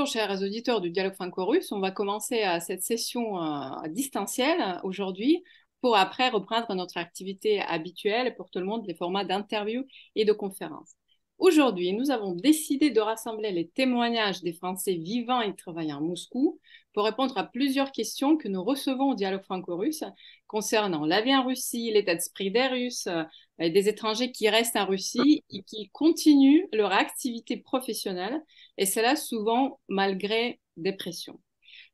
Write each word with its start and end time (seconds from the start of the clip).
Bonjour 0.00 0.14
chers 0.14 0.40
auditeurs 0.40 0.80
du 0.80 0.88
dialogue 0.88 1.12
franco-russe. 1.12 1.72
On 1.72 1.78
va 1.78 1.90
commencer 1.90 2.40
à 2.40 2.58
cette 2.58 2.82
session 2.82 3.38
euh, 3.38 3.86
distancielle 3.88 4.80
aujourd'hui 4.82 5.44
pour 5.82 5.94
après 5.94 6.30
reprendre 6.30 6.74
notre 6.74 6.96
activité 6.96 7.60
habituelle 7.60 8.34
pour 8.34 8.48
tout 8.48 8.60
le 8.60 8.64
monde, 8.64 8.86
les 8.86 8.94
formats 8.94 9.26
d'interview 9.26 9.84
et 10.14 10.24
de 10.24 10.32
conférences. 10.32 10.94
Aujourd'hui, 11.36 11.92
nous 11.92 12.10
avons 12.10 12.34
décidé 12.34 12.88
de 12.90 13.00
rassembler 13.00 13.50
les 13.50 13.68
témoignages 13.68 14.40
des 14.40 14.54
Français 14.54 14.94
vivant 14.94 15.42
et 15.42 15.54
travaillant 15.54 15.98
à 15.98 16.00
Moscou 16.00 16.58
pour 16.94 17.04
répondre 17.04 17.36
à 17.36 17.44
plusieurs 17.44 17.92
questions 17.92 18.38
que 18.38 18.48
nous 18.48 18.64
recevons 18.64 19.10
au 19.10 19.14
dialogue 19.14 19.44
franco-russe 19.44 20.04
concernant 20.46 21.04
la 21.04 21.20
vie 21.20 21.36
en 21.36 21.44
Russie, 21.44 21.90
l'état 21.92 22.14
d'esprit 22.14 22.50
des 22.50 22.68
Russes, 22.68 23.06
euh, 23.06 23.24
des 23.58 23.88
étrangers 23.90 24.32
qui 24.32 24.48
restent 24.48 24.76
en 24.76 24.86
Russie 24.86 25.44
et 25.50 25.62
qui 25.62 25.90
continuent 25.92 26.66
leur 26.72 26.92
activité 26.92 27.58
professionnelle, 27.58 28.42
et 28.80 28.86
cela 28.86 29.14
souvent 29.14 29.78
malgré 29.86 30.58
des 30.76 30.92
pressions. 30.92 31.40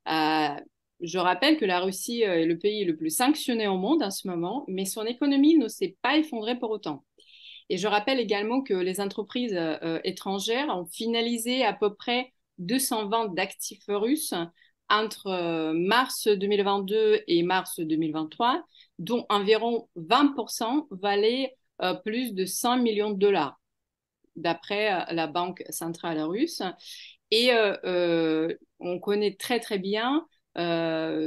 Euh, 0.09 0.49
je 1.01 1.19
rappelle 1.19 1.59
que 1.59 1.67
la 1.67 1.81
Russie 1.81 2.23
est 2.23 2.47
le 2.47 2.57
pays 2.57 2.87
le 2.87 2.97
plus 2.97 3.15
sanctionné 3.15 3.69
au 3.69 3.77
monde 3.77 4.03
en 4.03 4.11
ce 4.11 4.27
moment, 4.27 4.65
mais 4.67 4.87
son 4.87 5.05
économie 5.05 5.59
ne 5.59 5.69
s'est 5.69 5.97
pas 6.01 6.17
effondrée 6.17 6.59
pour 6.59 6.71
autant. 6.71 7.05
Et 7.69 7.77
je 7.77 7.89
rappelle 7.89 8.21
également 8.21 8.63
que 8.63 8.75
les 8.75 9.01
entreprises 9.01 9.57
euh, 9.57 10.01
étrangères 10.05 10.69
ont 10.69 10.87
finalisé 10.87 11.65
à 11.65 11.75
peu 11.75 11.95
près 11.95 12.33
200 12.59 13.09
ventes 13.09 13.35
d'actifs 13.35 13.85
russes 13.89 14.35
entre 14.89 15.27
euh, 15.27 15.73
mars 15.75 16.29
2022 16.29 17.23
et 17.27 17.43
mars 17.43 17.81
2023, 17.81 18.63
dont 18.99 19.27
environ 19.29 19.89
20% 19.97 20.87
valaient 20.91 21.57
euh, 21.83 21.95
plus 21.95 22.33
de 22.33 22.45
100 22.45 22.79
millions 22.79 23.11
de 23.11 23.19
dollars, 23.19 23.61
d'après 24.37 25.13
la 25.13 25.27
Banque 25.27 25.65
centrale 25.71 26.21
russe. 26.21 26.63
Et 27.31 27.51
on 28.81 28.99
connaît 29.01 29.35
très 29.35 29.61
très 29.61 29.79
bien 29.79 30.27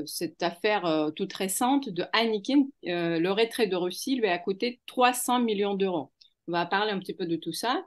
cette 0.05 0.41
affaire 0.41 1.11
toute 1.15 1.33
récente 1.33 1.89
de 1.89 2.05
Heineken. 2.13 2.65
le 2.83 3.29
retrait 3.29 3.67
de 3.67 3.75
Russie 3.75 4.15
lui 4.15 4.27
a 4.27 4.37
coûté 4.39 4.81
300 4.87 5.39
millions 5.41 5.75
d'euros. 5.75 6.11
On 6.47 6.51
va 6.51 6.65
parler 6.65 6.91
un 6.91 6.99
petit 6.99 7.13
peu 7.13 7.27
de 7.27 7.35
tout 7.35 7.53
ça. 7.53 7.85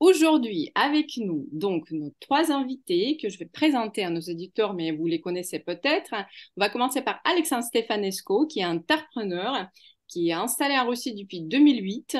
Aujourd'hui, 0.00 0.70
avec 0.74 1.16
nous, 1.16 1.48
donc, 1.52 1.90
nos 1.92 2.12
trois 2.18 2.50
invités 2.50 3.16
que 3.16 3.28
je 3.28 3.38
vais 3.38 3.46
présenter 3.46 4.04
à 4.04 4.10
nos 4.10 4.20
éditeurs, 4.20 4.74
mais 4.74 4.90
vous 4.90 5.06
les 5.06 5.20
connaissez 5.20 5.60
peut-être. 5.60 6.12
On 6.56 6.60
va 6.60 6.68
commencer 6.68 7.00
par 7.02 7.20
Alexandre 7.24 7.64
Stefanesco, 7.64 8.46
qui 8.46 8.60
est 8.60 8.66
entrepreneur 8.66 9.68
qui 10.08 10.28
est 10.28 10.32
installé 10.34 10.76
en 10.76 10.88
Russie 10.88 11.14
depuis 11.14 11.40
2008, 11.40 12.18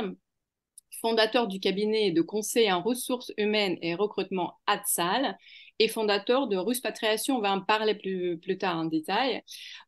fondateur 1.02 1.48
du 1.48 1.60
cabinet 1.60 2.12
de 2.12 2.22
conseil 2.22 2.72
en 2.72 2.80
ressources 2.80 3.32
humaines 3.36 3.76
et 3.82 3.94
recrutement 3.94 4.54
ADSAL 4.66 5.36
et 5.78 5.88
fondateur 5.88 6.46
de 6.46 6.56
Ruspatriation. 6.56 7.36
On 7.36 7.40
va 7.40 7.52
en 7.52 7.60
parler 7.60 7.94
plus, 7.94 8.38
plus 8.38 8.56
tard 8.56 8.78
en 8.78 8.84
détail. 8.86 9.42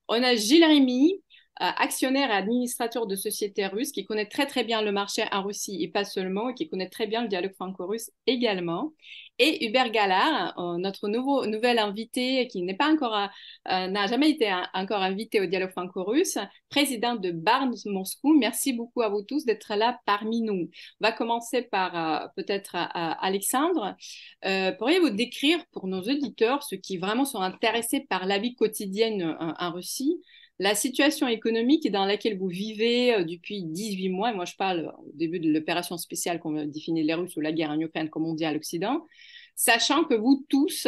On 0.08 0.22
a 0.22 0.34
Gilles 0.34 0.64
Rémy, 0.64 1.22
actionnaire 1.56 2.30
et 2.30 2.34
administrateur 2.34 3.06
de 3.06 3.16
sociétés 3.16 3.66
russes 3.66 3.92
qui 3.92 4.04
connaît 4.04 4.26
très 4.26 4.46
très 4.46 4.64
bien 4.64 4.82
le 4.82 4.92
marché 4.92 5.24
en 5.30 5.42
Russie 5.42 5.82
et 5.82 5.88
pas 5.88 6.04
seulement, 6.04 6.48
et 6.50 6.54
qui 6.54 6.68
connaît 6.68 6.88
très 6.88 7.06
bien 7.06 7.22
le 7.22 7.28
dialogue 7.28 7.54
franco-russe 7.54 8.10
également. 8.26 8.92
Et 9.40 9.66
Hubert 9.66 9.90
Gallard, 9.90 10.56
euh, 10.58 10.78
notre 10.78 11.08
nouveau, 11.08 11.46
nouvel 11.46 11.80
invité 11.80 12.46
qui 12.46 12.62
n'est 12.62 12.76
pas 12.76 12.88
encore, 12.88 13.14
euh, 13.16 13.86
n'a 13.88 14.06
jamais 14.06 14.30
été 14.30 14.52
encore 14.74 15.02
invité 15.02 15.40
au 15.40 15.46
dialogue 15.46 15.72
franco-russe, 15.72 16.38
président 16.70 17.16
de 17.16 17.32
Barnes 17.32 17.74
Moscou. 17.86 18.34
Merci 18.38 18.72
beaucoup 18.72 19.02
à 19.02 19.08
vous 19.08 19.22
tous 19.22 19.44
d'être 19.44 19.74
là 19.74 19.98
parmi 20.06 20.42
nous. 20.42 20.70
On 21.00 21.06
va 21.06 21.10
commencer 21.10 21.62
par 21.62 22.30
peut-être 22.36 22.76
Alexandre. 22.76 23.96
Pourriez-vous 24.42 25.10
décrire 25.10 25.64
pour 25.72 25.88
nos 25.88 26.02
auditeurs, 26.02 26.62
ceux 26.62 26.76
qui 26.76 26.96
vraiment 26.98 27.24
sont 27.24 27.40
intéressés 27.40 28.06
par 28.08 28.26
la 28.26 28.38
vie 28.38 28.54
quotidienne 28.54 29.36
en 29.58 29.72
Russie, 29.72 30.20
la 30.58 30.74
situation 30.74 31.26
économique 31.26 31.90
dans 31.90 32.04
laquelle 32.04 32.38
vous 32.38 32.48
vivez 32.48 33.14
euh, 33.14 33.24
depuis 33.24 33.64
18 33.64 34.08
mois, 34.10 34.32
moi 34.32 34.44
je 34.44 34.54
parle 34.54 34.92
au 34.98 35.10
début 35.14 35.40
de 35.40 35.52
l'opération 35.52 35.96
spéciale 35.96 36.38
qu'on 36.38 36.56
a 36.56 36.64
définir 36.64 37.04
les 37.04 37.14
Russes 37.14 37.36
ou 37.36 37.40
la 37.40 37.52
guerre 37.52 37.70
en 37.70 37.80
Ukraine, 37.80 38.08
comme 38.08 38.24
on 38.24 38.34
dit 38.34 38.44
à 38.44 38.52
l'Occident, 38.52 39.04
sachant 39.56 40.04
que 40.04 40.14
vous 40.14 40.44
tous 40.48 40.86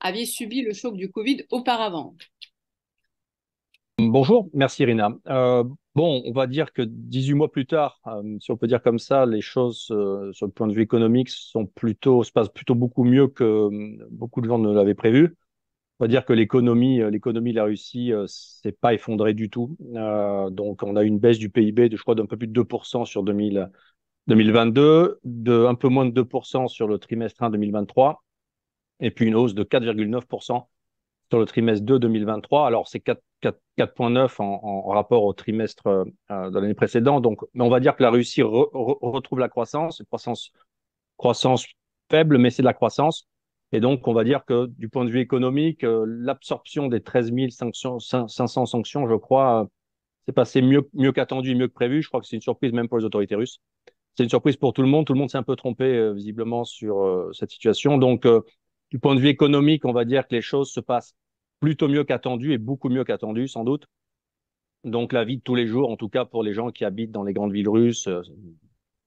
aviez 0.00 0.26
subi 0.26 0.62
le 0.62 0.72
choc 0.72 0.96
du 0.96 1.10
Covid 1.10 1.44
auparavant. 1.50 2.14
Bonjour, 4.00 4.48
merci 4.54 4.84
Irina. 4.84 5.10
Euh, 5.26 5.64
bon, 5.96 6.22
on 6.24 6.30
va 6.30 6.46
dire 6.46 6.72
que 6.72 6.82
18 6.82 7.34
mois 7.34 7.50
plus 7.50 7.66
tard, 7.66 8.00
euh, 8.06 8.22
si 8.40 8.52
on 8.52 8.56
peut 8.56 8.68
dire 8.68 8.80
comme 8.80 9.00
ça, 9.00 9.26
les 9.26 9.40
choses 9.40 9.78
sur 9.78 10.46
le 10.46 10.52
point 10.52 10.68
de 10.68 10.72
vue 10.72 10.82
économique 10.82 11.30
sont 11.30 11.66
plutôt, 11.66 12.22
se 12.22 12.30
passent 12.30 12.52
plutôt 12.52 12.76
beaucoup 12.76 13.02
mieux 13.02 13.26
que 13.26 13.68
beaucoup 14.10 14.40
de 14.40 14.46
gens 14.46 14.58
ne 14.58 14.72
l'avaient 14.72 14.94
prévu 14.94 15.34
on 15.98 16.04
va 16.04 16.08
dire 16.08 16.24
que 16.24 16.32
l'économie, 16.32 17.00
euh, 17.00 17.10
l'économie 17.10 17.50
de 17.50 17.56
la 17.56 17.64
Russie 17.64 18.12
euh, 18.12 18.26
s'est 18.28 18.72
pas 18.72 18.94
effondrée 18.94 19.34
du 19.34 19.50
tout. 19.50 19.76
Euh, 19.94 20.48
donc, 20.50 20.82
on 20.82 20.94
a 20.96 21.02
une 21.02 21.18
baisse 21.18 21.38
du 21.38 21.50
PIB 21.50 21.88
de, 21.88 21.96
je 21.96 22.02
crois, 22.02 22.14
d'un 22.14 22.26
peu 22.26 22.36
plus 22.36 22.46
de 22.46 22.52
2% 22.52 23.04
sur 23.04 23.22
2000, 23.24 23.70
2022, 24.28 25.18
de 25.24 25.66
un 25.66 25.74
peu 25.74 25.88
moins 25.88 26.06
de 26.06 26.12
2% 26.12 26.68
sur 26.68 26.86
le 26.86 26.98
trimestre 26.98 27.42
1 27.42 27.50
2023, 27.50 28.22
et 29.00 29.10
puis 29.10 29.26
une 29.26 29.34
hausse 29.34 29.54
de 29.54 29.64
4,9% 29.64 30.66
sur 31.30 31.38
le 31.38 31.46
trimestre 31.46 31.84
2 31.84 31.98
2023. 31.98 32.66
Alors, 32.66 32.86
c'est 32.86 33.04
4,9 33.04 34.40
en, 34.40 34.60
en, 34.62 34.88
rapport 34.90 35.24
au 35.24 35.32
trimestre 35.32 35.86
euh, 35.86 36.50
de 36.50 36.58
l'année 36.58 36.74
précédente. 36.74 37.22
Donc, 37.22 37.40
mais 37.54 37.64
on 37.64 37.68
va 37.70 37.80
dire 37.80 37.96
que 37.96 38.02
la 38.02 38.10
Russie 38.10 38.42
retrouve 38.42 39.40
la 39.40 39.48
croissance, 39.48 39.98
une 39.98 40.06
croissance, 40.06 40.52
croissance 41.16 41.66
faible, 42.10 42.38
mais 42.38 42.50
c'est 42.50 42.62
de 42.62 42.66
la 42.66 42.74
croissance. 42.74 43.26
Et 43.72 43.80
donc, 43.80 44.08
on 44.08 44.14
va 44.14 44.24
dire 44.24 44.44
que 44.44 44.66
du 44.66 44.88
point 44.88 45.04
de 45.04 45.10
vue 45.10 45.20
économique, 45.20 45.84
euh, 45.84 46.04
l'absorption 46.06 46.88
des 46.88 47.02
13 47.02 47.32
500 48.00 48.66
sanctions, 48.66 49.08
je 49.08 49.14
crois, 49.14 49.64
euh, 49.64 49.66
c'est 50.26 50.32
passé 50.32 50.62
mieux, 50.62 50.88
mieux 50.94 51.12
qu'attendu, 51.12 51.54
mieux 51.54 51.68
que 51.68 51.74
prévu. 51.74 52.02
Je 52.02 52.08
crois 52.08 52.20
que 52.20 52.26
c'est 52.26 52.36
une 52.36 52.42
surprise 52.42 52.72
même 52.72 52.88
pour 52.88 52.98
les 52.98 53.04
autorités 53.04 53.34
russes. 53.34 53.60
C'est 54.16 54.24
une 54.24 54.30
surprise 54.30 54.56
pour 54.56 54.72
tout 54.72 54.82
le 54.82 54.88
monde. 54.88 55.06
Tout 55.06 55.12
le 55.12 55.18
monde 55.18 55.30
s'est 55.30 55.38
un 55.38 55.42
peu 55.42 55.56
trompé 55.56 55.84
euh, 55.84 56.12
visiblement 56.12 56.64
sur 56.64 57.28
cette 57.32 57.50
situation. 57.50 57.98
Donc, 57.98 58.26
du 58.90 58.98
point 58.98 59.14
de 59.14 59.20
vue 59.20 59.28
économique, 59.28 59.84
on 59.84 59.92
va 59.92 60.04
dire 60.04 60.26
que 60.26 60.34
les 60.34 60.42
choses 60.42 60.70
se 60.70 60.80
passent 60.80 61.14
plutôt 61.60 61.88
mieux 61.88 62.04
qu'attendu 62.04 62.52
et 62.52 62.58
beaucoup 62.58 62.88
mieux 62.88 63.04
qu'attendu, 63.04 63.48
sans 63.48 63.64
doute. 63.64 63.86
Donc, 64.84 65.12
la 65.12 65.24
vie 65.24 65.38
de 65.38 65.42
tous 65.42 65.54
les 65.54 65.66
jours, 65.66 65.90
en 65.90 65.96
tout 65.96 66.08
cas 66.08 66.24
pour 66.24 66.42
les 66.42 66.54
gens 66.54 66.70
qui 66.70 66.84
habitent 66.84 67.10
dans 67.12 67.24
les 67.24 67.32
grandes 67.32 67.52
villes 67.52 67.68
russes, 67.68 68.08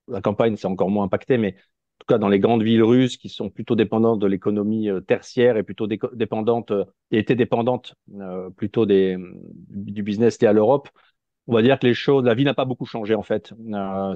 la 0.08 0.20
campagne, 0.20 0.56
c'est 0.56 0.66
encore 0.66 0.90
moins 0.90 1.04
impacté, 1.04 1.38
mais 1.38 1.56
tout 2.02 2.14
cas 2.14 2.18
dans 2.18 2.28
les 2.28 2.40
grandes 2.40 2.64
villes 2.64 2.82
russes 2.82 3.16
qui 3.16 3.28
sont 3.28 3.48
plutôt 3.48 3.76
dépendantes 3.76 4.18
de 4.18 4.26
l'économie 4.26 4.90
euh, 4.90 5.00
tertiaire 5.00 5.56
et 5.56 5.62
plutôt 5.62 5.86
dépendantes 5.86 6.72
euh, 6.72 6.84
étaient 7.12 7.36
dépendantes 7.36 7.94
euh, 8.20 8.50
plutôt 8.50 8.86
du 8.86 10.02
business 10.02 10.40
lié 10.42 10.48
à 10.48 10.52
l'Europe, 10.52 10.88
on 11.46 11.54
va 11.54 11.62
dire 11.62 11.78
que 11.78 11.86
les 11.86 11.94
choses, 11.94 12.24
la 12.24 12.34
vie 12.34 12.44
n'a 12.44 12.54
pas 12.54 12.64
beaucoup 12.64 12.86
changé 12.86 13.14
en 13.14 13.22
fait. 13.22 13.54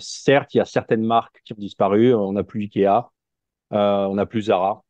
certes, 0.01 0.55
il 0.55 0.59
y 0.59 0.61
a 0.61 0.65
certaines 0.65 1.05
marques 1.05 1.43
qui 1.45 1.53
ont 1.53 1.57
disparu. 1.59 2.15
On 2.15 2.33
n'a 2.33 2.45
plus 2.45 2.63
Ikea, 2.63 3.11
on 3.71 4.15
n'a 4.15 4.27
plus 4.27 4.43
Zara. 4.43 4.85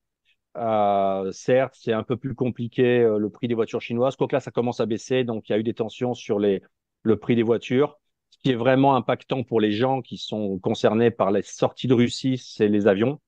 certes, 1.32 1.75
c'est 1.78 1.92
un 1.92 2.02
peu 2.02 2.16
plus 2.16 2.34
compliqué 2.34 3.00
le 3.19 3.31
prix 3.31 3.49
des 3.49 3.54
voitures 3.54 3.81
chinoises. 3.81 4.16
Quoique 4.16 4.34
là, 4.34 4.40
ça 4.40 4.50
commence 4.50 4.81
à 4.81 4.87
baisser, 4.87 5.25
donc 5.25 5.49
il 5.49 5.52
y 5.52 5.54
a 5.54 5.58
eu 5.58 5.62
des 5.62 5.75
tensions 5.75 6.12
sur 6.12 6.38
le 6.38 7.16
prix 7.16 7.37
des 7.37 7.42
voitures. 7.42 7.99
Ce 8.38 8.42
qui 8.42 8.50
est 8.50 8.56
vraiment 8.56 8.96
impactant 8.96 9.42
pour 9.42 9.60
les 9.60 9.72
gens 9.72 10.02
qui 10.02 10.18
sont 10.18 10.58
concernés 10.58 11.10
par 11.10 11.30
les 11.30 11.42
sorties 11.42 11.88
de 11.88 11.94
Russie, 11.94 12.38
c'est 12.38 12.68
les 12.68 12.86
avions. 12.86 13.20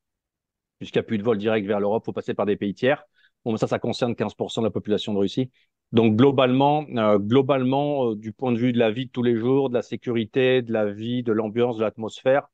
Puisqu'il 0.78 0.98
n'y 0.98 1.00
a 1.00 1.04
plus 1.04 1.18
de 1.18 1.22
vol 1.24 1.38
direct 1.38 1.66
vers 1.66 1.80
l'Europe, 1.80 2.04
il 2.04 2.06
faut 2.06 2.12
passer 2.12 2.34
par 2.34 2.46
des 2.46 2.56
pays 2.56 2.74
tiers. 2.74 3.04
Ça, 3.56 3.66
ça 3.66 3.78
concerne 3.78 4.14
15% 4.14 4.60
de 4.60 4.66
la 4.66 4.70
population 4.70 5.14
de 5.14 5.18
Russie. 5.18 5.50
Donc 5.92 6.16
globalement, 6.16 6.86
euh, 6.96 7.18
globalement, 7.18 8.10
euh, 8.10 8.16
du 8.16 8.32
point 8.32 8.52
de 8.52 8.58
vue 8.58 8.72
de 8.72 8.78
la 8.78 8.90
vie 8.90 9.06
de 9.06 9.10
tous 9.10 9.22
les 9.22 9.36
jours, 9.36 9.70
de 9.70 9.74
la 9.74 9.82
sécurité, 9.82 10.60
de 10.60 10.72
la 10.72 10.90
vie, 10.92 11.22
de 11.22 11.32
l'ambiance, 11.32 11.78
de 11.78 11.82
l'atmosphère, 11.82 12.48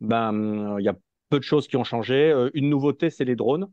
ben 0.00 0.76
il 0.78 0.84
y 0.84 0.88
a 0.88 0.96
peu 1.30 1.38
de 1.38 1.44
choses 1.44 1.66
qui 1.68 1.76
ont 1.76 1.84
changé. 1.84 2.30
Euh, 2.30 2.50
une 2.54 2.70
nouveauté, 2.70 3.10
c'est 3.10 3.24
les 3.24 3.36
drones. 3.36 3.68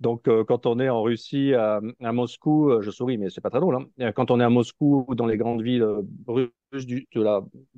Donc, 0.00 0.28
euh, 0.28 0.44
quand 0.44 0.66
on 0.66 0.78
est 0.78 0.88
en 0.88 1.02
Russie, 1.02 1.54
à, 1.54 1.80
Moscou, 2.00 2.70
euh, 2.70 2.82
je 2.82 2.90
souris, 2.90 3.16
mais 3.16 3.30
c'est 3.30 3.40
pas 3.40 3.50
très 3.50 3.60
drôle. 3.60 3.76
Hein. 3.76 3.86
Euh, 4.00 4.12
quand 4.12 4.30
on 4.30 4.40
est 4.40 4.44
à 4.44 4.50
Moscou 4.50 5.06
ou 5.08 5.14
dans 5.14 5.26
les 5.26 5.38
grandes 5.38 5.62
villes 5.62 5.86
russes 6.26 6.86
du, 6.86 7.06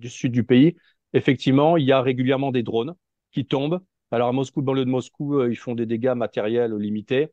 sud 0.05 0.33
du 0.33 0.45
pays, 0.45 0.77
effectivement, 1.13 1.77
il 1.77 1.85
y 1.85 1.93
a 1.93 2.03
régulièrement 2.03 2.51
des 2.51 2.63
drones 2.63 2.95
qui 3.31 3.47
tombent. 3.47 3.81
Alors, 4.11 4.29
à 4.29 4.33
Moscou, 4.33 4.63
dans 4.63 4.73
le 4.73 4.85
de 4.85 4.91
Moscou, 4.91 5.45
ils 5.45 5.57
font 5.57 5.75
des 5.75 5.87
dégâts 5.87 6.15
matériels 6.17 6.75
limités. 6.75 7.29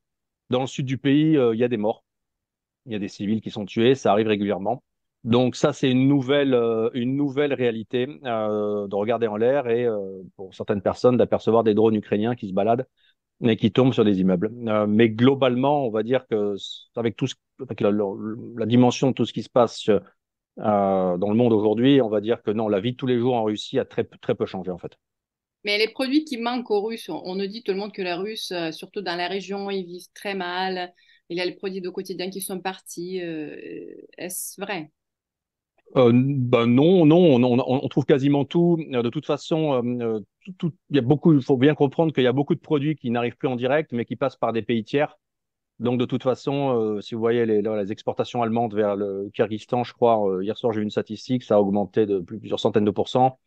Dans 0.50 0.62
le 0.62 0.68
sud 0.68 0.86
du 0.86 0.98
pays, 0.98 1.34
il 1.34 1.58
y 1.58 1.64
a 1.64 1.68
des 1.68 1.78
morts. 1.78 2.04
Il 2.86 2.92
y 2.94 2.96
a 2.96 3.00
des 3.00 3.08
civils 3.08 3.42
qui 3.42 3.50
sont 3.50 3.66
tués. 3.66 3.96
Ça 3.96 4.12
arrive 4.12 4.28
régulièrement. 4.28 4.84
Donc, 5.24 5.56
ça, 5.56 5.74
c'est 5.74 5.90
une 5.90 6.08
nouvelle 6.08 6.54
réalité 7.54 8.06
de 8.06 8.96
regarder 8.96 9.28
en 9.28 9.38
l'air 9.38 9.68
et 9.68 9.88
pour 10.36 10.54
certaines 10.54 10.82
personnes 10.82 11.18
d'apercevoir 11.18 11.64
des 11.64 11.74
drones 11.74 11.96
ukrainiens 11.96 12.36
qui 12.36 12.50
se 12.50 12.54
baladent 12.54 12.86
mais 13.40 13.58
qui 13.58 13.72
tombent 13.72 13.94
sur 13.94 14.06
des 14.06 14.20
immeubles. 14.20 14.52
Euh, 14.68 14.88
mais 14.88 15.10
globalement, 15.10 15.86
on 15.86 15.92
va 15.92 16.04
dire 16.04 16.26
que 16.28 16.56
avec 16.96 17.16
tout 17.16 17.28
la, 17.80 18.66
dimension 18.66 19.10
de 19.10 19.14
tout 19.14 19.26
ce 19.26 19.34
qui 19.34 19.44
se 19.44 19.50
passe 19.50 19.90
euh, 19.90 20.00
dans 20.58 21.30
le 21.30 21.36
monde 21.36 21.54
aujourd'hui, 21.54 22.02
on 22.02 22.10
va 22.10 22.22
dire 22.22 22.42
que 22.42 22.52
non, 22.52 22.68
la 22.68 22.80
vie 22.80 22.94
de 22.94 22.98
tous 22.98 23.08
les 23.08 23.20
jours 23.20 23.36
en 23.36 23.44
Russie 23.44 23.80
a 23.80 23.86
très, 23.86 24.04
très 24.04 24.36
peu 24.36 24.46
changé 24.46 24.72
en 24.72 24.78
fait. 24.78 24.98
Mais 25.64 25.78
les 25.78 25.88
produits 25.88 26.26
qui 26.26 26.38
manquent 26.38 26.70
aux 26.70 26.82
Russes, 26.82 27.10
on, 27.10 27.36
nous 27.36 27.48
dit 27.48 27.64
tout 27.64 27.72
le 27.72 27.80
monde 27.80 27.92
que 27.92 28.04
les 28.04 28.14
Russes, 28.14 28.52
euh, 28.52 28.72
surtout 28.72 29.02
dans 29.02 29.16
la 29.16 29.28
région, 29.28 29.70
ils 29.72 29.86
vivent 29.86 30.12
très 30.14 30.36
mal. 30.36 30.94
Il 31.30 31.38
y 31.38 31.42
a 31.42 31.46
les 31.46 31.56
produits 31.56 31.82
de 31.82 31.90
quotidien 31.90 32.30
qui 32.30 32.40
sont 32.40 32.60
partis. 32.60 33.18
Est-ce 33.18 34.62
vrai? 34.62 34.92
Euh, 35.96 36.12
ben 36.14 36.66
non, 36.66 37.06
non, 37.06 37.36
on, 37.36 37.84
on, 37.84 37.88
trouve 37.88 38.06
quasiment 38.06 38.44
tout. 38.44 38.78
De 38.90 39.10
toute 39.10 39.26
façon, 39.26 39.82
tout, 40.58 40.72
il 40.90 40.96
y 40.96 41.00
a 41.00 41.02
beaucoup. 41.02 41.34
Il 41.34 41.42
faut 41.42 41.58
bien 41.58 41.74
comprendre 41.74 42.12
qu'il 42.12 42.24
y 42.24 42.28
a 42.28 42.34
beaucoup 42.34 42.56
de 42.56 42.60
produits 42.60 42.96
qui 42.96 43.12
n'arrivent 43.12 43.38
plus 43.38 43.48
en 43.48 43.56
direct, 43.56 43.94
mais 43.94 44.04
qui 44.04 44.16
passent 44.16 44.36
par 44.36 44.52
des 44.52 44.62
pays 44.62 44.84
tiers. 44.84 45.18
Donc 45.80 46.00
de 46.00 46.06
toute 46.06 46.24
façon, 46.24 47.00
si 47.02 47.16
vous 47.16 47.22
voyez 47.22 47.46
les, 47.46 47.62
les, 47.62 47.92
exportations 47.92 48.42
allemandes 48.42 48.74
vers 48.74 48.96
le 48.96 49.30
Kyrgyzstan, 49.34 49.84
je 49.84 49.94
crois, 49.94 50.22
hier 50.42 50.58
soir 50.58 50.74
j'ai 50.74 50.80
vu 50.80 50.84
une 50.84 50.92
statistique, 50.92 51.44
ça 51.44 51.56
a 51.56 51.60
augmenté 51.60 52.06
de 52.06 52.20
plusieurs 52.20 52.60
centaines 52.60 52.86
de 52.86 52.92
pourcents. 52.92 53.40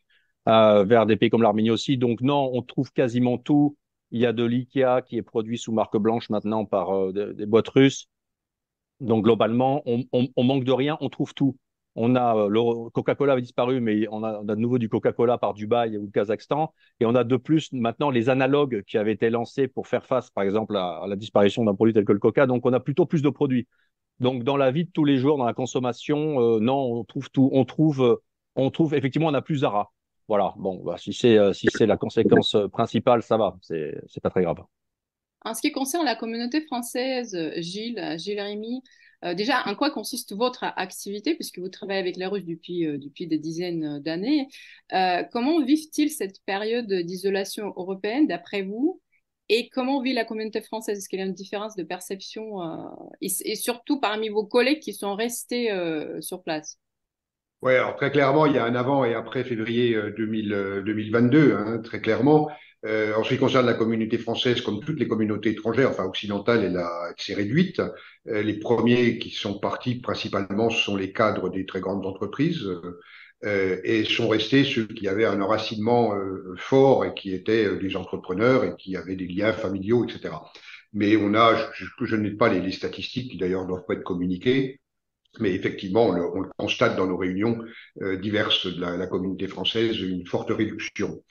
Euh, 0.49 0.84
vers 0.84 1.05
des 1.05 1.17
pays 1.17 1.29
comme 1.29 1.43
l'Arménie 1.43 1.70
aussi. 1.70 1.99
Donc 1.99 2.23
non, 2.23 2.50
on 2.55 2.62
trouve 2.62 2.91
quasiment 2.93 3.37
tout. 3.37 3.76
Il 4.11 4.20
y 4.20 4.26
a 4.26 4.32
de 4.32 4.44
l'IKEA 4.44 5.02
qui 5.02 5.19
est 5.19 5.23
produit 5.23 5.58
sous 5.58 5.73
marque 5.73 5.99
blanche 5.99 6.31
maintenant 6.31 6.64
par 6.64 6.91
euh, 6.96 7.34
des, 7.34 7.44
boîtes 7.44 7.69
russes. 7.69 8.08
Donc 9.00 9.25
globalement, 9.25 9.82
on, 9.84 10.05
on, 10.12 10.44
manque 10.44 10.64
de 10.64 10.73
rien, 10.73 10.96
on 11.00 11.11
trouve 11.11 11.34
tout. 11.34 11.56
On 12.00 12.14
a 12.14 12.36
euh, 12.36 12.48
le 12.48 12.90
Coca-Cola 12.90 13.34
a 13.34 13.40
disparu, 13.40 13.80
mais 13.80 14.06
on 14.10 14.22
a, 14.22 14.42
de 14.44 14.54
nouveau 14.54 14.78
du 14.78 14.88
Coca-Cola 14.88 15.36
par 15.36 15.54
Dubaï 15.54 15.96
ou 15.96 16.06
le 16.06 16.10
Kazakhstan. 16.10 16.72
Et 17.00 17.06
on 17.06 17.14
a 17.14 17.24
de 17.24 17.36
plus 17.36 17.72
maintenant 17.72 18.10
les 18.10 18.28
analogues 18.28 18.82
qui 18.86 18.98
avaient 18.98 19.12
été 19.12 19.30
lancés 19.30 19.68
pour 19.68 19.88
faire 19.88 20.06
face, 20.06 20.30
par 20.30 20.44
exemple, 20.44 20.76
à, 20.76 21.04
la 21.08 21.16
disparition 21.16 21.64
d'un 21.64 21.74
produit 21.74 21.94
tel 21.94 22.04
que 22.04 22.12
le 22.12 22.18
Coca. 22.18 22.46
Donc 22.46 22.64
on 22.66 22.72
a 22.72 22.80
plutôt 22.80 23.06
plus 23.06 23.22
de 23.22 23.30
produits. 23.30 23.66
Donc 24.20 24.44
dans 24.44 24.56
la 24.56 24.70
vie 24.70 24.84
de 24.84 24.90
tous 24.90 25.04
les 25.04 25.18
jours, 25.18 25.38
dans 25.38 25.44
la 25.44 25.54
consommation, 25.54 26.58
non, 26.60 26.98
on 26.98 27.04
trouve 27.04 27.30
tout. 27.30 27.50
On 27.52 27.64
trouve, 27.64 28.20
on 28.54 28.70
trouve 28.70 28.94
effectivement, 28.94 29.28
on 29.28 29.34
a 29.34 29.42
plus 29.42 29.58
Zara. 29.58 29.92
Voilà, 30.28 30.52
bon, 30.58 30.82
bah, 30.84 30.96
si 30.98 31.14
c'est 31.14 31.38
euh, 31.38 31.54
si 31.54 31.68
c'est 31.72 31.86
la 31.86 31.96
conséquence 31.96 32.54
euh, 32.54 32.68
principale, 32.68 33.22
ça 33.22 33.38
va, 33.38 33.56
c'est 33.62 33.98
c'est 34.08 34.22
pas 34.22 34.28
très 34.28 34.42
grave. 34.42 34.62
En 35.42 35.54
ce 35.54 35.62
qui 35.62 35.72
concerne 35.72 36.04
la 36.04 36.16
communauté 36.16 36.60
française, 36.60 37.34
Gilles, 37.56 38.16
Gilles 38.18 38.40
Rémy, 38.40 38.82
euh, 39.25 39.35
déjà, 39.35 39.62
en 39.67 39.75
quoi 39.75 39.91
consiste 39.91 40.35
votre 40.35 40.65
activité, 40.65 41.35
puisque 41.35 41.59
vous 41.59 41.69
travaillez 41.69 42.00
avec 42.00 42.17
les 42.17 42.26
Russes 42.26 42.44
depuis, 42.44 42.87
depuis 42.99 43.26
des 43.26 43.38
dizaines 43.38 44.00
d'années 44.00 44.49
Comment 45.32 45.62
vivent-ils 45.65 46.11
cette 46.11 46.44
période 46.44 46.93
d'isolation 46.93 47.73
européenne, 47.76 48.26
d'après 48.26 48.62
vous? 48.62 49.00
Et 49.50 49.69
comment 49.70 50.03
vit 50.03 50.12
la 50.12 50.25
communauté 50.25 50.61
française? 50.61 50.99
Est-ce 50.99 51.09
qu'il 51.09 51.19
y 51.19 51.23
a 51.23 51.25
une 51.26 51.32
différence 51.32 51.75
de 51.75 51.82
perception 51.82 52.61
et, 53.20 53.56
surtout 53.56 53.99
parmi 53.99 54.29
vos 54.29 54.44
collègues 54.44 54.81
qui 54.81 54.93
sont 54.93 55.15
restés 55.15 55.70
sur 56.20 56.43
place? 56.43 56.79
Oui, 57.61 57.75
alors 57.75 57.97
très 57.97 58.12
clairement, 58.12 58.47
il 58.47 58.55
y 58.55 58.59
a 58.59 58.65
un 58.65 58.76
avant 58.76 59.05
et 59.05 59.15
après 59.15 59.43
février 59.43 59.99
2000, 60.17 60.82
2022, 60.87 61.38
euh, 61.38 61.59
hein, 61.59 61.79
très 61.79 62.00
clairement. 62.00 62.49
Euh, 62.86 63.14
en 63.14 63.25
ce 63.25 63.30
qui 63.30 63.38
concerne 63.38 63.66
la 63.66 63.75
communauté 63.75 64.19
française, 64.19 64.60
comme 64.60 64.84
toutes 64.84 65.00
les 65.00 65.08
communautés 65.08 65.50
étrangères, 65.50 65.90
enfin 65.90 66.04
occidentales, 66.04 66.64
elle, 66.64 66.76
a, 66.76 67.12
s'est 67.16 67.34
réduite. 67.34 67.80
Euh, 68.28 68.42
les 68.42 68.58
premiers 68.58 69.19
qui 69.19 69.30
sont 69.30 69.58
partis 69.58 69.96
principalement 69.96 70.70
sont 70.70 70.96
les 70.96 71.12
cadres 71.12 71.50
des 71.50 71.66
très 71.66 71.80
grandes 71.80 72.06
entreprises 72.06 72.69
euh, 73.44 73.80
et 73.84 74.04
sont 74.04 74.28
restés 74.28 74.64
ceux 74.64 74.86
qui 74.86 75.08
avaient 75.08 75.25
un 75.25 75.40
enracinement 75.40 76.14
fort 76.56 77.04
et 77.04 77.14
qui 77.14 77.34
étaient 77.34 77.76
des 77.76 77.96
entrepreneurs 77.96 78.64
et 78.64 78.75
qui 78.76 78.96
avaient 78.96 79.16
des 79.16 79.26
liens 79.26 79.52
familiaux, 79.52 80.04
etc. 80.04 80.34
Mais 80.92 81.16
on 81.16 81.34
a, 81.34 81.72
je, 81.74 81.84
je 82.04 82.16
n'ai 82.16 82.31
pas 82.31 82.48
les, 82.48 82.60
les 82.60 82.72
statistiques 82.72 83.32
qui 83.32 83.38
d'ailleurs 83.38 83.66
doivent 83.66 83.84
pas 83.86 83.94
être 83.94 84.04
communiquées, 84.04 84.81
mais 85.40 85.54
effectivement, 85.54 86.06
on 86.06 86.40
le, 86.40 86.50
constate 86.56 86.96
dans 86.96 87.06
nos 87.06 87.16
réunions 87.16 87.58
euh, 88.02 88.16
diverses 88.16 88.66
de 88.66 88.81
la, 88.81 89.06
communauté 89.06 89.46
française, 89.46 90.00
une 90.00 90.26
forte 90.26 90.50
réduction. 90.50 91.22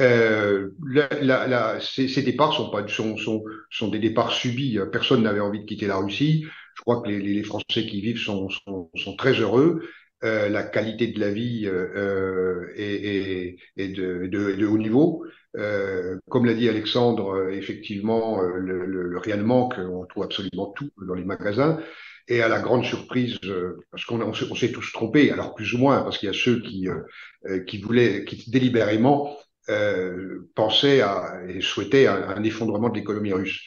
Euh, 0.00 0.70
la, 0.86 1.78
ces, 1.80 2.22
départs 2.22 2.52
sont, 2.52 2.70
pas, 2.70 2.86
sont, 2.86 3.16
sont, 3.16 3.42
sont, 3.70 3.88
des 3.88 3.98
départs 3.98 4.32
subis. 4.32 4.78
Personne 4.92 5.22
n'avait 5.22 5.40
envie 5.40 5.60
de 5.60 5.64
quitter 5.66 5.86
la 5.86 5.96
Russie. 5.96 6.46
Je 6.76 6.82
crois 6.82 7.02
que 7.02 7.08
les, 7.08 7.20
les 7.20 7.42
Français 7.42 7.86
qui 7.86 8.00
vivent 8.00 8.18
sont, 8.18 8.48
sont, 8.48 8.90
sont 8.94 9.16
très 9.16 9.32
heureux. 9.32 9.82
Euh, 10.24 10.48
la 10.48 10.64
qualité 10.64 11.08
de 11.08 11.20
la 11.20 11.30
vie 11.30 11.66
euh, 11.66 12.72
est, 12.76 13.56
est, 13.76 13.88
de, 13.88 14.26
de, 14.26 14.52
de, 14.52 14.66
haut 14.66 14.78
niveau. 14.78 15.24
Euh, 15.56 16.18
comme 16.28 16.44
l'a 16.44 16.54
dit 16.54 16.68
Alexandre, 16.68 17.50
effectivement, 17.50 18.40
le, 18.40 18.84
le, 18.84 19.18
rien 19.18 19.36
ne 19.36 19.42
manque. 19.42 19.74
On 19.78 20.04
trouve 20.06 20.24
absolument 20.24 20.72
tout 20.76 20.90
dans 21.06 21.14
les 21.14 21.24
magasins. 21.24 21.80
Et 22.28 22.42
à 22.42 22.48
la 22.48 22.60
grande 22.60 22.84
surprise, 22.84 23.38
euh, 23.44 23.78
parce 23.90 24.04
qu'on 24.04 24.20
on 24.20 24.54
s'est 24.54 24.70
tous 24.70 24.92
trompés, 24.92 25.30
alors 25.32 25.54
plus 25.54 25.72
ou 25.72 25.78
moins, 25.78 26.02
parce 26.02 26.18
qu'il 26.18 26.26
y 26.26 26.30
a 26.30 26.34
ceux 26.34 26.60
qui, 26.60 26.88
euh, 26.88 27.00
euh, 27.46 27.60
qui 27.64 27.78
voulaient, 27.80 28.24
qui 28.24 28.50
délibérément 28.50 29.34
euh, 29.70 30.50
pensaient 30.54 31.00
à, 31.00 31.40
et 31.48 31.60
souhaitaient 31.60 32.06
un, 32.06 32.42
effondrement 32.42 32.88
de 32.88 32.96
l'économie 32.98 33.32
russe. 33.32 33.60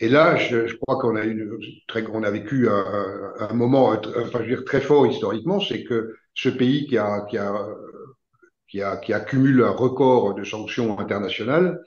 Et 0.00 0.08
là, 0.08 0.36
je, 0.36 0.66
je 0.66 0.76
crois 0.76 0.98
qu'on 0.98 1.16
a 1.16 1.24
une 1.24 1.58
très, 1.86 2.04
on 2.12 2.22
a 2.24 2.30
vécu 2.30 2.68
un, 2.68 3.32
un, 3.38 3.54
moment, 3.54 3.90
enfin, 3.90 4.38
je 4.40 4.50
veux 4.50 4.56
dire, 4.56 4.64
très 4.64 4.80
fort 4.80 5.06
historiquement, 5.06 5.60
c'est 5.60 5.84
que 5.84 6.16
ce 6.34 6.48
pays 6.48 6.86
qui 6.86 6.98
a, 6.98 7.22
qui 7.30 7.38
a, 7.38 7.66
qui 8.68 8.82
a, 8.82 8.96
qui 8.96 9.12
accumule 9.12 9.62
un 9.62 9.70
record 9.70 10.34
de 10.34 10.44
sanctions 10.44 10.98
internationales, 10.98 11.80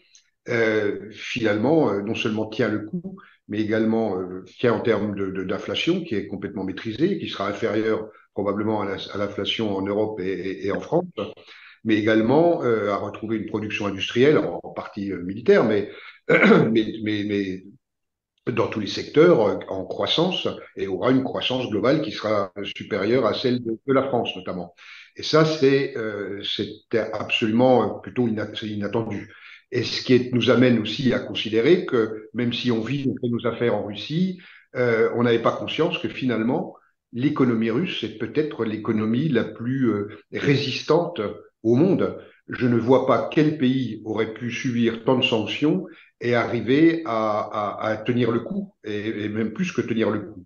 euh, 0.49 1.09
finalement, 1.11 1.93
non 2.01 2.15
seulement 2.15 2.47
tient 2.47 2.69
le 2.69 2.79
coup, 2.79 3.17
mais 3.47 3.59
également 3.59 4.19
euh, 4.19 4.43
tient 4.59 4.73
en 4.73 4.81
termes 4.81 5.15
d'inflation 5.45 6.03
qui 6.03 6.15
est 6.15 6.27
complètement 6.27 6.63
maîtrisée, 6.63 7.17
qui 7.19 7.29
sera 7.29 7.47
inférieure 7.47 8.09
probablement 8.33 8.81
à 8.81 9.17
l'inflation 9.17 9.75
en 9.75 9.81
Europe 9.81 10.19
et, 10.19 10.67
et, 10.67 10.71
en 10.71 10.79
France, 10.79 11.05
mais 11.87 11.95
également 11.95 12.63
euh, 12.63 12.91
à 12.91 12.97
retrouver 12.97 13.37
une 13.37 13.45
production 13.45 13.87
industrielle, 13.87 14.37
en, 14.37 14.59
partie 14.75 15.13
euh, 15.13 15.23
militaire, 15.23 15.63
mais, 15.63 17.63
dans 18.45 18.67
tous 18.67 18.81
les 18.81 18.87
secteurs 18.87 19.41
euh, 19.41 19.59
en 19.69 19.85
croissance 19.85 20.49
et 20.75 20.87
aura 20.87 21.11
une 21.11 21.23
croissance 21.23 21.69
globale 21.69 22.01
qui 22.01 22.11
sera 22.11 22.51
supérieure 22.75 23.25
à 23.25 23.33
celle 23.33 23.63
de, 23.63 23.79
la 23.87 24.03
France 24.03 24.35
notamment. 24.35 24.75
Et 25.15 25.23
ça, 25.23 25.45
c'est 25.45 25.95
absolument 27.13 27.99
plutôt 27.99 28.27
inattendu. 28.27 29.33
Et 29.71 29.83
ce 29.83 30.03
qui 30.03 30.29
nous 30.31 30.49
amène 30.49 30.79
aussi 30.79 31.13
à 31.13 31.19
considérer 31.19 31.85
que 31.85 32.29
même 32.33 32.53
si 32.53 32.69
on 32.69 32.81
vit 32.81 33.11
nos 33.23 33.47
affaires 33.47 33.75
en 33.75 33.85
Russie, 33.85 34.39
on 34.75 35.23
n'avait 35.23 35.41
pas 35.41 35.53
conscience 35.53 35.97
que 35.97 36.07
finalement, 36.07 36.75
l'économie 37.13 37.71
russe 37.71 38.03
est 38.03 38.19
peut-être 38.19 38.63
l'économie 38.63 39.27
la 39.27 39.45
plus 39.45 39.91
résistante 40.31 41.19
au 41.67 41.75
monde. 41.75 42.17
Je 42.49 42.65
ne 42.67 42.77
vois 42.77 43.05
pas 43.05 43.29
quel 43.31 43.57
pays 43.57 44.01
aurait 44.05 44.33
pu 44.33 44.51
subir 44.51 45.03
tant 45.03 45.17
de 45.17 45.23
sanctions 45.23 45.85
et 46.21 46.33
arriver 46.33 47.03
à, 47.05 48.01
tenir 48.05 48.31
le 48.31 48.39
coup, 48.39 48.73
et, 48.83 49.25
et, 49.25 49.29
même 49.29 49.53
plus 49.53 49.71
que 49.71 49.81
tenir 49.81 50.09
le 50.09 50.21
coup. 50.21 50.45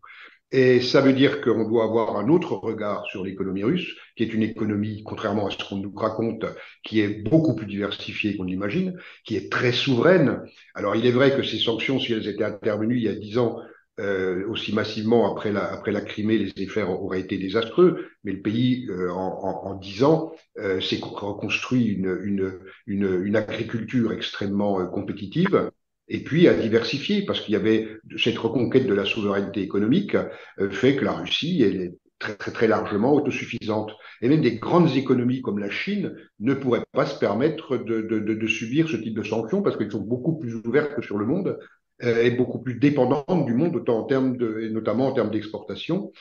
Et 0.53 0.81
ça 0.81 0.99
veut 0.99 1.13
dire 1.13 1.39
qu'on 1.39 1.65
doit 1.65 1.85
avoir 1.85 2.17
un 2.17 2.27
autre 2.27 2.55
regard 2.55 3.05
sur 3.05 3.23
l'économie 3.23 3.63
russe, 3.63 3.95
qui 4.17 4.23
est 4.23 4.33
une 4.33 4.43
économie, 4.43 5.01
contrairement 5.05 5.47
à 5.47 5.51
ce 5.51 5.57
qu'on 5.63 5.77
nous 5.77 5.93
raconte, 5.95 6.45
qui 6.83 6.99
est 6.99 7.23
beaucoup 7.23 7.55
plus 7.55 7.67
diversifiée 7.67 8.35
qu'on 8.35 8.43
l'imagine, 8.43 8.97
qui 9.23 9.37
est 9.37 9.49
très 9.49 9.71
souveraine. 9.71 10.41
Alors 10.75 10.97
il 10.97 11.05
est 11.05 11.11
vrai 11.11 11.33
que 11.33 11.43
ces 11.43 11.57
sanctions, 11.57 11.99
si 11.99 12.11
elles 12.11 12.27
étaient 12.27 12.43
intervenues 12.43 12.97
il 12.97 13.03
y 13.03 13.07
a 13.07 13.15
dix 13.15 13.37
ans, 13.37 13.61
euh, 13.99 14.47
aussi 14.47 14.73
massivement 14.73 15.31
après 15.31 15.51
la, 15.51 15.65
après 15.71 15.91
la 15.91 16.01
Crimée, 16.01 16.37
les 16.37 16.51
effets 16.63 16.83
auraient 16.83 17.19
été 17.19 17.37
désastreux, 17.37 18.07
mais 18.23 18.31
le 18.31 18.41
pays, 18.41 18.87
euh, 18.89 19.11
en 19.11 19.75
dix 19.75 20.03
ans, 20.03 20.31
euh, 20.57 20.79
s'est 20.81 20.99
reconstruit 21.01 21.85
une, 21.85 22.17
une, 22.23 22.59
une, 22.87 23.23
une, 23.23 23.35
agriculture 23.35 24.13
extrêmement 24.13 24.79
euh, 24.79 24.85
compétitive 24.85 25.71
et 26.07 26.23
puis 26.23 26.47
à 26.47 26.53
diversifier, 26.53 27.25
parce 27.25 27.41
qu'il 27.41 27.53
y 27.53 27.57
avait 27.57 27.87
cette 28.17 28.37
reconquête 28.37 28.87
de 28.87 28.93
la 28.93 29.05
souveraineté 29.05 29.61
économique 29.61 30.15
euh, 30.59 30.69
fait 30.69 30.95
que 30.95 31.05
la 31.05 31.13
Russie 31.13 31.61
elle 31.61 31.81
est 31.81 31.93
très, 32.19 32.35
très, 32.35 32.51
très 32.51 32.67
largement 32.67 33.13
autosuffisante. 33.13 33.91
Et 34.21 34.29
même 34.29 34.41
des 34.41 34.57
grandes 34.57 34.95
économies 34.95 35.41
comme 35.41 35.59
la 35.59 35.69
Chine 35.69 36.15
ne 36.39 36.53
pourraient 36.53 36.83
pas 36.91 37.05
se 37.05 37.17
permettre 37.17 37.77
de, 37.77 38.01
de, 38.01 38.19
de, 38.19 38.33
de 38.33 38.47
subir 38.47 38.87
ce 38.89 38.97
type 38.97 39.15
de 39.15 39.23
sanctions 39.23 39.61
parce 39.61 39.77
qu'elles 39.77 39.91
sont 39.91 40.01
beaucoup 40.01 40.37
plus 40.37 40.55
ouvertes 40.55 40.95
que 40.95 41.01
sur 41.01 41.17
le 41.17 41.25
monde 41.25 41.57
euh, 42.03 42.23
et 42.23 42.31
beaucoup 42.31 42.59
plus 42.59 42.75
dépendantes 42.75 43.45
du 43.45 43.53
monde, 43.53 43.75
autant 43.75 43.99
en 43.99 44.03
termes 44.03 44.37
de, 44.37 44.69
notamment 44.69 45.07
en 45.07 45.13
termes 45.13 45.31
d'exportation. 45.31 46.11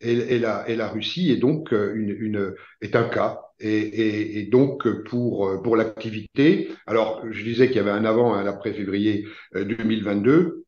Et, 0.00 0.38
la, 0.38 0.68
et 0.68 0.76
la 0.76 0.88
Russie 0.88 1.30
est 1.30 1.38
donc 1.38 1.72
euh, 1.72 1.94
une, 1.94 2.10
une, 2.10 2.54
est 2.82 2.94
un 2.94 3.04
cas. 3.04 3.40
Et, 3.60 4.40
et, 4.40 4.46
donc 4.46 4.86
pour 5.04 5.62
pour 5.62 5.76
l'activité, 5.76 6.68
alors 6.86 7.22
je 7.30 7.42
disais 7.44 7.68
qu'il 7.68 7.76
y 7.76 7.78
avait 7.78 7.92
un 7.92 8.04
avant 8.04 8.36
et 8.36 8.40
un 8.42 8.46
après 8.46 8.74
février 8.74 9.26
2022. 9.54 10.30
Euh, 10.32 10.64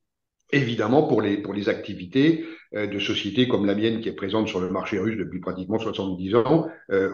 Évidemment, 0.53 1.09
pour 1.09 1.23
les, 1.23 1.39
pour 1.39 1.55
les 1.55 1.69
activités 1.69 2.47
euh, 2.75 2.87
de 2.87 3.01
sociétés 3.01 3.49
comme 3.49 3.67
la 3.67 3.75
mienne 3.75 4.01
qui 4.01 4.09
est 4.09 4.15
présente 4.15 4.47
sur 4.47 4.61
le 4.61 4.71
marché 4.71 4.99
russe 4.99 5.17
depuis 5.17 5.41
pratiquement 5.41 5.79
70 5.79 6.37
ans, 6.37 6.69
euh, 6.93 7.11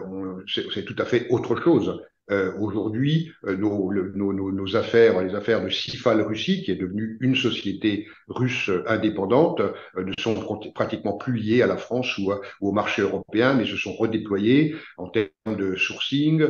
c'est 0.47 0.85
tout 0.85 0.95
à 0.99 1.05
fait 1.05 1.27
autre 1.29 1.59
chose. 1.59 1.99
Euh, 2.31 2.53
aujourd'hui, 2.57 3.33
euh, 3.45 3.57
nos, 3.57 3.91
nos, 3.91 4.51
nos, 4.51 4.75
affaires, 4.77 5.21
les 5.21 5.35
affaires 5.35 5.61
de 5.61 5.67
Sifal 5.69 6.21
Russie, 6.21 6.63
qui 6.63 6.71
est 6.71 6.75
devenue 6.75 7.17
une 7.19 7.35
société 7.35 8.07
russe 8.29 8.71
indépendante, 8.87 9.59
euh, 9.59 10.05
ne 10.05 10.13
sont 10.17 10.35
pratiquement 10.73 11.17
plus 11.17 11.35
liées 11.35 11.61
à 11.61 11.67
la 11.67 11.75
France 11.75 12.17
ou, 12.17 12.33
au 12.61 12.71
marché 12.71 13.01
européen, 13.01 13.53
mais 13.55 13.65
se 13.65 13.75
sont 13.75 13.93
redéployées 13.93 14.75
en 14.97 15.09
termes 15.09 15.57
de 15.57 15.75
sourcing, 15.75 16.47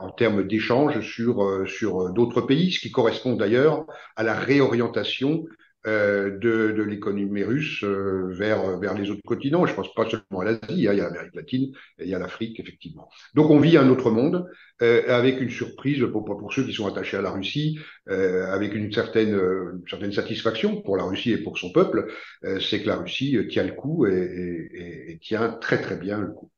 en 0.00 0.10
termes 0.10 0.46
d'échanges 0.46 1.00
sur, 1.00 1.66
sur 1.66 2.12
d'autres 2.12 2.42
pays, 2.42 2.72
ce 2.72 2.80
qui 2.80 2.90
correspond 2.90 3.34
d'ailleurs 3.34 3.86
à 4.16 4.22
la 4.22 4.34
réorientation 4.34 5.46
euh, 5.46 5.61
de, 5.86 6.72
de 6.72 6.82
l'économie 6.82 7.42
russe 7.42 7.82
euh, 7.84 8.28
vers, 8.30 8.78
vers 8.78 8.94
les 8.94 9.10
autres 9.10 9.22
continents. 9.24 9.66
Je 9.66 9.74
pense 9.74 9.92
pas 9.94 10.08
seulement 10.08 10.40
à 10.40 10.44
l'Asie, 10.44 10.88
hein, 10.88 10.92
il 10.92 10.98
y 10.98 11.00
a 11.00 11.04
l'Amérique 11.04 11.34
latine 11.34 11.72
et 11.98 12.04
il 12.04 12.08
y 12.08 12.14
a 12.14 12.18
l'Afrique, 12.18 12.60
effectivement. 12.60 13.08
Donc 13.34 13.50
on 13.50 13.58
vit 13.58 13.76
un 13.76 13.88
autre 13.88 14.10
monde 14.10 14.46
euh, 14.82 15.02
avec 15.08 15.40
une 15.40 15.50
surprise 15.50 16.04
pour, 16.12 16.24
pour 16.24 16.52
ceux 16.52 16.64
qui 16.64 16.72
sont 16.72 16.86
attachés 16.86 17.16
à 17.16 17.22
la 17.22 17.30
Russie, 17.30 17.78
avec 18.06 18.74
une 18.74 18.92
certaine, 18.92 19.34
une 19.34 19.88
certaine 19.88 20.12
satisfaction 20.12 20.82
pour 20.82 20.96
la 20.96 21.04
Russie 21.04 21.32
et 21.32 21.38
pour 21.38 21.58
son 21.58 21.72
peuple, 21.72 22.12
c'est 22.60 22.82
que 22.82 22.88
la 22.88 22.96
Russie 22.96 23.38
tient 23.48 23.64
le 23.64 23.72
coup 23.72 24.06
et, 24.06 24.12
et, 24.12 25.12
et 25.12 25.18
tient 25.18 25.50
très 25.60 25.80
très 25.80 25.96
bien 25.96 26.18
le 26.18 26.28
coup. 26.28 26.50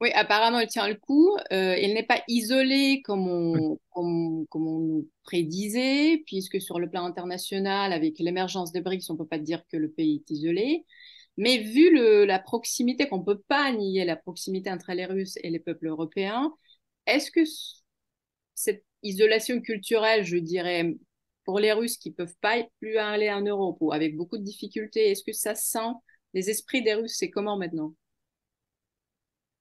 Oui, 0.00 0.10
apparemment, 0.14 0.60
elle 0.60 0.68
tient 0.68 0.88
le 0.88 0.94
coup. 0.96 1.34
Euh, 1.52 1.74
elle 1.78 1.94
n'est 1.94 2.02
pas 2.02 2.22
isolée 2.28 3.00
comme 3.02 3.26
on, 3.28 3.78
comme, 3.90 4.46
comme 4.48 4.66
on 4.66 4.80
nous 4.80 5.10
prédisait, 5.24 6.22
puisque 6.26 6.60
sur 6.60 6.78
le 6.78 6.90
plan 6.90 7.04
international, 7.06 7.92
avec 7.94 8.18
l'émergence 8.18 8.72
des 8.72 8.82
BRICS, 8.82 9.08
on 9.08 9.14
ne 9.14 9.18
peut 9.18 9.26
pas 9.26 9.38
dire 9.38 9.62
que 9.68 9.78
le 9.78 9.90
pays 9.90 10.16
est 10.16 10.30
isolé. 10.30 10.84
Mais 11.38 11.58
vu 11.58 11.94
le, 11.94 12.26
la 12.26 12.38
proximité, 12.38 13.08
qu'on 13.08 13.18
ne 13.20 13.24
peut 13.24 13.40
pas 13.48 13.72
nier 13.72 14.04
la 14.04 14.16
proximité 14.16 14.70
entre 14.70 14.92
les 14.92 15.06
Russes 15.06 15.38
et 15.42 15.48
les 15.50 15.60
peuples 15.60 15.86
européens, 15.86 16.52
est-ce 17.06 17.30
que 17.30 17.42
cette 18.54 18.84
isolation 19.02 19.60
culturelle, 19.60 20.24
je 20.24 20.36
dirais, 20.36 20.94
pour 21.44 21.58
les 21.58 21.72
Russes 21.72 21.96
qui 21.96 22.10
ne 22.10 22.14
peuvent 22.14 22.36
pas 22.42 22.62
plus 22.80 22.98
aller 22.98 23.30
en 23.30 23.42
Europe 23.42 23.78
ou 23.80 23.92
avec 23.92 24.16
beaucoup 24.16 24.36
de 24.38 24.42
difficultés, 24.44 25.10
est-ce 25.10 25.24
que 25.24 25.32
ça 25.32 25.54
sent 25.54 25.92
les 26.34 26.50
esprits 26.50 26.82
des 26.82 26.94
Russes? 26.94 27.16
C'est 27.16 27.30
comment 27.30 27.56
maintenant? 27.56 27.94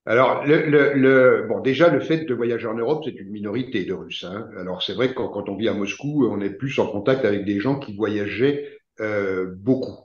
Alors, 0.06 0.46
le, 0.46 0.70
le, 0.70 0.94
le, 0.94 1.46
bon, 1.48 1.62
déjà, 1.62 1.90
le 1.90 2.00
fait 2.00 2.26
de 2.26 2.34
voyager 2.34 2.68
en 2.68 2.76
Europe, 2.76 3.04
c'est 3.06 3.20
une 3.20 3.30
minorité 3.30 3.86
de 3.86 3.94
Russes. 3.94 4.24
Hein. 4.24 4.48
Alors, 4.58 4.84
c'est 4.84 4.94
vrai 4.94 5.10
que 5.10 5.14
quand, 5.16 5.50
on 5.50 5.56
vit 5.56 5.68
à 5.68 5.74
Moscou, 5.74 6.28
on 6.30 6.42
est 6.42 6.52
plus 6.52 6.78
en 6.80 6.88
contact 6.88 7.26
avec 7.26 7.44
des 7.44 7.60
gens 7.60 7.80
qui 7.80 7.96
voyageaient 7.96 8.70
euh, 9.00 9.52
beaucoup. 9.58 9.98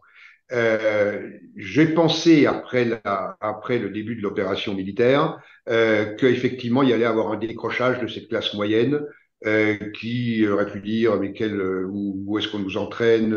Euh, 0.52 1.28
J'ai 1.56 1.86
pensé 1.86 2.46
après, 2.46 2.84
la, 2.86 3.36
après 3.40 3.78
le 3.78 3.90
début 3.90 4.16
de 4.16 4.22
l'opération 4.22 4.74
militaire 4.74 5.38
euh, 5.68 6.14
qu'effectivement, 6.16 6.82
il 6.82 6.88
y 6.88 6.92
allait 6.92 7.04
avoir 7.04 7.30
un 7.32 7.36
décrochage 7.36 8.00
de 8.00 8.08
cette 8.08 8.28
classe 8.28 8.54
moyenne 8.54 9.00
euh, 9.46 9.76
qui 9.98 10.46
aurait 10.48 10.70
pu 10.70 10.80
dire 10.80 11.18
mais 11.20 11.32
quel, 11.32 11.60
où, 11.60 12.16
où 12.26 12.38
est-ce 12.38 12.48
qu'on 12.48 12.58
nous 12.58 12.76
entraîne 12.78 13.32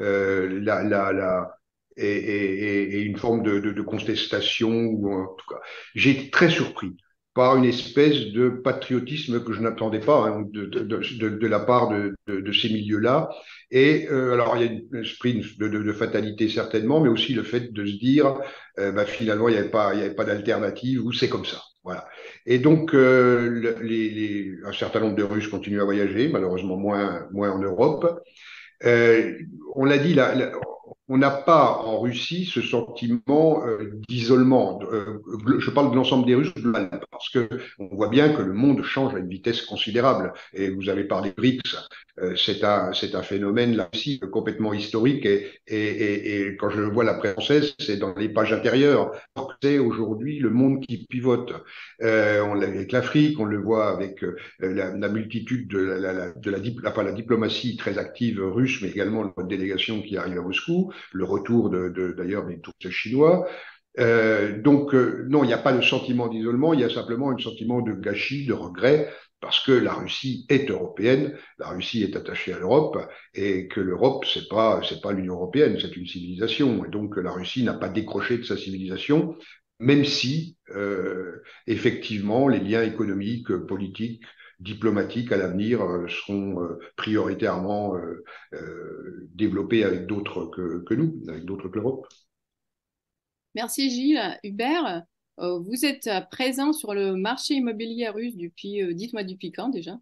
euh, 0.00 0.60
la, 0.60 0.82
la, 0.82 1.12
la, 1.12 1.59
et, 2.00 2.16
et, 2.16 2.98
et 2.98 3.00
une 3.02 3.16
forme 3.16 3.42
de, 3.42 3.60
de, 3.60 3.72
de, 3.72 3.82
contestation. 3.82 4.70
Ou 4.70 5.12
en 5.12 5.34
tout 5.36 5.46
cas, 5.48 5.60
j'ai 5.94 6.10
été 6.10 6.30
très 6.30 6.50
surpris 6.50 6.96
par 7.34 7.56
une 7.56 7.64
espèce 7.64 8.32
de 8.32 8.48
patriotisme 8.48 9.44
que 9.44 9.52
je 9.52 9.60
n'attendais 9.60 10.00
pas 10.00 10.26
hein, 10.26 10.44
de, 10.50 10.64
de, 10.66 11.46
la 11.46 11.60
part 11.60 11.88
de, 11.88 12.52
ces 12.52 12.68
milieux-là. 12.68 13.30
Et 13.70 14.08
euh, 14.10 14.34
alors, 14.34 14.56
il 14.56 14.62
y 14.62 14.68
a 14.68 14.98
un 14.98 15.02
esprit 15.02 15.40
de, 15.58 15.92
fatalité 15.92 16.48
certainement, 16.48 17.00
mais 17.00 17.08
aussi 17.08 17.34
le 17.34 17.44
fait 17.44 17.72
de 17.72 17.86
se 17.86 17.98
dire, 17.98 18.40
euh, 18.78 18.90
bah, 18.90 19.04
finalement, 19.04 19.48
il 19.48 19.52
n'y 19.52 19.58
avait 19.58 19.70
pas, 19.70 19.92
pas 20.16 20.24
d'alternative 20.24 21.04
ou 21.04 21.12
c'est 21.12 21.28
comme 21.28 21.44
ça. 21.44 21.62
Voilà. 21.84 22.06
Et 22.46 22.58
donc, 22.58 22.94
euh, 22.94 23.74
les, 23.80 24.10
les, 24.10 24.52
un 24.64 24.72
certain 24.72 25.00
nombre 25.00 25.16
de 25.16 25.22
Russes 25.22 25.48
continuent 25.48 25.80
à 25.80 25.84
voyager, 25.84 26.28
malheureusement 26.28 26.76
moins, 26.76 27.26
moins 27.32 27.50
en 27.52 27.58
Europe. 27.58 28.20
Euh, 28.84 29.34
on 29.74 29.84
l'a 29.84 29.98
dit, 29.98 30.14
la, 30.14 30.34
la, 30.34 30.52
on 31.10 31.18
n'a 31.18 31.32
pas 31.32 31.82
en 31.84 31.98
Russie 31.98 32.44
ce 32.44 32.62
sentiment 32.62 33.66
euh, 33.66 33.90
d'isolement. 34.08 34.78
Euh, 34.92 35.18
je 35.58 35.68
parle 35.70 35.90
de 35.90 35.96
l'ensemble 35.96 36.24
des 36.24 36.36
Russes 36.36 36.54
parce 37.10 37.28
que 37.30 37.48
on 37.80 37.88
voit 37.88 38.08
bien 38.08 38.32
que 38.32 38.42
le 38.42 38.52
monde 38.52 38.84
change 38.84 39.16
à 39.16 39.18
une 39.18 39.28
vitesse 39.28 39.62
considérable. 39.62 40.32
Et 40.54 40.70
vous 40.70 40.88
avez 40.88 41.02
parlé 41.02 41.32
BRICS, 41.36 41.88
euh, 42.20 42.36
c'est 42.36 42.62
un 42.62 42.92
c'est 42.92 43.16
un 43.16 43.22
phénomène 43.22 43.74
là 43.74 43.90
aussi 43.92 44.20
complètement 44.20 44.72
historique. 44.72 45.26
Et, 45.26 45.50
et, 45.66 46.46
et, 46.46 46.56
quand 46.56 46.70
je 46.70 46.80
vois 46.80 47.02
la 47.02 47.14
presse 47.14 47.32
française, 47.32 47.74
c'est 47.80 47.96
dans 47.96 48.14
les 48.14 48.28
pages 48.28 48.52
intérieures. 48.52 49.10
C'est 49.62 49.78
aujourd'hui 49.78 50.38
le 50.38 50.50
monde 50.50 50.80
qui 50.86 51.06
pivote. 51.08 51.52
on 52.00 52.54
l'a 52.54 52.68
avec 52.68 52.92
l'Afrique, 52.92 53.40
on 53.40 53.46
le 53.46 53.58
voit 53.58 53.90
avec 53.90 54.24
la, 54.60 54.96
la, 54.96 55.08
multitude 55.08 55.66
de 55.66 55.78
la, 55.78 56.30
de 56.30 56.50
la, 56.50 57.02
la, 57.02 57.12
diplomatie 57.12 57.76
très 57.76 57.98
active 57.98 58.40
russe, 58.40 58.80
mais 58.80 58.90
également 58.90 59.34
la 59.36 59.42
délégation 59.42 60.02
qui 60.02 60.16
arrive 60.16 60.38
à 60.38 60.42
Moscou 60.42 60.92
le 61.12 61.24
retour 61.24 61.70
d'ailleurs 61.70 62.46
des 62.46 62.60
touristes 62.60 62.90
chinois. 62.90 63.46
Euh, 63.98 64.60
donc 64.60 64.94
euh, 64.94 65.26
non, 65.28 65.42
il 65.42 65.48
n'y 65.48 65.52
a 65.52 65.58
pas 65.58 65.72
de 65.72 65.82
sentiment 65.82 66.28
d'isolement, 66.28 66.74
il 66.74 66.80
y 66.80 66.84
a 66.84 66.90
simplement 66.90 67.30
un 67.30 67.38
sentiment 67.38 67.82
de 67.82 67.92
gâchis, 67.92 68.46
de 68.46 68.52
regret, 68.52 69.12
parce 69.40 69.64
que 69.64 69.72
la 69.72 69.94
Russie 69.94 70.46
est 70.48 70.70
européenne, 70.70 71.36
la 71.58 71.68
Russie 71.70 72.02
est 72.04 72.16
attachée 72.16 72.52
à 72.52 72.58
l'Europe, 72.58 72.98
et 73.34 73.66
que 73.66 73.80
l'Europe 73.80 74.24
c'est 74.32 74.48
pas 74.48 74.80
c'est 74.88 75.00
pas 75.00 75.12
l'Union 75.12 75.34
européenne, 75.34 75.76
c'est 75.80 75.96
une 75.96 76.06
civilisation, 76.06 76.84
et 76.84 76.88
donc 76.88 77.16
la 77.16 77.32
Russie 77.32 77.64
n'a 77.64 77.74
pas 77.74 77.88
décroché 77.88 78.38
de 78.38 78.44
sa 78.44 78.56
civilisation, 78.56 79.36
même 79.80 80.04
si 80.04 80.56
euh, 80.76 81.42
effectivement 81.66 82.46
les 82.46 82.60
liens 82.60 82.82
économiques, 82.82 83.52
politiques, 83.52 84.22
diplomatiques 84.60 85.32
à 85.32 85.36
l'avenir 85.36 85.82
euh, 85.82 86.06
seront 86.08 86.62
euh, 86.62 86.78
prioritairement 86.96 87.96
euh, 87.96 89.28
développés 89.34 89.84
avec 89.84 90.06
d'autres 90.06 90.46
que, 90.46 90.84
que, 90.84 90.94
nous, 90.94 91.20
avec 91.28 91.44
d'autres 91.44 91.68
que 91.68 91.78
l'Europe. 91.78 92.06
Merci 93.54 93.90
Gilles. 93.90 94.38
Hubert, 94.44 95.02
vous 95.38 95.84
êtes 95.84 96.08
présent 96.30 96.72
sur 96.72 96.94
le 96.94 97.16
marché 97.16 97.54
immobilier 97.54 98.08
russe 98.08 98.36
depuis, 98.36 98.94
dites-moi 98.94 99.24
depuis 99.24 99.50
quand 99.50 99.70
déjà? 99.70 99.98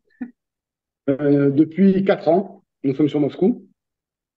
Depuis 1.06 2.04
quatre 2.04 2.28
ans, 2.28 2.62
nous 2.82 2.94
sommes 2.94 3.08
sur 3.08 3.20
Moscou. 3.20 3.66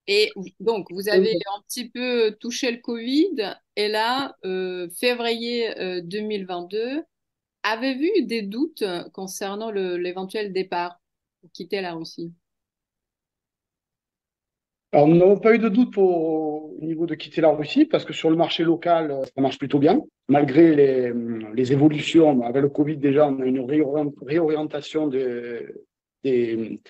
Et 0.08 0.32
donc, 0.62 0.88
vous 0.92 1.10
avez 1.10 1.34
un 1.34 1.62
petit 1.68 1.90
peu 1.90 2.38
touché 2.40 2.72
le 2.72 2.78
Covid, 2.78 3.56
et 3.76 3.90
là, 3.90 4.38
février 4.98 6.02
2022, 6.04 7.04
avez 7.64 7.96
vu 7.96 8.10
des 8.26 8.42
doutes 8.42 8.84
concernant 9.14 9.72
l'éventuel 9.72 10.54
départ 10.54 11.00
pour 11.40 11.52
quitter 11.52 11.82
la 11.82 11.94
Russie? 11.94 12.34
Alors, 14.94 15.08
nous 15.08 15.16
n'avons 15.16 15.40
pas 15.40 15.56
eu 15.56 15.60
de 15.60 15.70
doute 15.70 15.98
au 15.98 16.78
niveau 16.82 17.06
de 17.06 17.16
quitter 17.16 17.40
la 17.40 17.52
Russie 17.52 17.86
parce 17.86 18.04
que 18.04 18.12
sur 18.12 18.30
le 18.30 18.36
marché 18.36 18.64
local, 18.64 19.22
ça 19.34 19.42
marche 19.42 19.58
plutôt 19.58 19.80
bien. 19.80 20.02
Malgré 20.28 20.76
les, 20.76 21.14
les 21.54 21.72
évolutions, 21.72 22.44
avec 22.44 22.62
le 22.62 22.70
Covid 22.70 22.98
déjà, 22.98 23.28
on 23.28 23.40
a 23.40 23.46
une 23.46 23.66
réorientation 24.22 25.08
des, 25.08 25.66
des, 26.26 26.82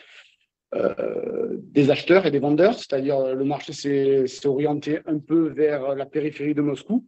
euh, 0.73 1.57
des 1.59 1.91
acheteurs 1.91 2.25
et 2.25 2.31
des 2.31 2.39
vendeurs, 2.39 2.73
c'est-à-dire 2.73 3.35
le 3.35 3.45
marché 3.45 3.73
s'est 3.73 4.47
orienté 4.47 4.99
un 5.05 5.19
peu 5.19 5.49
vers 5.49 5.93
la 5.95 6.07
périphérie 6.07 6.55
de 6.55 6.61
Moscou. 6.61 7.05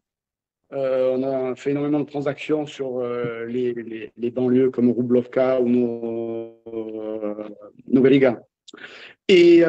Euh, 0.73 1.15
on 1.15 1.23
a 1.23 1.55
fait 1.55 1.71
énormément 1.71 1.99
de 1.99 2.09
transactions 2.09 2.65
sur 2.65 2.99
euh, 2.99 3.45
les, 3.45 4.31
banlieues 4.31 4.71
comme 4.71 4.91
Rublovka 4.91 5.61
ou 5.61 5.69
no, 5.69 6.59
euh, 6.67 7.49
Noveliga. 7.87 8.41
Et, 9.27 9.63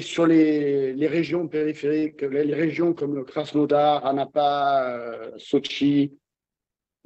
sur 0.00 0.26
les, 0.26 1.06
régions 1.06 1.48
périphériques, 1.48 2.22
les, 2.22 2.54
régions 2.54 2.94
comme 2.94 3.24
Krasnodar, 3.24 4.06
Anapa, 4.06 5.32
Sochi, 5.36 6.12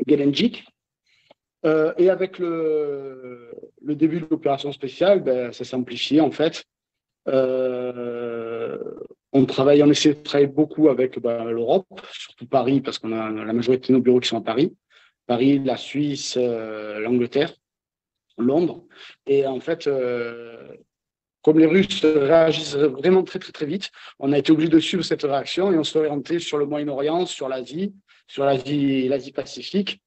Gelendzhik. 0.07 0.65
et 1.65 2.11
avec 2.11 2.39
le, 2.39 3.51
début 3.83 4.21
de 4.21 4.27
l'opération 4.31 4.71
spéciale, 4.73 5.21
ben, 5.21 5.53
ça 5.53 5.65
s'amplifie 5.65 6.21
en 6.21 6.31
fait. 6.31 6.65
On 9.33 9.45
travaille, 9.47 9.83
on 9.83 9.91
essaie 9.91 10.15
de 10.15 10.23
travailler 10.23 10.49
beaucoup 10.49 10.89
avec 10.89 11.21
ben, 11.21 11.45
l'Europe, 11.45 11.87
surtout 12.13 12.47
Paris, 12.47 12.81
parce 12.81 12.99
qu'on 12.99 13.13
a 13.13 13.31
la 13.31 13.53
majorité 13.53 13.89
de 13.89 13.99
nos 13.99 14.03
bureaux 14.03 14.21
qui 14.21 14.29
sont 14.29 14.39
à 14.39 14.43
Paris. 14.43 14.75
Paris, 15.27 15.61
la 15.61 15.77
Suisse, 15.77 16.37
euh, 16.37 16.99
l'Angleterre, 16.99 17.55
Londres. 18.37 18.85
Et 19.27 19.47
en 19.47 19.61
fait, 19.61 19.87
euh, 19.87 20.75
comme 21.43 21.59
les 21.59 21.67
Russes 21.67 22.05
réagissent 22.05 22.75
vraiment 22.75 23.23
très 23.23 23.39
très 23.39 23.67
vite, 23.67 23.91
on 24.19 24.33
a 24.33 24.39
été 24.39 24.51
obligé 24.51 24.69
de 24.69 24.81
suivre 24.81 25.05
cette 25.05 25.23
réaction 25.23 25.73
et 25.73 25.79
on 25.79 25.85
s'est 25.85 25.99
orienté 25.99 26.39
sur 26.41 26.59
le 26.59 26.67
Moyen-Orient, 26.67 27.27
sur 27.27 27.49
l'Asie, 27.49 27.95
sur 28.27 28.45
l'Asie, 28.45 29.09
l'Asie 29.09 29.33
Pacifique, 29.33 30.03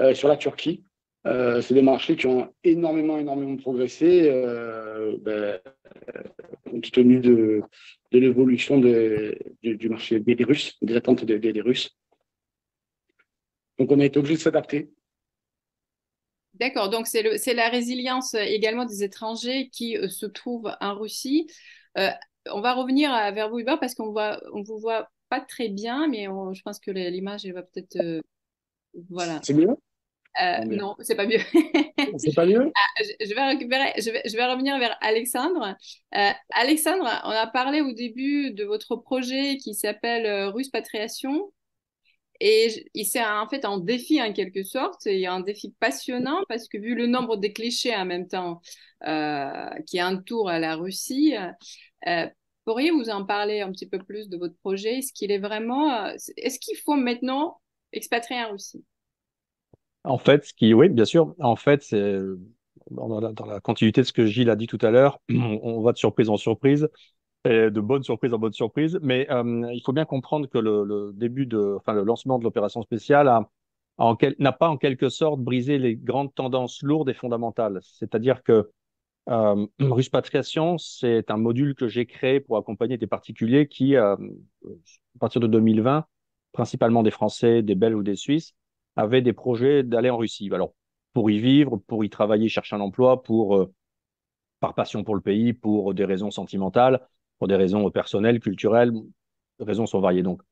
euh, 0.00 0.14
sur 0.14 0.28
la 0.28 0.36
Turquie. 0.36 0.82
Euh, 1.26 1.62
c'est 1.62 1.74
des 1.74 1.82
marchés 1.82 2.16
qui 2.16 2.26
ont 2.26 2.52
énormément, 2.64 3.18
énormément 3.18 3.56
progressé, 3.56 4.28
euh, 4.30 5.16
ben, 5.20 5.58
compte 6.70 6.90
tenu 6.90 7.20
de, 7.20 7.62
de 8.12 8.18
l'évolution 8.18 8.78
de, 8.78 9.38
du 9.62 9.88
marché 9.88 10.20
des, 10.20 10.44
Russes, 10.44 10.76
des 10.82 10.96
attentes 10.96 11.24
des, 11.24 11.38
des, 11.38 11.60
Russes. 11.62 11.96
Donc, 13.78 13.90
on 13.90 14.00
a 14.00 14.04
été 14.04 14.18
obligé 14.18 14.34
de 14.34 14.40
s'adapter. 14.40 14.90
D'accord, 16.54 16.88
donc 16.88 17.08
c'est 17.08 17.54
la 17.54 17.68
résilience 17.68 18.34
également 18.34 18.84
des 18.84 19.02
étrangers 19.02 19.70
qui 19.72 19.96
se 20.08 20.26
trouvent 20.26 20.72
en 20.80 20.94
Russie. 20.94 21.48
on 21.96 22.60
va 22.60 22.74
revenir 22.74 23.10
vers 23.32 23.50
vous, 23.50 23.58
Hubert, 23.58 23.80
parce 23.80 23.96
qu'on 23.96 24.12
ne 24.12 24.36
on 24.52 24.62
vous 24.62 24.78
voit 24.78 25.10
pas 25.30 25.40
très 25.40 25.68
bien, 25.68 26.06
mais 26.06 26.26
je 26.26 26.62
pense 26.62 26.78
que 26.78 26.92
l'image 26.92 27.44
va 27.46 27.62
peut-être... 27.62 28.22
voilà. 29.10 29.40
C'est 29.42 29.54
mieux 29.54 29.74
euh, 30.42 30.64
non, 30.64 30.96
c'est 31.00 31.14
pas 31.14 31.26
mieux. 31.26 31.38
c'est 32.18 32.34
pas 32.34 32.46
mieux? 32.46 32.72
Ah, 32.74 33.02
je, 33.20 33.34
vais 33.34 33.46
récupérer, 33.46 33.92
je 33.98 34.10
vais, 34.10 34.22
je 34.24 34.36
vais 34.36 34.46
revenir 34.46 34.78
vers 34.78 34.96
Alexandre. 35.00 35.76
Euh, 36.16 36.30
Alexandre, 36.50 37.04
on 37.24 37.30
a 37.30 37.46
parlé 37.46 37.80
au 37.80 37.92
début 37.92 38.52
de 38.52 38.64
votre 38.64 38.96
projet 38.96 39.56
qui 39.56 39.74
s'appelle 39.74 40.26
euh, 40.26 40.50
Russe 40.50 40.70
Patriation. 40.70 41.52
Et 42.40 42.84
c'est 43.04 43.24
en 43.24 43.48
fait 43.48 43.64
un 43.64 43.78
défi 43.78 44.20
en 44.20 44.32
quelque 44.32 44.64
sorte, 44.64 45.06
et 45.06 45.26
un 45.26 45.40
défi 45.40 45.72
passionnant 45.78 46.42
parce 46.48 46.68
que 46.68 46.76
vu 46.76 46.96
le 46.96 47.06
nombre 47.06 47.36
de 47.36 47.46
clichés 47.46 47.94
en 47.94 48.04
même 48.04 48.26
temps 48.26 48.60
qui 49.86 50.02
entourent 50.02 50.50
la 50.50 50.74
Russie, 50.74 51.34
pourriez-vous 52.64 52.98
vous 52.98 53.10
en 53.10 53.24
parler 53.24 53.60
un 53.60 53.70
petit 53.70 53.88
peu 53.88 53.98
plus 53.98 54.28
de 54.28 54.36
votre 54.36 54.56
projet? 54.56 54.98
Est-ce 54.98 55.12
qu'il 55.12 55.30
est 55.30 55.38
vraiment, 55.38 56.06
est-ce 56.36 56.58
qu'il 56.58 56.76
faut 56.76 56.96
maintenant 56.96 57.60
expatrier 57.92 58.42
en 58.42 58.50
Russie? 58.50 58.84
En 60.04 60.18
fait, 60.18 60.44
ce 60.44 60.54
qui, 60.54 60.74
oui, 60.74 60.88
bien 60.88 61.04
sûr. 61.04 61.34
En 61.40 61.56
fait, 61.56 61.82
c'est 61.82 62.18
dans 62.90 63.20
la, 63.20 63.60
continuité 63.60 64.02
de 64.02 64.06
ce 64.06 64.12
que 64.12 64.26
Gilles 64.26 64.50
a 64.50 64.56
dit 64.56 64.66
tout 64.66 64.78
à 64.82 64.90
l'heure, 64.90 65.18
on 65.30 65.80
va 65.82 65.92
de 65.92 65.98
surprise 65.98 66.28
en 66.28 66.36
surprise, 66.36 66.88
et 67.46 67.70
de 67.70 67.80
bonne 67.80 68.02
surprise 68.02 68.32
en 68.34 68.38
bonne 68.38 68.52
surprise. 68.52 68.98
Mais 69.02 69.30
euh, 69.30 69.70
il 69.72 69.82
faut 69.84 69.92
bien 69.92 70.04
comprendre 70.04 70.48
que 70.48 70.58
le, 70.58 71.12
début 71.14 71.46
de, 71.46 71.76
enfin, 71.76 71.92
le 71.92 72.04
lancement 72.04 72.38
de 72.38 72.44
l'opération 72.44 72.82
spéciale 72.82 73.30
n'a 74.38 74.52
pas 74.52 74.68
en 74.68 74.76
quelque 74.76 75.08
sorte 75.08 75.40
brisé 75.40 75.78
les 75.78 75.96
grandes 75.96 76.34
tendances 76.34 76.82
lourdes 76.82 77.08
et 77.08 77.14
fondamentales. 77.14 77.80
C'est-à-dire 77.82 78.42
que 78.42 78.70
euh, 79.30 79.66
Ruspatriation, 79.80 80.78
c'est 80.78 81.30
un 81.30 81.36
module 81.36 81.74
que 81.74 81.88
j'ai 81.88 82.06
créé 82.06 82.40
pour 82.40 82.56
accompagner 82.56 82.98
des 82.98 83.06
particuliers 83.06 83.68
qui, 83.68 83.96
euh, 83.96 84.16
à 84.16 85.18
partir 85.18 85.40
de 85.40 85.46
2020, 85.46 86.04
principalement 86.52 87.02
des 87.02 87.10
Français, 87.10 87.62
des 87.62 87.74
Belges 87.74 87.96
ou 87.96 88.02
des 88.02 88.16
Suisses, 88.16 88.54
avaient 88.96 89.22
des 89.22 89.32
projets 89.32 89.82
d'aller 89.82 90.10
en 90.10 90.16
Russie. 90.18 90.48
Alors, 90.52 90.74
pour 91.12 91.30
y 91.30 91.38
vivre, 91.38 91.76
pour 91.76 92.04
y 92.04 92.10
travailler, 92.10 92.48
chercher 92.48 92.76
un 92.76 92.80
emploi, 92.80 93.22
pour, 93.22 93.56
euh, 93.56 93.72
par 94.60 94.74
passion 94.74 95.04
pour 95.04 95.14
le 95.14 95.20
pays, 95.20 95.52
pour 95.52 95.94
des 95.94 96.04
raisons 96.04 96.30
sentimentales, 96.30 97.00
pour 97.38 97.48
des 97.48 97.56
raisons 97.56 97.90
personnelles, 97.90 98.40
culturelles, 98.40 98.92
les 99.58 99.64
raisons 99.64 99.86
sont 99.86 100.00
variées. 100.00 100.22
Donc, 100.22 100.42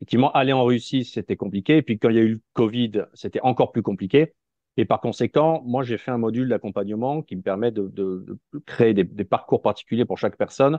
effectivement, 0.00 0.32
aller 0.32 0.52
en 0.52 0.64
Russie, 0.64 1.04
c'était 1.04 1.36
compliqué. 1.36 1.78
Et 1.78 1.82
puis, 1.82 1.98
quand 1.98 2.10
il 2.10 2.16
y 2.16 2.18
a 2.18 2.22
eu 2.22 2.34
le 2.34 2.40
Covid, 2.54 3.04
c'était 3.14 3.40
encore 3.42 3.72
plus 3.72 3.82
compliqué. 3.82 4.34
Et 4.76 4.84
par 4.84 5.00
conséquent, 5.00 5.62
moi, 5.64 5.82
j'ai 5.82 5.98
fait 5.98 6.10
un 6.10 6.18
module 6.18 6.48
d'accompagnement 6.48 7.22
qui 7.22 7.36
me 7.36 7.42
permet 7.42 7.70
de, 7.70 7.88
de, 7.88 8.38
de 8.52 8.58
créer 8.60 8.94
des, 8.94 9.24
parcours 9.24 9.60
particuliers 9.60 10.04
pour 10.06 10.18
chaque 10.18 10.36
personne, 10.36 10.78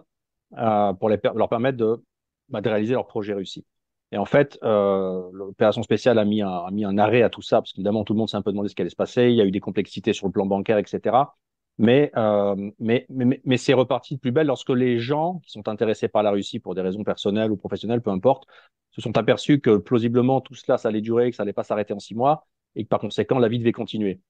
euh, 0.58 0.94
pour 0.94 1.10
leur 1.10 1.50
permettre 1.50 1.78
de, 1.78 2.04
bah, 2.50 2.62
de 2.62 2.70
réaliser 2.70 2.94
leur 2.94 3.08
projet 3.08 3.34
Russie. 3.34 3.66
Et 4.14 4.18
en 4.18 4.26
fait, 4.26 4.60
euh, 4.62 5.28
l'opération 5.34 5.82
spéciale 5.82 6.20
a 6.20 6.24
mis, 6.24 6.44
un, 6.44 6.98
arrêt 7.00 7.24
à 7.24 7.32
tout 7.32 7.42
ça, 7.42 7.62
parce 7.62 7.74
qu'évidemment, 7.74 8.04
tout 8.04 8.14
le 8.14 8.20
monde 8.20 8.30
s'est 8.30 8.38
un 8.38 8.44
peu 8.44 8.52
demandé 8.52 8.70
ce 8.70 8.76
qui 8.76 8.84
allait 8.84 8.92
se 8.92 8.96
passer. 8.96 9.30
Il 9.32 9.36
y 9.36 9.42
a 9.42 9.46
eu 9.46 9.50
des 9.50 9.60
complexités 9.60 10.14
sur 10.14 10.28
le 10.28 10.32
plan 10.32 10.46
bancaire, 10.46 10.78
etc. 10.78 11.36
Mais, 11.80 12.12
euh, 12.16 12.56
mais, 12.78 13.08
c'est 13.58 13.74
reparti 13.74 14.14
de 14.14 14.20
plus 14.20 14.32
belle 14.32 14.46
lorsque 14.46 14.70
les 14.70 15.00
gens 15.00 15.40
qui 15.44 15.50
sont 15.50 15.68
intéressés 15.68 16.10
par 16.10 16.22
la 16.22 16.30
Russie 16.30 16.60
pour 16.60 16.76
des 16.76 16.82
raisons 16.82 17.04
personnelles 17.04 17.52
ou 17.52 17.58
professionnelles, 17.58 18.02
peu 18.02 18.12
importe, 18.12 18.46
se 18.92 19.02
sont 19.02 19.18
aperçus 19.18 19.60
que 19.60 19.78
plausiblement 19.78 20.42
tout 20.42 20.54
cela, 20.54 20.78
ça 20.78 20.90
allait 20.90 21.02
durer, 21.02 21.32
que 21.32 21.36
ça 21.36 21.42
allait 21.42 21.52
pas 21.52 21.64
s'arrêter 21.64 21.96
en 21.96 22.00
six 22.00 22.14
mois, 22.14 22.46
et 22.76 22.84
que 22.84 22.90
par 22.90 23.00
conséquent, 23.00 23.40
la 23.40 23.48
vie 23.48 23.58
devait 23.58 23.72
continuer. 23.72 24.22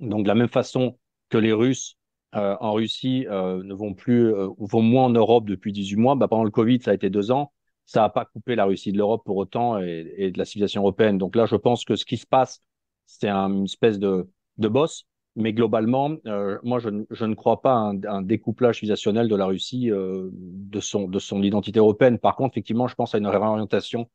Donc, 0.00 0.24
de 0.24 0.28
la 0.28 0.34
même 0.34 0.48
façon 0.48 0.98
que 1.28 1.38
les 1.38 1.52
Russes 1.52 1.98
euh, 2.34 2.56
en 2.58 2.72
Russie 2.72 3.26
ne 3.30 3.74
vont 3.74 3.94
plus, 3.94 4.32
vont 4.58 4.82
moins 4.82 5.04
en 5.04 5.10
Europe 5.10 5.44
depuis 5.44 5.70
18 5.70 5.96
mois, 5.98 6.16
bah, 6.16 6.26
pendant 6.26 6.42
le 6.42 6.50
Covid, 6.50 6.82
ça 6.82 6.90
a 6.90 6.94
été 6.94 7.10
deux 7.10 7.30
ans 7.30 7.52
ça 7.86 8.00
n'a 8.00 8.08
pas 8.08 8.24
coupé 8.24 8.54
la 8.54 8.64
Russie 8.64 8.92
de 8.92 8.98
l'Europe 8.98 9.22
pour 9.24 9.36
autant 9.36 9.78
et, 9.78 10.30
de 10.30 10.38
la 10.38 10.44
civilisation 10.44 10.82
européenne. 10.82 11.18
Donc 11.18 11.36
là, 11.36 11.46
je 11.46 11.56
pense 11.56 11.84
que 11.84 11.96
ce 11.96 12.04
qui 12.04 12.16
se 12.16 12.26
passe, 12.26 12.62
c'est 13.06 13.28
une 13.28 13.64
espèce 13.64 13.98
de, 13.98 14.28
de 14.58 14.68
boss. 14.68 15.06
Mais 15.36 15.52
globalement, 15.52 16.12
euh, 16.26 16.58
moi, 16.62 16.78
je, 16.78 16.88
ne 16.88 17.34
crois 17.34 17.60
pas 17.60 17.74
à 17.74 17.92
un, 18.08 18.22
découplage 18.22 18.76
civilisationnel 18.76 19.28
de 19.28 19.34
la 19.34 19.46
Russie 19.46 19.90
euh, 19.90 20.30
de, 20.32 20.78
son, 20.78 21.08
de 21.08 21.18
son 21.18 21.42
identité 21.42 21.80
européenne. 21.80 22.18
Par 22.18 22.36
contre, 22.36 22.52
effectivement, 22.54 22.86
je 22.86 22.94
pense 22.94 23.16
à 23.16 23.18
une 23.18 23.26
réorientation 23.26 24.08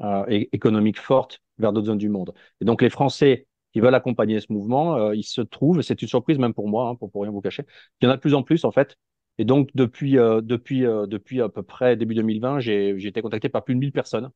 euh, 0.00 0.24
économique 0.28 1.00
forte 1.00 1.40
vers 1.58 1.72
d'autres 1.72 1.88
zones 1.88 1.98
du 1.98 2.08
monde. 2.08 2.32
Et 2.60 2.64
donc, 2.64 2.82
les 2.82 2.90
Français 2.90 3.48
qui 3.72 3.80
veulent 3.80 3.94
accompagner 3.94 4.40
ce 4.40 4.52
mouvement, 4.52 5.12
ils 5.12 5.24
se 5.24 5.40
trouvent, 5.40 5.80
c'est 5.82 6.02
une 6.02 6.08
surprise 6.08 6.38
même 6.38 6.54
pour 6.54 6.68
moi, 6.68 6.88
hein, 6.88 6.94
pour, 6.96 7.10
pour 7.10 7.22
rien 7.22 7.30
vous 7.30 7.40
cacher, 7.40 7.64
il 8.00 8.04
y 8.04 8.08
en 8.08 8.10
a 8.12 8.16
de 8.16 8.20
plus 8.20 8.34
en 8.34 8.42
plus, 8.42 8.64
en 8.64 8.72
fait, 8.72 8.96
et 9.40 9.44
donc, 9.46 9.70
depuis, 9.74 10.18
euh, 10.18 10.42
depuis, 10.42 10.84
euh, 10.84 11.06
depuis 11.06 11.40
à 11.40 11.48
peu 11.48 11.62
près 11.62 11.96
début 11.96 12.14
2020, 12.14 12.60
j'ai 12.60 12.90
été 13.06 13.22
contacté 13.22 13.48
par 13.48 13.64
plus 13.64 13.74
de 13.74 13.80
1000 13.80 13.90
personnes, 13.90 14.30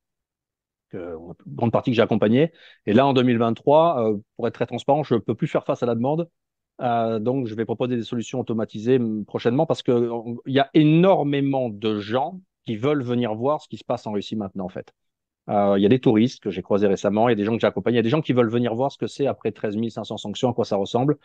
que, 0.89 1.19
grande 1.47 1.73
partie 1.73 1.91
que 1.91 1.97
j'ai 1.97 2.01
accompagnées. 2.01 2.53
Et 2.87 2.95
là, 2.95 3.07
en 3.07 3.13
2023, 3.13 4.13
euh, 4.13 4.17
pour 4.37 4.49
être 4.49 4.55
très 4.55 4.65
transparent, 4.65 5.03
je 5.03 5.17
ne 5.17 5.19
peux 5.19 5.35
plus 5.35 5.47
faire 5.47 5.67
face 5.67 5.83
à 5.83 5.87
la 5.87 5.95
demande. 5.95 6.31
donc, 6.81 7.49
je 7.49 7.55
vais 7.55 7.67
proposer 7.67 7.97
des 7.97 8.03
solutions 8.03 8.41
automatisées 8.41 8.97
hum, 8.97 9.27
prochainement 9.27 9.67
parce 9.67 9.83
qu'il 9.83 10.11
y 10.47 10.59
a 10.59 10.71
énormément 10.73 11.69
de 11.69 11.99
gens 11.99 12.41
qui 12.65 12.77
veulent 12.77 13.03
venir 13.03 13.35
voir 13.35 13.61
ce 13.61 13.69
qui 13.69 13.77
se 13.77 13.85
passe 13.85 14.07
en 14.07 14.13
Russie 14.13 14.37
maintenant, 14.37 14.65
en 14.65 14.71
fait. 14.71 14.95
Il 15.49 15.83
y 15.83 15.87
a 15.87 15.89
des 15.91 16.01
touristes 16.01 16.43
que 16.43 16.51
j'ai 16.51 16.63
croisés 16.63 16.87
récemment, 16.87 17.29
il 17.29 17.33
y 17.33 17.35
a 17.35 17.37
des 17.37 17.45
gens 17.45 17.53
que 17.55 17.61
j'ai 17.61 17.67
accompagnés, 17.67 17.97
il 17.97 17.99
y 17.99 18.01
a 18.01 18.03
des 18.03 18.09
gens 18.09 18.23
qui 18.23 18.33
veulent 18.33 18.49
venir 18.51 18.75
voir 18.75 18.91
ce 18.91 18.97
que 18.97 19.07
c'est 19.07 19.27
après 19.27 19.53
13 19.53 19.77
500 19.91 20.17
sanctions, 20.17 20.51
à 20.51 20.55
quoi 20.55 20.65
ça 20.65 20.77
ressemble. 20.77 21.19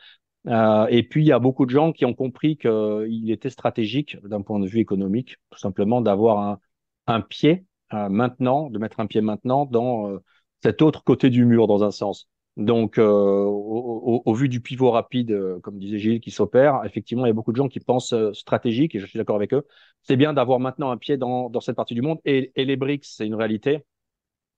Euh, 0.48 0.88
et 0.90 1.04
puis, 1.04 1.24
il 1.24 1.28
y 1.28 1.32
a 1.32 1.40
beaucoup 1.40 1.66
de 1.66 1.72
gens 1.72 1.92
qui 1.92 2.06
ont 2.06 2.14
compris 2.14 2.58
qu'il 2.58 3.32
était 3.32 3.50
stratégique, 3.50 4.18
d'un 4.24 4.42
point 4.42 4.60
de 4.60 4.68
vue 4.68 4.80
économique, 4.80 5.38
tout 5.50 5.60
simplement, 5.60 6.02
d'avoir 6.02 6.60
un, 7.08 7.22
pied 7.22 7.66
euh, 7.94 8.10
maintenant, 8.10 8.70
de 8.70 8.80
mettre 8.80 9.00
un 9.00 9.08
pied 9.08 9.22
maintenant 9.22 9.66
dans 9.66 10.10
euh, 10.10 10.20
cet 10.64 10.82
autre 10.82 11.04
côté 11.04 11.30
du 11.30 11.46
mur, 11.46 11.68
dans 11.68 11.84
un 11.84 11.92
sens. 11.92 12.30
Donc, 12.58 12.98
au, 12.98 14.34
vu 14.34 14.50
du 14.50 14.60
pivot 14.60 14.92
rapide, 14.92 15.60
comme 15.62 15.80
disait 15.80 15.98
Gilles, 15.98 16.20
qui 16.20 16.32
s'opère, 16.32 16.82
effectivement, 16.84 17.26
il 17.26 17.30
y 17.30 17.32
a 17.32 17.34
beaucoup 17.34 17.54
de 17.54 17.58
gens 17.58 17.70
qui 17.70 17.80
pensent 17.80 18.14
stratégique, 18.34 18.96
et 18.96 19.00
je 19.00 19.06
suis 19.06 19.18
d'accord 19.18 19.38
avec 19.38 19.54
eux. 19.54 19.66
C'est 20.04 20.18
bien 20.18 20.34
d'avoir 20.34 20.60
maintenant 20.60 20.92
un 20.92 20.98
pied 20.98 21.16
dans, 21.16 21.50
dans 21.50 21.62
cette 21.62 21.78
partie 21.78 21.94
du 21.94 22.02
monde. 22.02 22.20
Et, 22.26 22.52
et 22.56 22.66
les 22.66 22.76
BRICS, 22.76 23.16
c'est 23.16 23.26
une 23.26 23.36
réalité. 23.36 23.86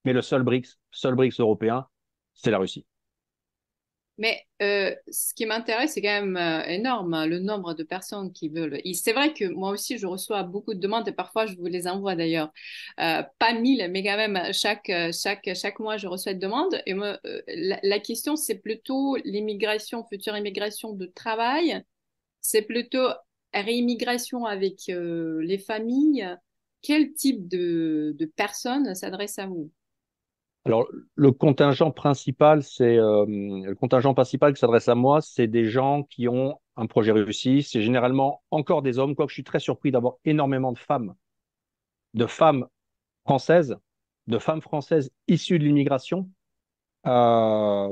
Mais 0.06 0.14
le 0.14 0.22
seul 0.22 0.44
BRICS, 0.44 0.80
seul 0.92 1.16
BRICS 1.16 1.40
européen, 1.40 1.88
c'est 2.34 2.52
la 2.52 2.58
Russie. 2.60 2.86
Mais 4.22 4.46
euh, 4.62 4.96
ce 5.10 5.34
qui 5.34 5.48
m'intéresse, 5.48 5.94
c'est 5.94 6.02
quand 6.04 6.22
même 6.22 6.38
euh, 6.38 6.64
énorme, 6.68 7.16
hein, 7.16 7.26
le 7.26 7.40
nombre 7.40 7.74
de 7.74 7.82
personnes 7.82 8.32
qui 8.32 8.50
veulent. 8.50 8.80
C'est 8.94 9.14
vrai 9.14 9.34
que 9.34 9.46
moi 9.46 9.72
aussi, 9.72 9.98
je 9.98 10.06
reçois 10.06 10.44
beaucoup 10.44 10.76
de 10.76 10.80
demandes 10.80 11.08
et 11.08 11.12
parfois, 11.12 11.48
je 11.48 11.56
vous 11.56 11.66
les 11.66 11.88
envoie 11.88 12.16
d'ailleurs. 12.16 12.54
Euh, 13.00 13.24
pas 13.40 13.54
mille, 13.54 13.90
mais 13.90 14.04
quand 14.04 14.18
même, 14.18 14.40
chaque, 14.54 14.92
chaque, 15.12 15.50
chaque 15.56 15.80
mois, 15.80 15.98
je 15.98 16.06
reçois 16.06 16.34
des 16.34 16.40
demandes. 16.40 16.84
Et 16.86 16.94
moi, 16.94 17.18
la, 17.48 18.00
question, 18.00 18.36
c'est 18.36 18.60
plutôt 18.60 19.16
l'immigration, 19.26 20.06
future 20.08 20.38
immigration 20.38 20.94
de 20.94 21.08
travail. 21.08 21.84
C'est 22.42 22.62
plutôt 22.62 23.08
réimmigration 23.56 24.46
avec 24.46 24.84
les 24.88 25.58
familles. 25.58 26.30
Quel 26.84 27.14
type 27.14 27.48
de, 27.48 28.16
de 28.20 28.26
personnes 28.26 28.94
s'adresse 28.94 29.40
à 29.40 29.48
vous? 29.48 29.72
Alors, 30.66 30.88
le 31.16 31.32
contingent 31.32 31.92
principal, 31.92 32.62
c'est 32.62 32.98
euh, 32.98 33.26
le 33.28 33.74
contingent 33.74 34.14
principal 34.14 34.54
qui 34.54 34.60
s'adresse 34.60 34.90
à 34.90 34.96
moi, 34.96 35.20
c'est 35.22 35.48
des 35.48 35.66
gens 35.66 36.04
qui 36.04 36.28
ont 36.28 36.60
un 36.76 36.86
projet 36.86 37.12
réussi. 37.12 37.64
C'est 37.64 37.82
généralement 37.82 38.44
encore 38.52 38.84
des 38.84 39.00
hommes, 39.00 39.16
quoique 39.16 39.32
je 39.32 39.36
suis 39.36 39.44
très 39.44 39.60
surpris 39.60 39.92
d'avoir 39.92 40.16
énormément 40.24 40.72
de 40.72 40.78
femmes, 40.78 41.16
de 42.14 42.28
femmes 42.28 42.68
françaises, 43.26 43.76
de 44.28 44.38
femmes 44.38 44.62
françaises 44.62 45.12
issues 45.28 45.58
de 45.58 45.64
l'immigration, 45.64 46.30
euh, 47.08 47.92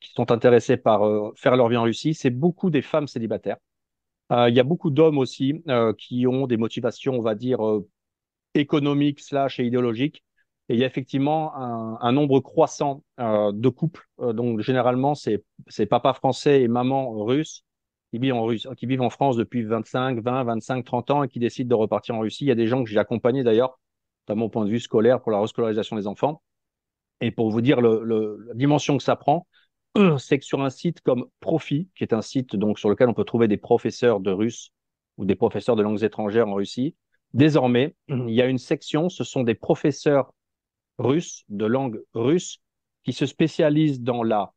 qui 0.00 0.12
sont 0.12 0.30
intéressées 0.30 0.76
par 0.76 1.04
euh, 1.04 1.32
faire 1.36 1.56
leur 1.56 1.68
vie 1.68 1.76
en 1.76 1.82
Russie. 1.82 2.14
C'est 2.14 2.30
beaucoup 2.30 2.70
des 2.70 2.82
femmes 2.82 3.08
célibataires. 3.08 3.58
Il 4.30 4.54
y 4.54 4.60
a 4.60 4.64
beaucoup 4.64 4.90
d'hommes 4.90 5.18
aussi 5.18 5.62
qui 5.98 6.26
ont 6.26 6.48
des 6.48 6.56
motivations, 6.56 7.14
on 7.14 7.20
va 7.20 7.36
dire, 7.36 7.60
économiques 8.54 9.20
slash 9.20 9.60
et 9.60 9.64
idéologiques 9.64 10.24
et 10.68 10.74
il 10.74 10.80
y 10.80 10.84
a 10.84 10.86
effectivement 10.86 11.54
un, 11.54 12.12
nombre 12.12 12.40
croissant 12.40 13.04
euh, 13.20 13.52
de 13.52 13.68
couples. 13.68 14.08
Euh, 14.20 14.32
donc 14.32 14.60
généralement, 14.60 15.14
c'est 15.14 15.86
papa 15.88 16.12
français 16.12 16.62
et 16.62 16.68
maman 16.68 17.12
russe 17.24 17.64
qui 18.10 18.18
vivent 18.86 19.02
en 19.02 19.10
France 19.10 19.36
depuis 19.36 19.62
25, 19.62 20.20
20, 20.20 20.44
25, 20.44 20.84
30 20.84 21.10
ans 21.10 21.22
et 21.22 21.28
qui 21.28 21.38
décident 21.38 21.68
de 21.68 21.80
repartir 21.80 22.16
en 22.16 22.20
Russie. 22.20 22.44
Il 22.44 22.48
y 22.48 22.52
a 22.52 22.56
des 22.56 22.66
gens 22.66 22.82
que 22.82 22.90
j'ai 22.90 22.98
accompagnés 22.98 23.44
d'ailleurs, 23.44 23.78
d'un 24.26 24.34
mon 24.34 24.48
point 24.48 24.64
de 24.64 24.70
vue 24.70 24.80
scolaire, 24.80 25.20
pour 25.20 25.30
la 25.30 25.40
rescolarisation 25.40 25.96
des 25.96 26.06
enfants. 26.06 26.42
Et 27.20 27.30
pour 27.30 27.50
vous 27.50 27.60
dire 27.60 27.80
la 27.80 28.54
dimension 28.54 28.96
que 28.96 29.02
ça 29.02 29.16
prend, 29.16 29.46
c'est 30.18 30.38
que 30.38 30.44
sur 30.44 30.62
un 30.62 30.70
site 30.70 31.00
comme 31.00 31.26
Profi, 31.40 31.88
qui 31.94 32.02
est 32.04 32.12
un 32.12 32.22
site 32.22 32.56
donc 32.56 32.78
sur 32.78 32.90
lequel 32.90 33.08
on 33.08 33.14
peut 33.14 33.24
trouver 33.24 33.48
des 33.48 33.56
professeurs 33.56 34.20
de 34.20 34.30
russe 34.30 34.70
ou 35.16 35.24
des 35.24 35.34
professeurs 35.36 35.76
de 35.76 35.82
langues 35.82 36.02
étrangères 36.02 36.48
en 36.48 36.54
Russie, 36.54 36.96
désormais, 37.34 37.94
il 38.08 38.30
y 38.30 38.42
a 38.42 38.46
une 38.46 38.58
section, 38.58 39.08
ce 39.08 39.24
sont 39.24 39.42
des 39.42 39.54
professeurs 39.54 40.32
de 40.98 41.66
langue 41.66 42.02
russe, 42.14 42.60
qui 43.04 43.12
se 43.12 43.26
spécialise 43.26 44.00
dans 44.00 44.22
la 44.22 44.52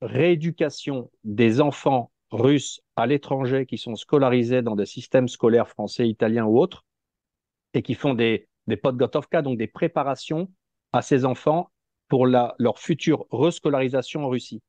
rééducation 0.00 1.10
des 1.24 1.60
enfants 1.60 2.10
russes 2.30 2.80
à 2.96 3.06
l'étranger 3.06 3.66
qui 3.66 3.78
sont 3.78 3.94
scolarisés 3.94 4.62
dans 4.62 4.76
des 4.76 4.86
systèmes 4.86 5.28
scolaires 5.28 5.68
français, 5.68 6.08
italiens 6.08 6.44
ou 6.44 6.58
autres, 6.58 6.84
et 7.74 7.82
qui 7.82 7.94
font 7.94 8.14
des, 8.14 8.48
des 8.66 8.76
podgotovka, 8.76 9.42
donc 9.42 9.58
des 9.58 9.66
préparations 9.66 10.50
à 10.92 11.02
ces 11.02 11.24
enfants 11.24 11.70
pour 12.08 12.26
leur 12.26 12.78
future 12.78 13.26
rescolarisation 13.30 14.24
en 14.24 14.28
Russie. 14.28 14.62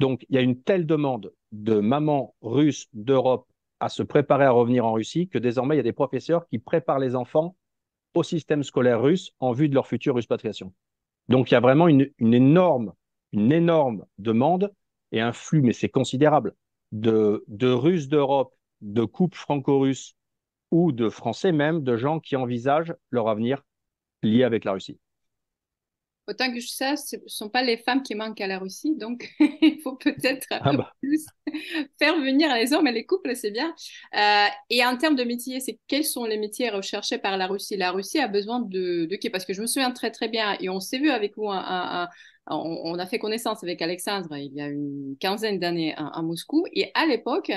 Donc, 0.00 0.24
il 0.28 0.34
y 0.34 0.38
a 0.38 0.42
une 0.42 0.60
telle 0.60 0.86
demande 0.86 1.32
de 1.52 1.78
mamans 1.78 2.34
russes 2.40 2.88
d'Europe 2.92 3.46
à 3.80 3.88
se 3.88 4.02
préparer 4.02 4.44
à 4.44 4.50
revenir 4.50 4.86
en 4.86 4.92
Russie 4.92 5.28
que 5.28 5.38
désormais, 5.38 5.74
il 5.74 5.78
y 5.78 5.80
a 5.80 5.84
des 5.84 5.92
professeurs 5.92 6.46
qui 6.48 6.58
préparent 6.58 6.98
les 6.98 7.14
enfants 7.14 7.56
au 8.14 8.22
système 8.22 8.62
scolaire 8.62 9.02
russe 9.02 9.32
en 9.40 9.52
vue 9.52 9.68
de 9.68 9.74
leur 9.74 9.86
future 9.86 10.16
expatriation. 10.16 10.72
Donc, 11.28 11.50
il 11.50 11.54
y 11.54 11.56
a 11.56 11.60
vraiment 11.60 11.88
une, 11.88 12.10
énorme, 12.20 12.92
une 13.32 13.52
énorme 13.52 14.04
demande 14.18 14.72
et 15.12 15.20
un 15.20 15.32
flux, 15.32 15.62
mais 15.62 15.72
c'est 15.72 15.88
considérable, 15.88 16.54
de, 16.92 17.44
de 17.48 17.68
Russes 17.68 18.08
d'Europe, 18.08 18.54
de 18.80 19.04
couples 19.04 19.38
franco-russes 19.38 20.16
ou 20.70 20.92
de 20.92 21.08
Français 21.08 21.52
même, 21.52 21.82
de 21.82 21.96
gens 21.96 22.20
qui 22.20 22.36
envisagent 22.36 22.94
leur 23.10 23.28
avenir 23.28 23.62
lié 24.22 24.44
avec 24.44 24.64
la 24.64 24.72
Russie. 24.72 24.98
Autant 26.26 26.50
que 26.52 26.58
je 26.58 26.68
sais, 26.68 26.96
ce 26.96 27.16
ne 27.16 27.22
sont 27.26 27.50
pas 27.50 27.62
les 27.62 27.76
femmes 27.76 28.02
qui 28.02 28.14
manquent 28.14 28.40
à 28.40 28.46
la 28.46 28.58
Russie, 28.58 28.96
donc 28.96 29.30
il 29.40 29.80
faut 29.82 29.96
peut-être 29.96 30.46
un 30.52 30.60
ah 30.62 30.70
peu 30.70 30.76
bah. 30.78 30.92
plus 31.02 31.26
faire 31.98 32.18
venir 32.18 32.54
les 32.54 32.72
hommes 32.72 32.86
et 32.86 32.92
les 32.92 33.04
couples, 33.04 33.36
c'est 33.36 33.50
bien. 33.50 33.74
Euh, 34.16 34.46
et 34.70 34.84
en 34.86 34.96
termes 34.96 35.16
de 35.16 35.24
métiers, 35.24 35.60
c'est 35.60 35.78
quels 35.86 36.04
sont 36.04 36.24
les 36.24 36.38
métiers 36.38 36.70
recherchés 36.70 37.18
par 37.18 37.36
la 37.36 37.46
Russie? 37.46 37.76
La 37.76 37.90
Russie 37.90 38.20
a 38.20 38.28
besoin 38.28 38.60
de, 38.60 39.04
de 39.04 39.16
qui? 39.16 39.28
Parce 39.28 39.44
que 39.44 39.52
je 39.52 39.60
me 39.60 39.66
souviens 39.66 39.90
très 39.90 40.10
très 40.10 40.28
bien, 40.28 40.56
et 40.60 40.70
on 40.70 40.80
s'est 40.80 40.98
vu 40.98 41.10
avec 41.10 41.36
vous 41.36 41.50
un, 41.50 42.08
on, 42.46 42.98
a 42.98 43.06
fait 43.06 43.18
connaissance 43.18 43.62
avec 43.62 43.80
Alexandre 43.80 44.36
il 44.36 44.52
y 44.52 44.60
a 44.60 44.66
une 44.66 45.16
quinzaine 45.18 45.58
d'années 45.58 45.94
à, 45.96 46.20
Moscou. 46.22 46.66
Et 46.72 46.90
à 46.94 47.06
l'époque, 47.06 47.50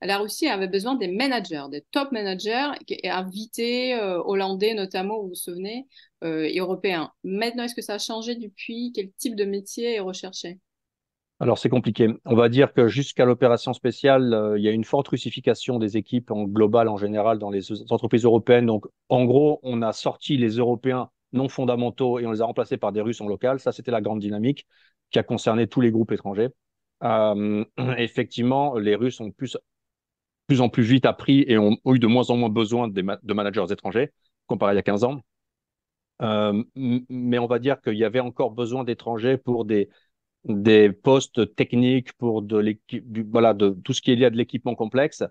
la 0.00 0.18
Russie 0.18 0.48
avait 0.48 0.68
besoin 0.68 0.96
des 0.96 1.08
managers, 1.08 1.64
des 1.70 1.84
top 1.92 2.10
managers, 2.12 2.70
invités, 3.04 3.94
euh, 3.94 4.20
hollandais 4.24 4.74
notamment, 4.74 5.20
vous 5.22 5.28
vous 5.28 5.34
souvenez, 5.34 5.86
euh, 6.24 6.44
et 6.44 6.58
européens. 6.58 7.12
Maintenant, 7.22 7.64
est-ce 7.64 7.74
que 7.74 7.82
ça 7.82 7.94
a 7.94 7.98
changé 7.98 8.34
depuis? 8.34 8.92
Quel 8.94 9.12
type 9.12 9.36
de 9.36 9.44
métier 9.44 9.94
est 9.94 10.00
recherché? 10.00 10.58
Alors 11.38 11.58
c'est 11.58 11.68
compliqué. 11.68 12.08
On 12.24 12.36
va 12.36 12.48
dire 12.48 12.72
que 12.72 12.86
jusqu'à 12.86 13.24
l'opération 13.24 13.72
spéciale, 13.72 14.32
euh, 14.32 14.58
il 14.58 14.64
y 14.64 14.68
a 14.68 14.70
une 14.70 14.84
forte 14.84 15.08
russification 15.08 15.80
des 15.80 15.96
équipes 15.96 16.30
en 16.30 16.44
global 16.44 16.88
en 16.88 16.96
général 16.96 17.38
dans 17.40 17.50
les 17.50 17.72
entreprises 17.90 18.24
européennes. 18.24 18.66
Donc 18.66 18.86
en 19.08 19.24
gros, 19.24 19.58
on 19.64 19.82
a 19.82 19.92
sorti 19.92 20.36
les 20.36 20.50
Européens 20.58 21.10
non 21.32 21.48
fondamentaux 21.48 22.18
et 22.18 22.26
on 22.26 22.32
les 22.32 22.40
a 22.40 22.44
remplacés 22.44 22.76
par 22.76 22.92
des 22.92 23.00
Russes 23.00 23.20
en 23.20 23.26
local. 23.26 23.60
Ça, 23.60 23.72
c'était 23.72 23.90
la 23.90 24.00
grande 24.00 24.20
dynamique 24.20 24.66
qui 25.10 25.18
a 25.18 25.22
concerné 25.22 25.66
tous 25.66 25.80
les 25.80 25.90
groupes 25.90 26.12
étrangers. 26.12 26.48
Euh, 27.04 27.64
effectivement, 27.98 28.78
les 28.78 28.94
Russes 28.94 29.20
ont 29.20 29.30
plus, 29.30 29.56
plus 30.46 30.60
en 30.60 30.68
plus 30.68 30.82
vite 30.82 31.06
appris 31.06 31.44
et 31.48 31.58
ont, 31.58 31.76
eu 31.86 31.98
de 31.98 32.06
moins 32.06 32.30
en 32.30 32.36
moins 32.36 32.48
besoin 32.48 32.88
de, 32.88 33.02
managers 33.32 33.66
étrangers 33.70 34.10
comparé 34.46 34.70
à 34.70 34.74
il 34.74 34.76
y 34.76 34.80
a 34.80 34.82
15 34.82 35.04
ans. 35.04 35.20
Euh, 36.20 36.62
mais 36.74 37.38
on 37.38 37.46
va 37.46 37.58
dire 37.58 37.80
qu'il 37.80 37.94
y 37.94 38.04
avait 38.04 38.20
encore 38.20 38.52
besoin 38.52 38.84
d'étrangers 38.84 39.36
pour 39.36 39.64
des, 39.64 39.88
postes 41.02 41.54
techniques, 41.56 42.12
pour 42.14 42.42
de 42.42 42.58
l'équipe, 42.58 43.04
voilà, 43.30 43.54
de 43.54 43.70
tout 43.70 43.92
ce 43.92 44.02
qui 44.02 44.12
est 44.12 44.16
lié 44.16 44.26
à 44.26 44.30
de 44.30 44.36
l'équipement 44.36 44.74
complexe. 44.74 45.24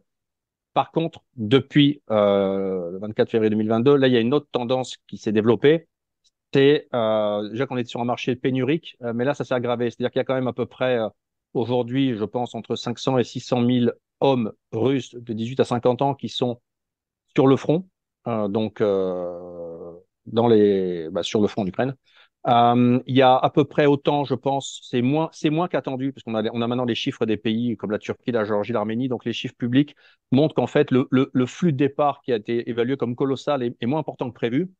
Par 0.73 0.91
contre, 0.91 1.21
depuis 1.35 2.01
euh, 2.11 2.91
le 2.91 2.99
24 2.99 3.29
février 3.29 3.49
2022, 3.49 3.95
là, 3.95 4.07
il 4.07 4.13
y 4.13 4.17
a 4.17 4.21
une 4.21 4.33
autre 4.33 4.47
tendance 4.51 4.97
qui 5.07 5.17
s'est 5.17 5.33
développée, 5.33 5.87
c'est 6.53 6.87
euh, 6.93 7.49
déjà 7.49 7.65
qu'on 7.65 7.77
est 7.77 7.85
sur 7.85 8.01
un 8.01 8.05
marché 8.05 8.35
pénurique, 8.35 8.97
euh, 9.03 9.13
mais 9.13 9.25
là, 9.25 9.33
ça 9.33 9.43
s'est 9.45 9.53
aggravé. 9.53 9.89
C'est-à-dire 9.89 10.11
qu'il 10.11 10.19
y 10.19 10.21
a 10.21 10.25
quand 10.25 10.35
même 10.35 10.47
à 10.47 10.53
peu 10.53 10.65
près 10.65 10.97
euh, 10.97 11.09
aujourd'hui, 11.53 12.15
je 12.15 12.23
pense, 12.25 12.55
entre 12.55 12.75
500 12.75 13.17
et 13.17 13.23
600 13.23 13.61
000 13.65 13.91
hommes 14.19 14.51
russes 14.71 15.15
de 15.15 15.33
18 15.33 15.59
à 15.61 15.65
50 15.65 16.01
ans 16.01 16.13
qui 16.15 16.29
sont 16.29 16.61
sur 17.35 17.47
le 17.47 17.55
front, 17.55 17.87
donc 18.25 18.81
dans 20.25 20.47
les, 20.47 21.09
bah, 21.11 21.23
sur 21.23 21.41
le 21.41 21.47
front 21.47 21.65
d'Ukraine. 21.65 21.95
Euh, 22.47 22.99
il 23.05 23.15
y 23.15 23.21
a 23.21 23.37
à 23.37 23.49
peu 23.51 23.65
près 23.65 23.85
autant, 23.85 24.23
je 24.23 24.33
pense, 24.33 24.81
c'est 24.83 25.01
moins, 25.03 25.29
c'est 25.31 25.51
moins 25.51 25.67
qu'attendu, 25.67 26.11
parce 26.11 26.23
qu'on 26.23 26.33
a, 26.33 26.43
on 26.51 26.61
a 26.61 26.67
maintenant 26.67 26.85
les 26.85 26.95
chiffres 26.95 27.25
des 27.27 27.37
pays 27.37 27.77
comme 27.77 27.91
la 27.91 27.99
Turquie, 27.99 28.31
la 28.31 28.45
Géorgie, 28.45 28.73
l'Arménie, 28.73 29.07
donc 29.09 29.25
les 29.25 29.33
chiffres 29.33 29.55
publics 29.55 29.95
montrent 30.31 30.55
qu'en 30.55 30.65
fait, 30.67 30.89
le, 30.89 31.07
le, 31.11 31.29
le, 31.33 31.45
flux 31.45 31.71
de 31.71 31.77
départ 31.77 32.21
qui 32.23 32.33
a 32.33 32.37
été 32.37 32.67
évalué 32.67 32.97
comme 32.97 33.15
colossal 33.15 33.61
est 33.63 33.85
moins 33.85 33.99
important 33.99 34.27
que 34.29 34.33
prévu 34.33 34.71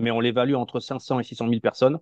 mais 0.00 0.10
on 0.10 0.20
l'évalue 0.20 0.54
entre 0.54 0.80
500 0.80 1.20
et 1.20 1.22
600 1.24 1.48
000 1.48 1.60
personnes. 1.60 1.98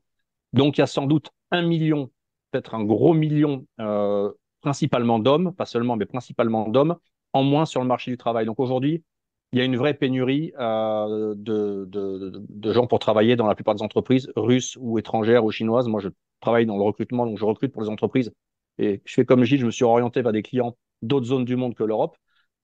Donc 0.53 0.79
il 0.79 0.81
y 0.81 0.85
a 0.85 0.87
sans 0.87 1.07
doute 1.07 1.31
un 1.51 1.63
million, 1.63 2.11
peut-être 2.51 2.75
un 2.75 2.85
gros 2.85 3.15
million, 3.15 3.67
euh, 3.81 4.33
principalement 4.61 5.19
d'hommes, 5.19 5.55
pas 5.55 5.67
seulement, 5.67 5.97
mais 5.97 6.07
principalement 6.07 6.69
d'hommes, 6.69 6.97
en 7.33 7.43
moins 7.43 7.67
sur 7.67 7.81
le 7.81 7.87
marché 7.87 8.11
du 8.11 8.17
travail. 8.17 8.47
Donc 8.47 8.61
aujourd'hui, 8.61 9.05
il 9.53 9.59
y 9.59 9.63
a 9.63 9.65
une 9.65 9.77
vraie 9.77 9.95
pénurie 9.95 10.53
euh, 10.59 11.35
de, 11.37 11.87
de, 11.89 12.73
gens 12.73 12.87
pour 12.87 12.99
travailler 12.99 13.37
dans 13.37 13.47
la 13.47 13.55
plupart 13.55 13.75
des 13.75 13.83
entreprises, 13.83 14.31
russes 14.37 14.77
ou 14.79 14.99
étrangères 14.99 15.45
ou 15.45 15.51
chinoises. 15.51 15.89
Moi, 15.89 16.01
je 16.01 16.09
travaille 16.41 16.67
dans 16.67 16.77
le 16.77 16.83
recrutement, 16.83 17.27
donc 17.27 17.39
je 17.39 17.45
recrute 17.45 17.73
pour 17.73 17.83
les 17.83 17.89
entreprises. 17.89 18.33
Et 18.79 19.01
je 19.05 19.15
fais 19.15 19.25
comme 19.25 19.43
dis, 19.43 19.57
je 19.57 19.67
me 19.67 19.71
suis 19.71 19.85
orienté 19.85 20.23
vers 20.23 20.33
des 20.33 20.43
clients 20.43 20.77
d'autres 21.03 21.27
zones 21.27 21.45
du 21.45 21.57
monde 21.57 21.75
que 21.75 21.85
l'Europe. 21.85 22.17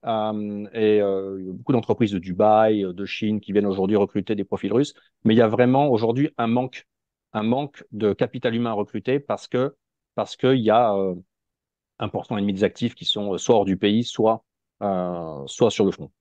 Euh, 0.07 0.69
et 0.75 1.01
euh, 1.01 1.53
beaucoup 1.53 1.73
d'entreprises 1.73 2.13
de 2.13 2.19
Dubaï, 2.19 2.85
euh, 2.85 2.93
de 2.93 3.07
Chine 3.07 3.41
qui 3.41 3.53
viennent 3.53 3.67
aujourd'hui 3.67 3.97
recruter 3.97 4.35
des 4.35 4.45
profils 4.45 4.73
russes. 4.73 4.95
Mais 5.25 5.35
il 5.35 5.39
y 5.39 5.43
a 5.43 5.49
vraiment 5.49 5.89
aujourd'hui 5.89 6.31
un 6.37 6.47
manque, 6.47 6.87
un 7.33 7.43
manque 7.43 7.85
de 7.93 8.13
capital 8.13 8.55
humain 8.55 8.71
à 8.71 8.75
recruter 8.75 9.19
parce 9.19 9.49
que 9.49 9.75
parce 10.15 10.37
qu'il 10.37 10.61
y 10.61 10.71
a 10.71 10.95
un 11.99 12.09
pourcent 12.09 12.37
et 12.37 12.41
demi 12.41 12.53
des 12.53 12.63
actifs 12.63 12.95
qui 12.95 13.05
sont 13.05 13.37
soit 13.37 13.57
hors 13.57 13.65
du 13.65 13.77
pays, 13.77 14.05
soit 14.05 14.45
soit 14.81 15.71
sur 15.71 15.85
le 15.85 15.91
front. 15.91 16.13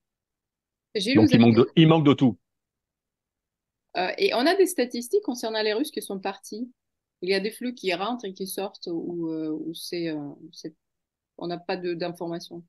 Donc 1.16 1.32
il 1.32 1.40
manque, 1.40 1.56
de, 1.56 1.70
il 1.76 1.88
manque 1.88 2.06
de 2.06 2.14
tout. 2.14 2.38
et 4.18 4.34
on 4.34 4.48
a 4.48 4.56
des 4.56 4.66
statistiques 4.66 5.22
concernant 5.22 5.62
les 5.62 5.74
Russes 5.74 5.92
qui 5.92 6.02
sont 6.02 6.20
partis. 6.20 6.72
Il 7.22 7.30
y 7.30 7.36
a 7.36 7.40
des 7.40 7.52
flux 7.52 7.76
qui 7.76 7.94
rentrent 7.94 8.26
et 8.26 8.34
qui 8.34 8.48
sortent 8.48 8.88
ou, 8.88 9.30
ou 9.30 9.74
c'est, 9.76 10.12
on 11.38 11.48
n'a 11.48 11.60
pas 11.60 11.78
d'informations. 11.78 12.64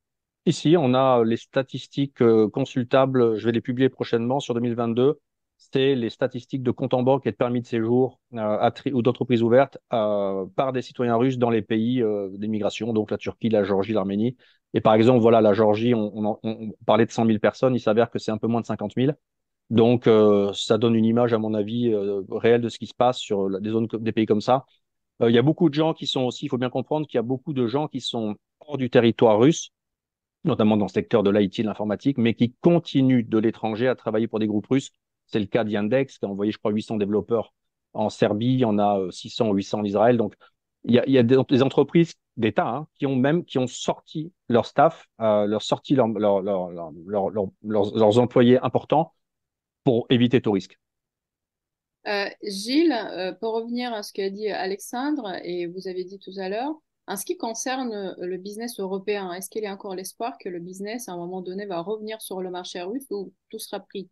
Ici, 0.46 0.76
on 0.78 0.92
a 0.94 1.24
les 1.24 1.38
statistiques 1.38 2.20
euh, 2.20 2.48
consultables, 2.50 3.36
je 3.38 3.46
vais 3.46 3.52
les 3.52 3.62
publier 3.62 3.88
prochainement 3.88 4.40
sur 4.40 4.52
2022. 4.54 5.18
C'est 5.56 5.94
les 5.94 6.10
statistiques 6.10 6.62
de 6.62 6.70
compte 6.70 6.92
en 6.92 7.02
banque 7.02 7.26
et 7.26 7.30
de 7.30 7.36
permis 7.36 7.62
de 7.62 7.66
séjour 7.66 8.20
euh, 8.34 8.70
ou 8.92 9.00
d'entreprises 9.00 9.42
ouvertes 9.42 9.78
euh, 9.94 10.44
par 10.54 10.72
des 10.74 10.82
citoyens 10.82 11.16
russes 11.16 11.38
dans 11.38 11.48
les 11.48 11.62
pays 11.62 12.02
euh, 12.02 12.28
d'immigration, 12.36 12.92
donc 12.92 13.10
la 13.10 13.16
Turquie, 13.16 13.48
la 13.48 13.64
Géorgie, 13.64 13.94
l'Arménie. 13.94 14.36
Et 14.74 14.82
par 14.82 14.94
exemple, 14.94 15.20
voilà, 15.20 15.40
la 15.40 15.54
Géorgie, 15.54 15.94
on, 15.94 16.38
on, 16.42 16.72
parlait 16.84 17.06
de 17.06 17.12
100 17.12 17.26
000 17.26 17.38
personnes, 17.38 17.74
il 17.74 17.80
s'avère 17.80 18.10
que 18.10 18.18
c'est 18.18 18.32
un 18.32 18.38
peu 18.38 18.46
moins 18.48 18.60
de 18.60 18.66
50 18.66 18.92
000. 18.96 19.12
Donc, 19.70 20.06
euh, 20.06 20.52
ça 20.52 20.76
donne 20.76 20.94
une 20.94 21.06
image, 21.06 21.32
à 21.32 21.38
mon 21.38 21.54
avis, 21.54 21.94
réelle 22.30 22.60
de 22.60 22.68
ce 22.68 22.78
qui 22.78 22.86
se 22.86 22.94
passe 22.94 23.18
sur 23.18 23.60
des 23.60 23.70
zones, 23.70 23.86
des 23.86 24.12
pays 24.12 24.26
comme 24.26 24.42
ça. 24.42 24.66
Il 25.20 25.30
y 25.30 25.38
a 25.38 25.42
beaucoup 25.42 25.68
de 25.70 25.74
gens 25.74 25.94
qui 25.94 26.06
sont 26.06 26.22
aussi, 26.22 26.46
il 26.46 26.48
faut 26.48 26.58
bien 26.58 26.70
comprendre 26.70 27.06
qu'il 27.06 27.16
y 27.16 27.20
a 27.20 27.22
beaucoup 27.22 27.52
de 27.54 27.66
gens 27.66 27.88
qui 27.88 28.00
sont 28.00 28.36
hors 28.60 28.76
du 28.76 28.90
territoire 28.90 29.38
russe, 29.38 29.70
notamment 30.44 30.76
dans 30.76 30.86
le 30.86 30.90
secteur 30.90 31.22
de 31.22 31.30
l'IT, 31.30 31.60
de 31.60 31.66
l'informatique, 31.66 32.18
mais 32.18 32.34
qui 32.34 32.54
continuent 32.60 33.26
de 33.26 33.38
l'étranger 33.38 33.88
à 33.88 33.94
travailler 33.94 34.28
pour 34.28 34.38
des 34.38 34.46
groupes 34.46 34.66
russes. 34.66 34.90
C'est 35.26 35.40
le 35.40 35.46
cas 35.46 35.64
d'Yandex, 35.64 36.18
qui 36.18 36.24
a 36.24 36.28
envoyé, 36.28 36.52
je 36.52 36.58
crois, 36.58 36.70
800 36.70 36.96
développeurs 36.96 37.54
en 37.94 38.10
Serbie, 38.10 38.54
il 38.54 38.58
y 38.60 38.64
en 38.64 38.78
a 38.78 39.00
600 39.10 39.48
ou 39.48 39.54
800 39.54 39.80
en 39.80 39.84
Israël. 39.84 40.16
Donc, 40.16 40.34
il 40.84 40.94
y 40.94 41.18
a, 41.18 41.22
des, 41.22 41.62
entreprises 41.62 42.14
d'État 42.36 42.68
hein, 42.68 42.88
qui 42.98 43.06
ont 43.06 43.16
même 43.16 43.44
qui 43.44 43.58
ont 43.58 43.66
sorti 43.66 44.32
leur 44.48 44.66
staff, 44.66 45.08
euh, 45.20 45.46
leur 45.46 45.62
sorti 45.62 45.94
leur, 45.94 46.08
leur, 46.08 46.42
leur, 46.42 46.90
leurs 47.62 48.18
employés 48.18 48.58
importants 48.60 49.14
pour 49.82 50.06
éviter 50.10 50.42
tout 50.42 50.52
risque. 50.52 50.78
Euh, 52.06 52.26
Gilles, 52.42 52.92
euh, 52.92 53.32
pour 53.32 53.54
revenir 53.54 53.94
à 53.94 54.02
ce 54.02 54.12
qu'a 54.12 54.28
dit 54.28 54.48
Alexandre, 54.48 55.36
et 55.42 55.66
vous 55.66 55.88
avez 55.88 56.04
dit 56.04 56.18
tout 56.18 56.38
à 56.38 56.50
l'heure, 56.50 56.74
en 57.06 57.16
ce 57.16 57.24
qui 57.24 57.36
concerne 57.36 57.92
euh, 57.92 58.26
le 58.26 58.36
business 58.38 58.80
européen, 58.80 59.32
est-ce 59.32 59.50
qu'il 59.50 59.62
y 59.62 59.66
a 59.66 59.72
encore 59.72 59.94
l'espoir 59.94 60.36
que 60.42 60.48
le 60.48 60.58
business, 60.58 61.08
à 61.08 61.12
un 61.12 61.16
moment 61.16 61.42
donné, 61.42 61.66
va 61.66 61.80
revenir 61.80 62.20
sur 62.22 62.40
le 62.40 62.50
marché 62.50 62.80
russe 62.80 63.06
ou 63.10 63.32
tout 63.50 63.58
sera 63.58 63.80
pris? 63.80 64.08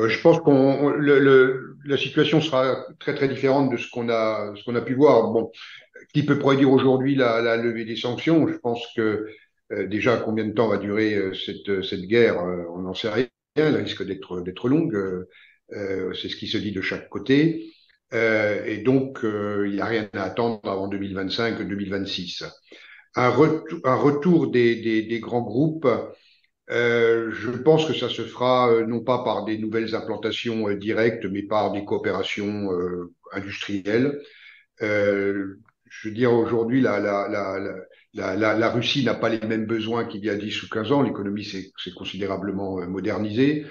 Euh, 0.00 0.08
Je 0.08 0.20
pense 0.20 0.40
que 0.40 1.88
la 1.88 1.96
situation 1.96 2.40
sera 2.40 2.84
très 2.98 3.14
très 3.14 3.28
différente 3.28 3.70
de 3.70 3.76
ce 3.76 3.88
qu'on 3.90 4.08
a, 4.08 4.52
ce 4.56 4.70
a 4.70 4.80
pu 4.82 4.94
voir. 4.94 5.30
Bon, 5.30 5.52
qui 6.12 6.24
peut 6.24 6.38
prédire 6.38 6.70
aujourd'hui 6.70 7.14
la, 7.14 7.56
levée 7.56 7.84
des 7.84 7.96
sanctions? 7.96 8.48
Je 8.48 8.56
pense 8.56 8.84
que 8.96 9.28
euh, 9.72 9.86
déjà 9.86 10.16
combien 10.16 10.46
de 10.46 10.52
temps 10.52 10.68
va 10.68 10.78
durer 10.78 11.16
cette, 11.34 11.82
cette 11.84 12.02
guerre? 12.02 12.38
On 12.38 12.78
n'en 12.78 12.94
sait 12.94 13.10
rien. 13.10 13.26
Elle 13.54 13.76
risque 13.76 14.04
d'être 14.04 14.68
longue. 14.68 15.26
C'est 15.70 16.28
ce 16.28 16.34
qui 16.34 16.48
se 16.48 16.58
dit 16.58 16.72
de 16.72 16.80
chaque 16.80 17.08
côté. 17.08 17.72
Euh, 18.12 18.64
et 18.64 18.78
donc, 18.78 19.24
euh, 19.24 19.66
il 19.68 19.74
n'y 19.74 19.80
a 19.80 19.86
rien 19.86 20.08
à 20.14 20.24
attendre 20.24 20.60
avant 20.64 20.88
2025-2026. 20.88 22.44
Un, 23.16 23.28
retour, 23.28 23.78
un 23.84 23.94
retour 23.94 24.50
des, 24.50 25.20
grands 25.20 25.42
groupes, 25.42 25.88
euh, 26.70 27.30
je 27.32 27.50
pense 27.50 27.86
que 27.86 27.94
ça 27.94 28.08
se 28.08 28.22
fera 28.22 28.82
non 28.86 29.00
pas 29.00 29.24
par 29.24 29.44
des 29.44 29.58
nouvelles 29.58 29.94
implantations 29.94 30.70
directes, 30.72 31.26
mais 31.26 31.42
par 31.42 31.72
des 31.72 31.84
coopérations 31.84 32.68
industrielles. 33.32 34.20
je 34.80 35.54
veux 36.04 36.14
dire, 36.14 36.32
aujourd'hui, 36.32 36.80
la, 36.80 37.00
la, 38.12 38.70
Russie 38.70 39.04
n'a 39.04 39.14
pas 39.14 39.28
les 39.28 39.46
mêmes 39.46 39.66
besoins 39.66 40.04
qu'il 40.04 40.24
y 40.24 40.30
a 40.30 40.36
10 40.36 40.62
ou 40.64 40.68
15 40.68 40.92
ans. 40.92 41.02
L'économie 41.02 41.44
s'est 41.44 41.72
considérablement 41.96 42.86
modernisée. 42.86 43.66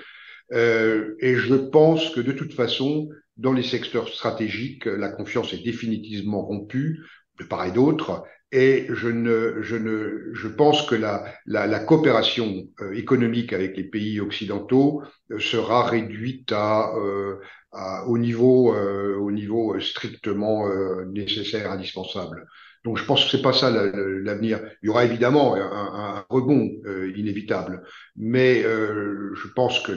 Et 0.51 1.35
je 1.35 1.55
pense 1.55 2.09
que 2.09 2.19
de 2.19 2.33
toute 2.33 2.53
façon, 2.53 3.07
dans 3.39 3.53
les 3.53 3.63
secteurs 3.63 4.09
stratégiques, 4.09 4.85
la 4.85 5.09
confiance 5.09 5.53
est 5.53 5.63
définitivement 5.63 6.41
rompue 6.45 6.99
de 7.39 7.45
part 7.45 7.65
et 7.65 7.71
d'autre. 7.71 8.23
Et 8.51 8.87
je 8.89 9.07
ne, 9.07 9.61
je 9.61 9.75
ne, 9.75 10.31
je 10.33 10.47
pense 10.47 10.81
que 10.87 10.95
la, 10.95 11.23
la, 11.45 11.67
la 11.67 11.79
coopération 11.79 12.65
euh, 12.81 12.93
économique 12.93 13.53
avec 13.53 13.77
les 13.77 13.83
pays 13.83 14.19
occidentaux 14.19 15.03
euh, 15.31 15.39
sera 15.39 15.87
réduite 15.87 16.51
à, 16.51 16.91
euh, 16.97 17.39
à 17.71 18.07
au 18.07 18.17
niveau, 18.17 18.73
au 18.73 19.31
niveau 19.31 19.79
strictement 19.79 20.67
nécessaire, 21.05 21.71
indispensable. 21.71 22.47
Donc 22.85 22.97
je 22.97 23.05
pense 23.05 23.25
que 23.25 23.31
c'est 23.31 23.41
pas 23.41 23.53
ça 23.53 23.69
l'avenir. 23.69 24.61
Il 24.81 24.87
y 24.87 24.89
aura 24.89 25.03
évidemment 25.03 25.55
un, 25.55 26.25
rebond 26.29 26.69
euh, 26.85 27.11
inévitable, 27.17 27.83
mais 28.15 28.63
euh, 28.63 29.33
je 29.35 29.47
pense 29.49 29.81
que 29.81 29.91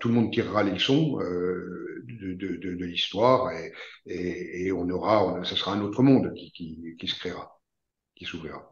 tout 0.00 0.08
le 0.08 0.14
monde 0.14 0.32
tirera 0.32 0.62
les 0.62 0.72
leçons 0.72 1.18
euh, 1.20 2.04
de, 2.06 2.84
l'histoire 2.84 3.50
et, 3.52 3.72
et, 4.06 4.72
on 4.72 4.88
aura, 4.90 5.42
ça 5.44 5.56
sera 5.56 5.72
un 5.72 5.80
autre 5.80 6.02
monde 6.02 6.32
qui, 6.34 6.96
qui, 6.98 7.08
se 7.08 7.18
créera, 7.18 7.58
qui 8.14 8.26
s'ouvrira. 8.26 8.70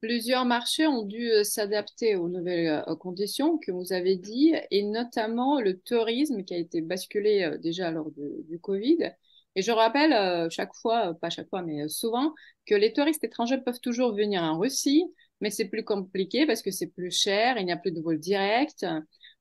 Plusieurs 0.00 0.44
marchés 0.44 0.86
ont 0.86 1.02
dû 1.02 1.28
s'adapter 1.42 2.14
aux 2.14 2.28
nouvelles 2.28 2.84
conditions 3.00 3.58
que 3.58 3.72
vous 3.72 3.92
avez 3.92 4.14
dit, 4.14 4.54
et 4.70 4.84
notamment 4.84 5.60
le 5.60 5.76
tourisme 5.80 6.44
qui 6.44 6.54
a 6.54 6.58
été 6.58 6.82
basculé 6.82 7.56
déjà 7.60 7.90
lors 7.90 8.12
du 8.12 8.60
Covid 8.60 9.12
et 9.58 9.62
je 9.62 9.72
rappelle 9.72 10.12
euh, 10.12 10.48
chaque 10.50 10.72
fois, 10.72 11.10
euh, 11.10 11.14
pas 11.14 11.30
chaque 11.30 11.48
fois, 11.48 11.62
mais 11.62 11.82
euh, 11.82 11.88
souvent, 11.88 12.32
que 12.64 12.76
les 12.76 12.92
touristes 12.92 13.24
étrangers 13.24 13.58
peuvent 13.58 13.80
toujours 13.80 14.14
venir 14.14 14.40
en 14.40 14.56
Russie, 14.56 15.04
mais 15.40 15.50
c'est 15.50 15.64
plus 15.64 15.82
compliqué 15.84 16.46
parce 16.46 16.62
que 16.62 16.70
c'est 16.70 16.86
plus 16.86 17.10
cher, 17.10 17.58
il 17.58 17.66
n'y 17.66 17.72
a 17.72 17.76
plus 17.76 17.90
de 17.90 18.00
vol 18.00 18.20
direct. 18.20 18.86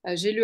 J'ai 0.05 0.31
lu 0.31 0.43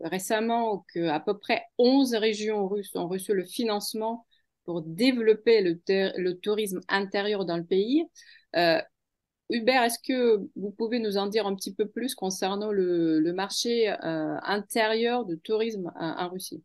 récemment 0.00 0.84
qu'à 0.94 1.20
peu 1.20 1.38
près 1.38 1.64
11 1.78 2.14
régions 2.14 2.66
russes 2.68 2.94
ont 2.94 3.08
reçu 3.08 3.34
le 3.34 3.44
financement 3.44 4.26
pour 4.64 4.82
développer 4.82 5.60
le, 5.62 6.32
tourisme 6.34 6.80
intérieur 6.88 7.44
dans 7.44 7.56
le 7.56 7.64
pays. 7.64 8.04
Hubert, 9.50 9.82
est-ce 9.82 9.98
que 9.98 10.40
vous 10.56 10.70
pouvez 10.70 11.00
nous 11.00 11.16
en 11.18 11.26
dire 11.26 11.46
un 11.46 11.54
petit 11.54 11.74
peu 11.74 11.86
plus 11.88 12.14
concernant 12.14 12.70
le 12.72 13.32
marché 13.32 13.88
intérieur 14.00 15.26
de 15.26 15.34
tourisme 15.36 15.92
en 15.96 16.28
Russie? 16.28 16.62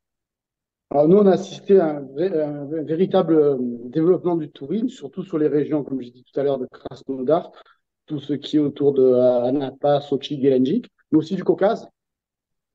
Alors 0.91 1.07
nous, 1.07 1.17
on 1.17 1.25
a 1.27 1.33
assisté 1.33 1.79
à 1.79 1.97
un, 1.97 2.65
véritable 2.83 3.35
euh, 3.35 3.57
développement 3.59 4.35
du 4.35 4.49
tourisme, 4.49 4.89
surtout 4.89 5.23
sur 5.23 5.37
les 5.37 5.47
régions, 5.47 5.83
comme 5.83 6.01
j'ai 6.01 6.09
dit 6.09 6.23
tout 6.23 6.39
à 6.39 6.43
l'heure, 6.43 6.57
de 6.57 6.65
Krasnodar, 6.65 7.51
tout 8.07 8.19
ce 8.19 8.33
qui 8.33 8.57
est 8.57 8.59
autour 8.59 8.93
de 8.93 9.13
Anapa, 9.13 10.01
Sochi, 10.01 10.41
Gelendzhik, 10.41 10.89
mais 11.11 11.19
aussi 11.19 11.35
du 11.35 11.43
Caucase. 11.43 11.87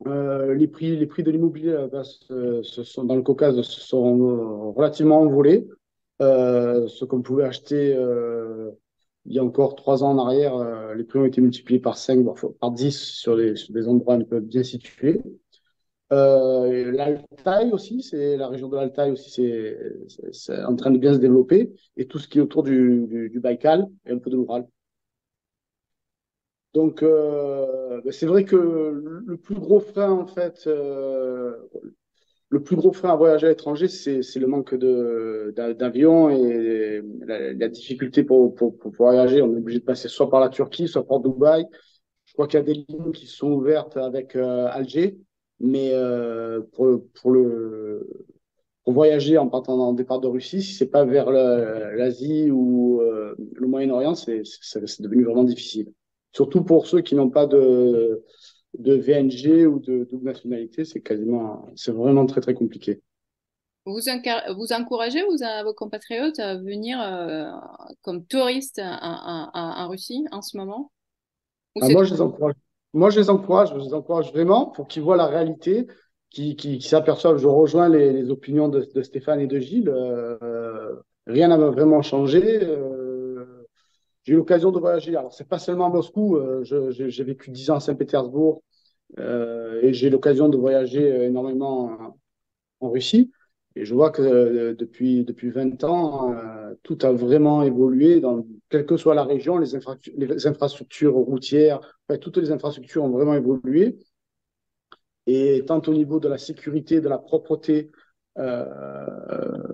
Euh, 0.07 0.55
les 0.55 0.68
prix, 0.68 0.96
les 0.96 1.07
prix 1.07 1.24
de 1.24 1.31
l'immobilier 1.33 1.70
euh, 1.70 2.62
sont, 2.62 3.05
dans 3.05 3.16
le 3.16 3.22
Caucase 3.22 3.61
se 3.62 3.81
sont 3.81 4.72
relativement 4.72 5.20
envolés. 5.20 5.66
ce 6.20 7.05
qu'on 7.05 7.22
pouvait 7.22 7.44
acheter 7.44 7.98
il 9.27 9.33
y 9.33 9.38
a 9.38 9.44
encore 9.44 9.74
trois 9.74 10.05
ans 10.05 10.11
en 10.11 10.27
arrière, 10.27 10.94
les 10.94 11.05
prix 11.05 11.18
ont 11.18 11.24
été 11.24 11.40
multipliés 11.40 11.81
par 11.81 11.96
5, 11.96 12.20
voire 12.20 12.37
par 12.61 12.70
10 12.70 12.96
sur, 12.96 13.37
sur 13.57 13.74
des 13.74 13.88
endroits 13.88 14.14
un 14.14 14.22
peu 14.22 14.38
bien 14.38 14.62
situés. 14.62 15.20
Euh, 16.14 16.92
L'Altaï 16.92 17.72
aussi, 17.72 18.03
c'est 18.03 18.37
la 18.37 18.48
région 18.48 18.68
de 18.68 18.77
l'Altaï 18.77 19.11
aussi, 19.11 19.53
c'est 20.33 20.64
en 20.64 20.77
train 20.77 20.90
de 20.90 20.98
bien 20.98 21.14
se 21.14 21.18
développer, 21.18 21.72
et 21.96 22.07
tout 22.07 22.18
ce 22.18 22.29
qui 22.29 22.38
est 22.38 22.42
autour 22.42 22.62
du, 22.62 23.31
Baïkal 23.42 23.87
et 24.07 24.12
un 24.12 24.18
peu 24.18 24.31
de 24.31 24.37
l'Oural. 24.37 24.66
Donc, 26.74 27.03
euh, 27.03 28.00
ben, 28.05 28.12
c'est 28.12 28.27
vrai 28.27 28.44
que 28.44 28.57
le 28.57 29.37
plus 29.37 29.55
gros 29.55 29.81
frein, 29.81 30.11
en 30.11 30.27
fait, 30.27 30.64
euh, 30.66 31.57
le 32.48 32.62
plus 32.62 32.77
gros 32.77 32.92
frein 32.92 33.11
à 33.11 33.16
voyager 33.16 33.46
à 33.46 33.50
l'étranger, 33.50 33.88
c'est 33.88 34.37
le 34.37 34.46
manque 34.46 34.74
d'avions 34.74 36.31
et 36.31 37.03
la, 37.27 37.68
difficulté 37.68 38.24
pour, 38.24 38.55
pour, 38.55 38.77
pour, 38.77 38.92
voyager. 38.92 39.40
On 39.42 39.53
est 39.55 39.59
obligé 39.59 39.81
de 39.81 39.85
passer 39.85 40.09
soit 40.09 40.31
par 40.31 40.40
la 40.40 40.48
Turquie, 40.48 40.88
soit 40.88 41.07
par 41.07 41.20
Dubaï. 41.20 41.64
Je 42.27 42.33
crois 42.33 42.48
qu'il 42.48 42.59
y 42.59 42.62
a 42.62 42.64
des 42.64 42.85
lignes 42.88 43.12
qui 43.12 43.27
sont 43.27 43.53
ouvertes 43.53 43.96
avec 43.96 44.35
euh, 44.37 44.66
Alger. 44.70 45.16
Mais 45.64 45.92
euh, 45.94 46.61
pour, 46.72 47.00
pour, 47.14 47.31
le, 47.31 48.07
pour 48.85 48.92
voyager 48.92 49.38
en 49.38 49.48
partant 49.48 49.79
en 49.79 49.94
départ 49.94 50.20
de 50.20 50.29
Russie, 50.29 50.62
si 50.62 50.74
c'est 50.74 50.90
pas 50.90 51.07
vers 51.07 51.31
l'Asie 51.31 52.50
ou 52.50 53.00
euh, 53.00 53.35
le 53.55 53.66
Moyen-Orient, 53.66 54.14
c'est 54.14 54.42
devenu 55.00 55.24
vraiment 55.24 55.44
difficile. 55.44 55.90
Surtout 56.33 56.62
pour 56.62 56.87
ceux 56.87 57.00
qui 57.00 57.14
n'ont 57.14 57.31
pas 57.31 57.46
de, 57.46 58.22
de 58.79 58.94
VNG 58.94 59.66
ou 59.66 59.79
de 59.79 60.07
double 60.11 60.27
nationalité, 60.27 60.85
c'est 60.85 61.00
quasiment, 61.00 61.70
c'est 61.77 61.92
vraiment 61.92 62.27
très 62.27 62.42
très 62.42 62.53
compliqué. 62.53 63.00
Vous, 63.87 64.00
vous 64.57 64.72
encouragez 64.74 65.22
vous, 65.22 65.38
vos 65.64 65.74
compatriotes 65.74 66.38
à 66.38 66.57
venir 66.57 67.00
euh, 67.00 67.46
comme 68.03 68.27
touristes 68.27 68.83
en, 68.83 69.88
Russie 69.88 70.27
en 70.31 70.42
ce 70.42 70.59
moment? 70.59 70.92
Ah, 71.81 71.88
Moi, 71.88 72.05
je 72.05 72.12
les 72.12 72.20
encourage 72.20 72.55
moi, 72.94 73.11
je 73.11 73.18
les 73.18 73.28
encourage, 73.28 73.70
je 73.74 73.78
les 73.78 73.92
encourage 73.92 74.33
vraiment 74.33 74.66
pour 74.66 74.87
qu'ils 74.87 75.02
voient 75.02 75.16
la 75.16 75.26
réalité, 75.26 75.88
qu'ils 76.30 76.57
qui, 76.57 76.80
s'aperçoivent. 76.80 77.38
Je 77.38 77.48
rejoins 77.48 77.88
les, 77.88 78.30
opinions 78.30 78.68
de, 78.68 79.02
Stéphane 79.02 79.40
et 79.40 79.48
de 79.48 79.59
Gilles. 79.59 79.88
Euh, 79.88 80.94
rien 81.26 81.48
n'a 81.48 81.57
vraiment 81.57 82.02
changé. 82.02 82.61
Euh, 82.62 83.66
j'ai 84.22 84.35
eu 84.35 84.37
l'occasion 84.37 84.70
de 84.70 84.78
voyager. 84.78 85.16
Alors, 85.16 85.33
c'est 85.33 85.48
pas 85.48 85.59
seulement 85.59 85.87
à 85.87 85.88
Moscou. 85.90 86.37
Euh, 86.37 86.62
j'ai 86.64 87.24
vécu 87.24 87.50
dix 87.50 87.68
ans 87.70 87.76
à 87.76 87.80
Saint-Pétersbourg 87.80 88.62
et 89.18 89.92
j'ai 89.92 90.09
l'occasion 90.09 90.48
de 90.48 90.57
voyager 90.57 91.24
énormément 91.24 92.16
en 92.80 92.90
Russie. 92.90 93.33
Et 93.76 93.84
je 93.84 93.94
vois 93.94 94.10
que 94.10 94.22
euh, 94.22 94.74
depuis, 94.74 95.24
depuis 95.24 95.50
20 95.50 95.82
ans, 95.84 96.32
euh, 96.32 96.74
tout 96.82 96.98
a 97.02 97.12
vraiment 97.12 97.62
évolué, 97.62 98.20
dans, 98.20 98.46
quelle 98.68 98.87
que 98.87 98.96
soit 98.96 99.14
la 99.14 99.24
région, 99.24 99.58
les, 99.58 99.74
infrastructures 100.46 101.14
routières, 101.14 101.80
toutes 102.20 102.37
les 102.37 102.52
infrastructures 102.52 103.02
ont 103.04 103.10
vraiment 103.10 103.34
évolué. 103.34 103.98
Et 105.26 105.64
tant 105.66 105.80
au 105.80 105.92
niveau 105.92 106.20
de 106.20 106.28
la 106.28 106.38
sécurité, 106.38 107.00
de 107.00 107.08
la 107.08 107.18
propreté, 107.18 107.90
euh, 108.38 108.64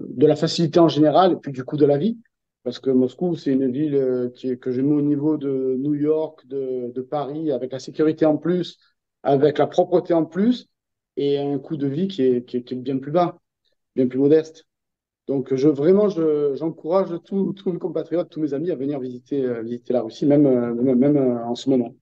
de 0.09 0.27
la 0.27 0.37
facilité 0.37 0.79
en 0.81 0.89
général, 0.89 1.33
et 1.33 1.37
puis 1.37 1.53
du 1.53 1.65
coût 1.65 1.77
de 1.77 1.87
la 1.87 1.99
vie, 1.99 2.19
parce 2.63 2.79
que 2.79 2.91
Moscou, 2.91 3.37
c'est 3.37 3.51
une 3.51 3.71
ville 3.71 4.31
qui 4.35 4.59
que 4.59 4.71
je 4.71 4.81
mets 4.81 4.95
au 4.95 5.03
niveau 5.03 5.37
de 5.37 5.77
New 5.79 5.95
York, 5.95 6.47
de, 6.47 7.01
Paris, 7.03 7.53
avec 7.53 7.73
la 7.73 7.79
sécurité 7.81 8.27
en 8.27 8.37
plus, 8.37 8.79
avec 9.23 9.59
la 9.59 9.67
propreté 9.67 10.15
en 10.15 10.25
plus, 10.25 10.69
et 11.17 11.39
un 11.39 11.59
coût 11.59 11.77
de 11.77 11.87
vie 11.87 12.09
qui 12.09 12.23
est 12.23 12.75
bien 12.75 12.99
plus 12.99 13.13
bas 13.13 13.37
bien 13.95 14.07
plus 14.07 14.19
modeste. 14.19 14.67
Donc, 15.27 15.55
je, 15.55 15.69
vraiment, 15.69 16.09
j'encourage 16.09 17.11
tous 17.25 17.55
mes 17.67 17.79
compatriotes, 17.79 18.31
tous 18.31 18.41
mes 18.41 18.53
amis 18.53 18.73
à 18.73 18.75
venir 18.75 18.99
visiter, 18.99 19.45
euh, 19.45 19.63
visiter 19.63 19.93
la 19.93 20.03
Russie, 20.03 20.27
même, 20.27 20.45
euh, 20.47 20.75
même, 20.75 20.99
même 20.99 21.17
euh, 21.17 21.45
en 21.45 21.55
ce 21.55 21.71
moment. 21.71 21.95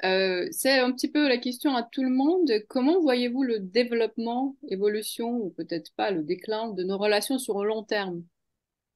c'est 0.00 0.78
un 0.78 0.92
petit 0.92 1.10
peu 1.10 1.26
la 1.28 1.38
question 1.38 1.74
à 1.74 1.82
tout 1.82 2.04
le 2.04 2.10
monde. 2.10 2.48
Comment 2.68 3.00
voyez-vous 3.00 3.42
le 3.42 3.58
développement, 3.58 4.56
évolution, 4.68 5.30
ou 5.30 5.50
peut-être 5.50 5.92
pas 5.96 6.12
le 6.12 6.22
déclin 6.22 6.68
de 6.68 6.84
nos 6.84 6.98
relations 6.98 7.38
sur 7.38 7.60
le 7.60 7.68
long 7.68 7.82
terme? 7.82 8.22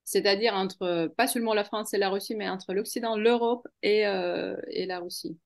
C'est-à-dire 0.04 0.54
entre, 0.54 1.08
pas 1.16 1.26
seulement 1.26 1.54
la 1.54 1.64
France 1.64 1.92
et 1.94 1.98
la 1.98 2.10
Russie, 2.10 2.36
mais 2.36 2.48
entre 2.48 2.74
l'Occident, 2.74 3.16
l'Europe 3.16 3.66
et, 3.82 4.02
et 4.68 4.86
la 4.86 5.00
Russie. 5.00 5.36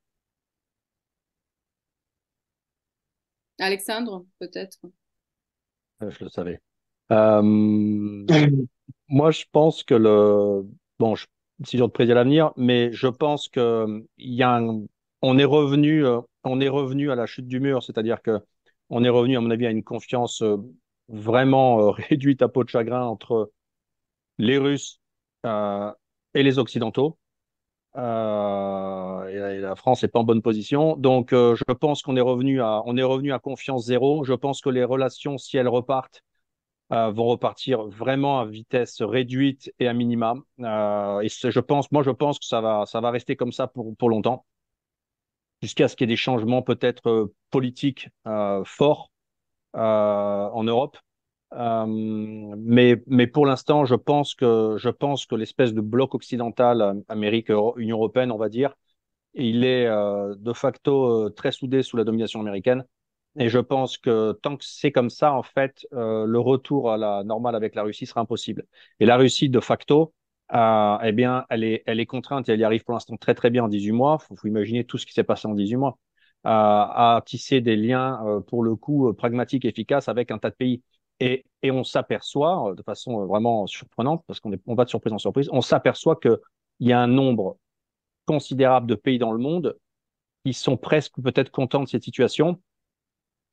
Alexandre, 3.58 4.26
peut-être? 4.38 4.78
Je 6.10 6.24
le 6.24 6.30
savais. 6.30 6.60
Euh, 7.10 7.42
moi, 9.08 9.30
je 9.30 9.44
pense 9.52 9.82
que 9.82 9.94
le. 9.94 10.62
Bon, 10.98 11.14
je, 11.14 11.26
si 11.64 11.76
te 11.76 11.84
prédire 11.86 12.14
l'avenir, 12.14 12.52
mais 12.56 12.92
je 12.92 13.08
pense 13.08 13.48
que 13.48 14.04
il 14.18 14.34
y 14.34 14.42
a 14.42 14.60
on 15.24 15.38
est 15.38 15.44
revenu, 15.44 16.04
euh, 16.04 16.20
on 16.44 16.60
est 16.60 16.68
revenu 16.68 17.10
à 17.10 17.14
la 17.14 17.26
chute 17.26 17.46
du 17.46 17.60
mur, 17.60 17.82
c'est-à-dire 17.82 18.22
que 18.22 18.40
on 18.90 19.04
est 19.04 19.08
revenu, 19.08 19.36
à 19.36 19.40
mon 19.40 19.50
avis, 19.50 19.66
à 19.66 19.70
une 19.70 19.84
confiance 19.84 20.42
vraiment 21.08 21.90
réduite 21.92 22.42
à 22.42 22.48
peau 22.48 22.64
de 22.64 22.68
chagrin 22.68 23.04
entre 23.04 23.52
les 24.38 24.58
Russes 24.58 25.00
et 25.44 26.42
les 26.42 26.58
Occidentaux. 26.58 27.18
Euh, 27.96 29.26
et 29.28 29.60
la 29.60 29.76
France 29.76 30.02
n'est 30.02 30.08
pas 30.08 30.20
en 30.20 30.24
bonne 30.24 30.42
position. 30.42 30.96
Donc, 30.96 31.32
euh, 31.32 31.54
je 31.54 31.64
pense 31.64 32.02
qu'on 32.02 32.16
est 32.16 32.20
revenu 32.20 32.60
à, 32.62 33.38
confiance 33.38 33.84
zéro. 33.84 34.24
Je 34.24 34.34
pense 34.34 34.60
que 34.60 34.70
les 34.70 34.84
relations, 34.84 35.38
si 35.38 35.56
elles 35.56 35.68
repartent, 35.68 36.22
euh, 36.92 37.10
vont 37.10 37.26
repartir 37.26 37.84
vraiment 37.84 38.40
à 38.40 38.46
vitesse 38.46 39.02
réduite 39.02 39.72
et 39.78 39.88
à 39.88 39.94
minima. 39.94 40.34
et 40.58 40.62
moi, 40.62 42.02
je 42.02 42.10
pense 42.10 42.38
que 42.38 42.46
ça 42.46 42.60
va, 42.60 43.10
rester 43.10 43.36
comme 43.36 43.52
ça 43.52 43.66
pour 43.66 44.08
longtemps, 44.08 44.46
jusqu'à 45.62 45.88
ce 45.88 45.96
qu'il 45.96 46.08
y 46.08 46.12
ait 46.12 46.14
des 46.14 46.16
changements 46.16 46.62
peut-être 46.62 47.32
politiques 47.50 48.08
forts 48.64 49.10
en 49.74 50.64
Europe. 50.64 50.98
Mais, 51.56 53.02
mais 53.06 53.26
pour 53.26 53.46
l'instant, 53.46 53.84
je 53.84 53.94
pense 53.94 54.34
que, 54.34 54.76
je 54.78 54.88
pense 54.88 55.26
que 55.26 55.34
l'espèce 55.34 55.74
de 55.74 55.80
bloc 55.80 56.14
occidental, 56.14 57.02
Amérique, 57.08 57.50
Union 57.76 57.96
européenne, 57.98 58.32
on 58.32 58.38
va 58.38 58.48
dire, 58.48 58.74
il 59.34 59.64
est 59.64 59.86
de 59.88 60.52
facto 60.52 61.30
très 61.30 61.52
soudé 61.52 61.82
sous 61.82 61.96
la 61.96 62.04
domination 62.04 62.40
américaine. 62.40 62.84
Et 63.38 63.48
je 63.48 63.58
pense 63.58 63.96
que 63.98 64.32
tant 64.42 64.56
que 64.56 64.64
c'est 64.64 64.92
comme 64.92 65.10
ça, 65.10 65.32
en 65.32 65.42
fait, 65.42 65.86
le 65.92 66.38
retour 66.38 66.90
à 66.90 66.96
la 66.96 67.24
normale 67.24 67.54
avec 67.54 67.74
la 67.74 67.82
Russie 67.82 68.06
sera 68.06 68.20
impossible. 68.20 68.66
Et 69.00 69.06
la 69.06 69.16
Russie, 69.16 69.48
de 69.48 69.60
facto, 69.60 70.14
euh, 70.54 70.98
eh 71.02 71.12
bien, 71.12 71.46
elle 71.48 71.64
est, 71.64 71.82
elle 71.86 71.98
est 72.00 72.06
contrainte 72.06 72.48
et 72.48 72.52
elle 72.52 72.60
y 72.60 72.64
arrive 72.64 72.84
pour 72.84 72.92
l'instant 72.92 73.16
très 73.16 73.34
très 73.34 73.50
bien 73.50 73.64
en 73.64 73.68
18 73.68 73.92
mois. 73.92 74.18
Il 74.30 74.36
faut, 74.36 74.48
imaginer 74.48 74.84
tout 74.84 74.98
ce 74.98 75.06
qui 75.06 75.12
s'est 75.14 75.24
passé 75.24 75.48
en 75.48 75.54
18 75.54 75.76
mois. 75.76 75.98
Euh, 76.44 76.48
à 76.50 77.22
tisser 77.24 77.60
des 77.60 77.76
liens, 77.76 78.20
euh, 78.26 78.40
pour 78.40 78.62
le 78.64 78.74
coup, 78.76 79.08
euh, 79.08 79.14
pragmatiques, 79.14 79.64
efficaces 79.64 80.08
avec 80.08 80.30
un 80.30 80.38
tas 80.38 80.50
de 80.50 80.56
pays. 80.56 80.82
Et, 81.22 81.44
on 81.64 81.84
s'aperçoit, 81.84 82.70
euh, 82.70 82.74
de 82.74 82.82
façon 82.82 83.24
vraiment 83.26 83.66
surprenante, 83.66 84.24
parce 84.26 84.40
qu'on 84.40 84.52
on 84.66 84.74
va 84.74 84.84
de 84.84 84.90
surprise 84.90 85.12
en 85.12 85.18
surprise, 85.18 85.48
on 85.52 85.60
s'aperçoit 85.60 86.16
qu'il 86.16 86.38
y 86.80 86.92
a 86.92 87.00
un 87.00 87.06
nombre 87.06 87.56
considérable 88.26 88.86
de 88.86 88.94
pays 88.94 89.18
dans 89.18 89.32
le 89.32 89.38
monde 89.38 89.78
qui 90.44 90.52
sont 90.52 90.76
presque 90.76 91.20
peut-être 91.22 91.50
contents 91.50 91.84
de 91.84 91.88
cette 91.88 92.02
situation 92.02 92.60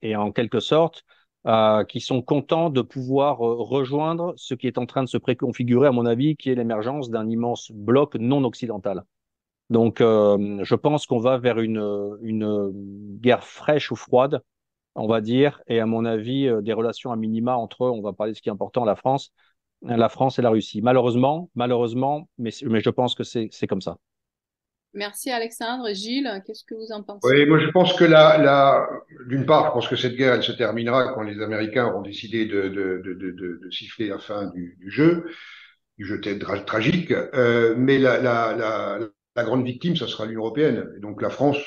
et 0.02 0.16
en 0.16 0.32
quelque 0.32 0.60
sorte 0.60 1.04
euh, 1.48 1.86
qui 1.86 2.02
sont 2.02 2.22
contents 2.22 2.70
de 2.70 2.82
pouvoir 2.82 3.46
euh, 3.46 3.56
rejoindre 3.56 4.34
ce 4.36 4.54
qui 4.56 4.68
est 4.68 4.78
en 4.78 4.86
train 4.86 5.04
de 5.04 5.08
se 5.08 5.18
préconfigurer, 5.18 5.88
à 5.88 5.92
mon 5.94 6.06
avis, 6.06 6.36
qui 6.36 6.50
est 6.50 6.56
l'émergence 6.56 7.10
d'un 7.10 7.30
immense 7.30 7.72
bloc 7.72 8.16
non 8.16 8.44
occidental. 8.44 9.06
Donc, 9.70 10.02
euh, 10.02 10.60
je 10.64 10.76
pense 10.76 11.06
qu'on 11.06 11.20
va 11.20 11.38
vers 11.38 11.60
une 11.60 12.72
guerre 13.22 13.46
fraîche 13.46 13.90
ou 13.90 13.96
froide, 13.96 14.42
on 14.96 15.08
va 15.08 15.22
dire, 15.22 15.62
et 15.68 15.80
à 15.80 15.86
mon 15.86 16.06
avis, 16.06 16.50
des 16.62 16.74
relations 16.74 17.12
à 17.12 17.16
minima 17.16 17.56
entre, 17.56 17.82
on 17.82 18.02
va 18.02 18.14
parler 18.14 18.34
de 18.34 18.38
ce 18.38 18.42
qui 18.42 18.50
est 18.50 18.52
important, 18.52 18.86
la 18.86 18.96
France, 18.96 19.32
la 19.82 20.10
France 20.10 20.40
et 20.40 20.42
la 20.42 20.50
Russie. 20.50 20.82
Malheureusement, 20.82 21.50
malheureusement, 21.56 22.30
mais, 22.38 22.52
mais 22.66 22.82
je 22.82 22.90
pense 22.90 23.16
que 23.16 23.24
c'est 23.24 23.68
comme 23.68 23.82
ça. 23.82 23.98
Merci 24.94 25.30
Alexandre. 25.30 25.94
Gilles, 25.94 26.42
qu'est-ce 26.46 26.64
que 26.64 26.74
vous 26.74 26.92
en 26.92 27.04
pensez? 27.04 27.28
Oui, 27.28 27.46
moi 27.46 27.60
je 27.60 27.70
pense 27.70 27.94
que 27.94 28.06
la, 28.06 28.38
la 28.40 28.90
d'une 29.28 29.46
part, 29.46 29.68
je 29.68 29.72
pense 29.72 29.88
que 29.88 29.96
cette 29.96 30.16
guerre, 30.16 30.34
elle 30.34 30.44
se 30.44 30.52
terminera 30.52 31.14
quand 31.14 31.22
les 31.22 31.42
Américains 31.42 31.86
auront 31.88 32.02
décidé 32.02 32.46
de, 32.46 32.70
de, 32.70 33.02
de, 33.06 33.14
de, 33.14 33.60
de 33.64 33.70
siffler 33.70 34.08
la 34.08 34.18
fin 34.18 34.48
du, 34.48 34.78
du, 34.80 34.90
jeu, 34.90 35.26
du 36.00 36.06
jeu 36.06 36.20
tragique. 36.66 37.12
Euh, 37.12 37.76
mais 37.78 38.00
la, 38.00 38.20
la, 38.20 38.56
la, 38.56 39.00
la, 39.36 39.44
grande 39.44 39.64
victime, 39.64 39.96
ça 39.96 40.08
sera 40.08 40.26
l'Union 40.26 40.42
européenne. 40.42 40.90
Et 40.98 41.00
donc 41.00 41.22
la 41.22 41.30
France, 41.30 41.60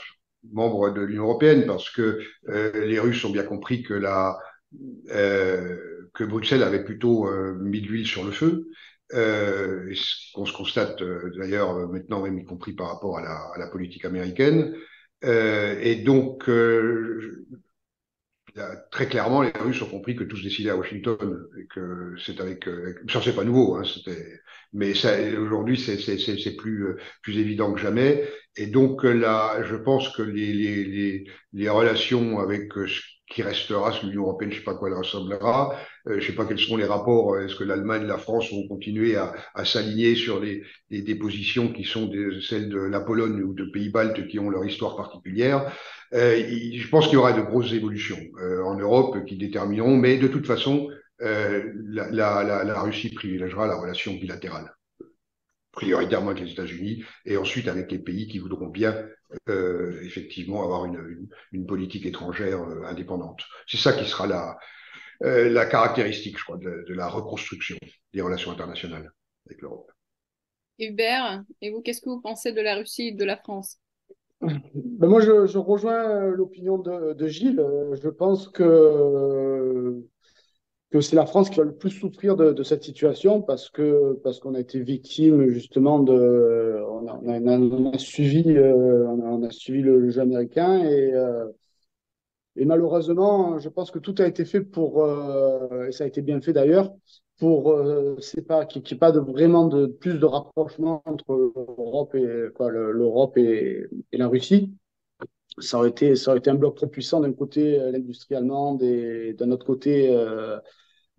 membre 0.51 0.91
de 0.91 1.01
l'Union 1.03 1.25
européenne, 1.25 1.65
parce 1.67 1.91
que 1.91 2.21
euh, 2.49 2.87
les 2.87 2.99
Russes 2.99 3.25
ont 3.25 3.31
bien 3.31 3.45
compris 3.45 3.83
que 3.83 3.95
la 3.95 4.39
euh, 5.11 6.11
que 6.15 6.25
Bruxelles 6.25 6.63
avait 6.63 6.85
plutôt 6.85 7.27
euh, 7.29 7.55
mis 7.61 7.81
de 7.81 7.87
l'huile 7.89 8.07
sur 8.07 8.25
le 8.25 8.33
feu 8.33 8.69
euh, 9.15 9.93
ce 9.95 10.33
qu'on 10.35 10.47
se 10.47 10.53
constate 10.53 11.03
euh, 11.03 11.31
d'ailleurs 11.37 11.89
maintenant, 11.89 12.23
même 12.23 12.39
y 12.39 12.45
compris 12.45 12.73
par 12.73 12.89
rapport 12.89 13.19
à 13.19 13.23
la, 13.23 13.37
à 13.55 13.59
la 13.59 13.69
politique 13.69 14.05
américaine. 14.05 14.75
Euh, 15.25 15.79
et 15.81 15.97
donc, 15.97 16.49
très 18.91 19.09
clairement, 19.09 19.43
les 19.43 19.53
Russes 19.61 19.83
ont 19.83 19.89
compris 19.89 20.17
que 20.17 20.25
tout 20.25 20.37
se 20.37 20.43
décidait 20.43 20.71
à 20.71 20.77
Washington 20.77 21.47
et 21.59 21.67
que 21.67 22.15
c'est 22.25 22.41
avec, 22.41 22.69
ça 23.09 23.21
c'est 23.23 23.35
pas 23.35 23.45
nouveau, 23.45 23.77
hein, 23.77 23.83
mais 24.73 24.93
aujourd'hui 25.37 25.79
c'est 25.79 26.57
plus 26.57 26.97
plus 27.23 27.39
évident 27.39 27.73
que 27.73 27.81
jamais. 27.81 28.29
Et 28.57 28.67
donc 28.67 29.05
là, 29.05 29.63
je 29.65 29.77
pense 29.77 30.15
que 30.17 30.23
les 30.23 30.53
les 30.53 30.85
les, 30.85 31.25
les 31.53 31.69
relations 31.69 32.39
avec 32.41 32.73
qui 33.33 33.43
restera, 33.43 33.93
l'Union 34.03 34.23
européenne, 34.25 34.51
je 34.51 34.57
ne 34.57 34.61
sais 34.61 34.65
pas 34.65 34.75
quoi 34.75 34.89
elle 34.91 34.97
ressemblera, 34.97 35.75
euh, 36.07 36.15
je 36.15 36.17
ne 36.17 36.21
sais 36.21 36.33
pas 36.35 36.45
quels 36.45 36.59
seront 36.59 36.77
les 36.77 36.85
rapports, 36.85 37.35
euh, 37.35 37.47
est-ce 37.47 37.57
que 37.57 37.65
l'Allemagne, 37.65 38.05
la 38.05 38.19
France 38.19 38.51
vont 38.53 38.69
continuer 38.69 39.17
à, 39.17 39.33
à 39.55 39.65
s'aligner 39.65 40.15
sur 40.15 40.39
les, 40.39 40.63
les, 40.91 41.01
des 41.01 41.15
positions 41.15 41.73
qui 41.73 41.85
sont 41.85 42.07
des, 42.07 42.41
celles 42.43 42.69
de 42.69 42.79
la 42.79 43.01
Pologne 43.01 43.43
ou 43.43 43.55
de 43.55 43.65
Pays-Baltes 43.65 44.29
qui 44.29 44.39
ont 44.39 44.51
leur 44.51 44.65
histoire 44.67 44.97
particulière. 44.97 45.73
Euh, 46.15 46.37
je 46.75 46.89
pense 46.89 47.07
qu'il 47.07 47.15
y 47.15 47.17
aura 47.17 47.33
de 47.33 47.41
grosses 47.41 47.73
évolutions 47.73 48.19
euh, 48.39 48.63
en 48.65 48.77
Europe 48.77 49.25
qui 49.25 49.37
détermineront, 49.37 49.97
mais 49.97 50.19
de 50.19 50.29
toute 50.29 50.47
façon, 50.47 50.91
euh, 51.23 51.73
la, 51.87 52.81
Russie 52.83 53.11
privilégiera 53.11 53.67
la 53.67 53.77
relation 53.77 54.13
bilatérale 54.15 54.75
prioritairement 55.73 56.33
avec 56.33 56.43
les 56.43 56.53
États-Unis, 56.53 57.03
et 57.25 57.39
ensuite 57.39 57.67
avec 57.67 57.91
les 57.91 57.99
pays 57.99 58.29
qui 58.29 58.39
voudront 58.39 58.69
bien 58.69 59.09
effectivement 60.03 60.63
avoir 60.65 60.85
une, 60.85 61.67
politique 61.67 62.05
étrangère 62.05 62.61
indépendante. 62.85 63.41
C'est 63.67 63.79
ça 63.79 63.95
qui 63.95 64.05
sera 64.05 64.59
la, 65.23 65.67
caractéristique, 65.67 66.39
je 66.39 66.45
crois, 66.45 66.59
de, 66.59 66.93
la 66.93 67.09
reconstruction 67.09 67.79
des 68.13 68.21
relations 68.21 68.51
internationales 68.51 69.11
avec 69.47 69.63
l'Europe. 69.63 69.91
Hubert, 70.79 71.43
et 71.63 71.71
vous, 71.71 71.81
qu'est-ce 71.81 72.03
que 72.03 72.11
vous 72.11 72.21
pensez 72.21 72.53
de 72.53 72.61
la 72.61 72.75
Russie 72.75 73.09
et 73.09 73.13
de 73.13 73.25
la 73.25 73.39
France? 73.39 73.79
Ben 74.43 75.09
moi, 75.09 75.21
je, 75.21 75.59
rejoins 75.59 76.27
l'opinion 76.27 76.79
de, 76.79 77.27
Gilles. 77.29 77.65
Je 78.03 78.09
pense 78.09 78.49
que 78.49 80.03
que 80.93 81.01
c'est 81.01 81.17
la 81.17 81.27
France 81.27 81.49
qui 81.49 81.57
va 81.57 81.65
le 81.65 81.75
plus 81.75 81.91
souffrir 81.91 82.37
de, 82.37 82.63
cette 82.63 82.85
situation 82.85 83.41
parce 83.41 83.71
qu'on 83.71 84.55
a 84.55 84.61
été 84.61 84.79
victime 84.81 85.49
justement 85.49 85.99
de 86.01 86.83
on 86.87 87.09
a, 87.09 87.99
suivi 87.99 88.45
euh, 88.57 89.07
on, 89.09 89.43
a, 89.43 89.51
suivi 89.51 89.81
le, 89.81 90.11
jeu 90.11 90.21
américain 90.21 90.85
et 90.85 91.15
euh, 91.15 91.47
malheureusement 92.57 93.59
je 93.59 93.71
pense 93.71 93.91
que 93.91 93.99
tout 93.99 94.15
a 94.19 94.27
été 94.27 94.45
fait 94.45 94.61
pour 94.61 95.03
euh, 95.03 95.87
et 95.89 95.93
ça 95.93 96.05
a 96.05 96.07
été 96.07 96.21
bien 96.21 96.43
fait 96.43 96.53
d'ailleurs 96.53 96.93
pour 97.43 97.73
euh, 97.73 98.17
c'est 98.21 98.47
pas 98.47 98.65
n'y 98.65 98.83
ait 98.93 98.97
pas 98.97 99.11
vraiment 99.11 99.67
de 99.67 99.87
plus 99.87 100.19
de 100.19 100.27
rapprochement 100.27 101.03
entre 101.07 101.35
l'Europe 101.35 102.15
et 102.15 102.49
l'Europe 102.71 103.37
et, 103.37 103.89
la 104.13 104.29
Russie 104.29 104.73
ça 105.59 105.79
aurait 105.79 105.91
été 105.91 106.15
ça 106.15 106.31
aurait 106.31 106.39
été 106.39 106.51
un 106.51 106.55
bloc 106.55 106.77
trop 106.77 106.87
puissant 106.87 107.21
d'un 107.21 107.33
côté 107.33 107.79
l'industrie 107.91 108.37
allemande 108.37 108.83
et 108.83 109.35
d'un 109.35 109.51
autre 109.51 109.67
côté 109.67 110.15
euh, 110.15 110.59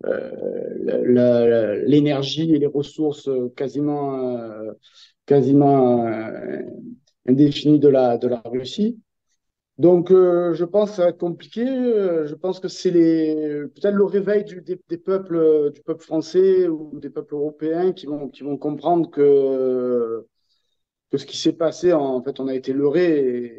euh, 0.06 1.82
l'énergie 1.86 2.54
et 2.54 2.58
les 2.58 2.66
ressources 2.66 3.30
quasiment, 3.56 4.36
euh, 4.36 4.72
quasiment 5.26 6.06
euh, 6.06 6.60
indéfinies 7.26 7.78
de 7.78 7.88
la, 7.88 8.18
de 8.18 8.28
la 8.28 8.42
Russie. 8.44 8.98
Donc, 9.78 10.10
euh, 10.10 10.54
je 10.54 10.64
pense 10.64 10.90
que 10.90 10.96
ça 10.96 11.02
va 11.02 11.08
être 11.08 11.18
compliqué. 11.18 11.64
Je 11.66 12.34
pense 12.34 12.60
que 12.60 12.68
c'est 12.68 12.90
les 12.90 13.34
peut-être 13.74 13.94
le 13.94 14.04
réveil 14.04 14.44
du, 14.44 14.60
des, 14.62 14.98
peuples, 14.98 15.72
du 15.72 15.82
peuple 15.82 16.04
français 16.04 16.68
ou 16.68 16.98
des 17.00 17.10
peuples 17.10 17.34
européens 17.34 17.92
qui 17.92 18.06
vont 18.06 18.56
comprendre 18.58 19.10
que 19.10 20.26
ce 21.18 21.26
qui 21.26 21.36
s'est 21.36 21.52
passé, 21.52 21.92
en, 21.92 22.22
fait, 22.22 22.40
on 22.40 22.48
a 22.48 22.54
été 22.54 22.72
leurré 22.72 23.56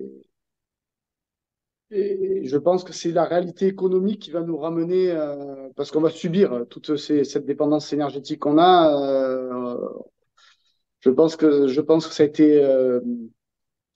et, 1.91 2.47
je 2.47 2.57
pense 2.57 2.83
que 2.83 2.93
c'est 2.93 3.11
la 3.11 3.25
réalité 3.25 3.67
économique 3.67 4.23
qui 4.23 4.31
va 4.31 4.41
nous 4.41 4.57
ramener, 4.57 5.11
euh, 5.11 5.69
parce 5.75 5.91
qu'on 5.91 6.01
va 6.01 6.09
subir 6.09 6.65
toute 6.69 6.97
ces, 6.97 7.23
cette 7.23 7.45
dépendance 7.45 7.93
énergétique 7.93 8.39
qu'on 8.39 8.57
a. 8.57 8.91
Euh, 8.91 9.87
je 10.99 11.09
pense 11.11 11.35
que 11.35 11.67
je 11.67 11.81
pense 11.81 12.07
que 12.07 12.13
ça 12.13 12.23
a 12.23 12.25
été 12.25 12.63
euh, 12.63 12.99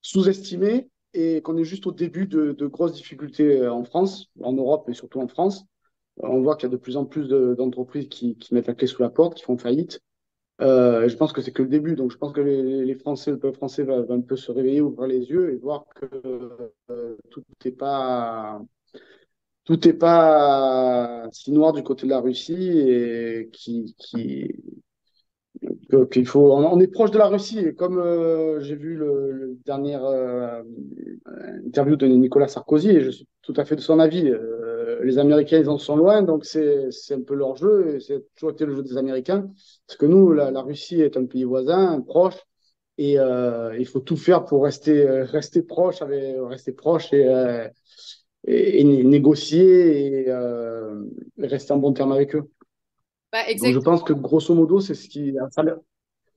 sous-estimé 0.01 0.89
et 1.13 1.41
qu'on 1.41 1.57
est 1.57 1.63
juste 1.63 1.87
au 1.87 1.91
début 1.91 2.27
de, 2.27 2.53
grosses 2.67 2.93
difficultés 2.93 3.67
en 3.67 3.83
France, 3.83 4.29
en 4.41 4.53
Europe 4.53 4.87
et 4.89 4.93
surtout 4.93 5.19
en 5.19 5.27
France. 5.27 5.65
On 6.17 6.41
voit 6.41 6.55
qu'il 6.55 6.67
y 6.69 6.71
a 6.71 6.75
de 6.75 6.81
plus 6.81 6.97
en 6.97 7.05
plus 7.05 7.29
d'entreprises 7.29 8.09
qui, 8.09 8.37
mettent 8.51 8.67
la 8.67 8.73
clé 8.73 8.87
sous 8.87 9.01
la 9.01 9.09
porte, 9.09 9.35
qui 9.35 9.43
font 9.43 9.57
faillite. 9.57 10.01
Euh, 10.61 11.07
je 11.07 11.15
pense 11.15 11.31
que 11.31 11.41
c'est 11.41 11.53
que 11.53 11.63
le 11.63 11.69
début. 11.69 11.95
Donc, 11.95 12.11
je 12.11 12.17
pense 12.17 12.33
que 12.33 12.41
les, 12.41 12.95
Français, 12.95 13.31
le 13.31 13.39
peuple 13.39 13.57
français 13.57 13.83
va, 13.83 14.03
un 14.09 14.21
peu 14.21 14.35
se 14.35 14.51
réveiller, 14.51 14.81
ouvrir 14.81 15.07
les 15.07 15.29
yeux 15.29 15.53
et 15.53 15.55
voir 15.55 15.85
que 15.95 16.05
euh, 16.91 17.17
tout 17.29 17.43
n'est 17.63 17.71
pas 17.71 18.61
pas 19.99 21.29
si 21.31 21.51
noir 21.51 21.73
du 21.73 21.83
côté 21.83 22.05
de 22.05 22.09
la 22.09 22.19
Russie 22.19 22.79
et 22.79 23.49
qui 23.51 23.95
qu'il 26.11 26.27
faut. 26.27 26.53
On 26.53 26.79
est 26.79 26.87
proche 26.87 27.11
de 27.11 27.17
la 27.17 27.27
Russie 27.27 27.59
et 27.59 27.73
comme 27.73 27.97
euh, 27.97 28.59
j'ai 28.61 28.75
vu 28.75 28.95
le, 28.95 29.31
le 29.31 29.59
euh, 29.67 30.63
interview 31.65 31.95
de 31.95 32.07
Nicolas 32.07 32.47
Sarkozy 32.47 32.89
et 32.89 33.01
je 33.01 33.09
suis 33.09 33.27
tout 33.41 33.53
à 33.57 33.65
fait 33.65 33.75
de 33.75 33.81
son 33.81 33.99
avis. 33.99 34.29
Euh, 34.29 35.03
les 35.03 35.17
Américains, 35.17 35.59
ils 35.59 35.69
en 35.69 35.77
sont 35.77 35.95
loin, 35.95 36.21
donc 36.21 36.45
c'est 36.45 36.89
un 37.11 37.21
peu 37.21 37.35
leur 37.35 37.55
jeu 37.55 37.95
et 37.95 37.99
c'est 37.99 38.25
toujours 38.35 38.51
été 38.51 38.65
le 38.65 38.75
jeu 38.75 38.83
des 38.83 38.97
Américains. 38.97 39.49
Parce 39.87 39.97
que 39.97 40.05
nous, 40.05 40.33
la, 40.33 40.61
Russie 40.61 41.01
est 41.01 41.15
un 41.15 41.25
pays 41.25 41.45
voisin, 41.45 42.01
proche, 42.01 42.35
et 42.97 43.13
il 43.13 43.85
faut 43.87 44.01
tout 44.01 44.17
faire 44.17 44.43
pour 44.43 44.65
rester 44.65 45.07
rester 45.07 45.61
proche, 45.61 46.01
rester 46.01 46.73
proche 46.73 47.13
et, 47.13 47.69
et, 48.45 48.83
négocier 48.83 50.27
et 50.27 50.33
rester 51.37 51.71
en 51.71 51.77
bon 51.77 51.93
terme 51.93 52.11
avec 52.11 52.35
eux. 52.35 52.49
Bah, 53.31 53.43
Donc, 53.61 53.73
je 53.73 53.79
pense 53.79 54.03
que 54.03 54.13
grosso 54.13 54.53
modo, 54.55 54.79
c'est 54.79 54.95
ce 54.95 55.07
qui. 55.07 55.35
Ça, 55.51 55.63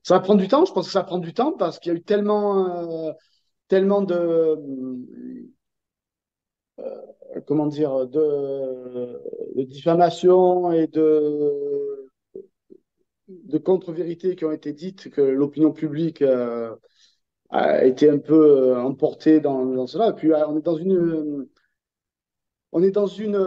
ça, 0.03 0.15
va 0.15 0.19
prendre 0.19 0.41
du 0.41 0.47
temps. 0.47 0.65
Je 0.65 0.73
pense 0.73 0.87
que 0.87 0.91
ça 0.91 0.99
va 0.99 1.05
prendre 1.05 1.23
du 1.23 1.33
temps 1.33 1.53
parce 1.53 1.79
qu'il 1.79 1.91
y 1.91 1.95
a 1.95 1.97
eu 1.97 2.03
tellement, 2.03 3.07
euh, 3.07 3.11
tellement 3.67 4.01
de, 4.01 4.55
comment 7.47 7.65
dire, 7.65 8.07
de, 8.07 9.19
de, 9.55 9.63
diffamation 9.63 10.71
et 10.71 10.87
de, 10.87 12.09
de 13.27 13.57
contre-vérités 13.57 14.35
qui 14.35 14.45
ont 14.45 14.51
été 14.51 14.71
dites, 14.73 15.09
que 15.09 15.21
l'opinion 15.21 15.71
publique 15.71 16.23
a 17.49 17.85
été 17.85 18.09
un 18.09 18.19
peu 18.19 18.77
emportée 18.77 19.39
dans, 19.39 19.65
dans, 19.65 19.87
cela. 19.87 20.09
Et 20.09 20.13
puis, 20.13 20.31
on 20.31 20.57
est 20.57 20.61
dans 20.61 20.77
une. 20.77 21.47
On 22.71 22.81
est 22.83 22.91
dans 22.91 23.07
une 23.07 23.37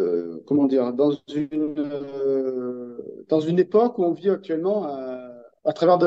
euh, 0.00 0.42
comment 0.46 0.66
dire, 0.66 0.92
dans 0.92 1.12
une, 1.34 1.74
euh, 1.78 3.24
dans 3.28 3.40
une 3.40 3.58
époque 3.58 3.98
où 3.98 4.04
on 4.04 4.12
vit 4.12 4.30
actuellement 4.30 4.86
euh, 4.86 5.28
à 5.64 5.72
travers 5.72 5.98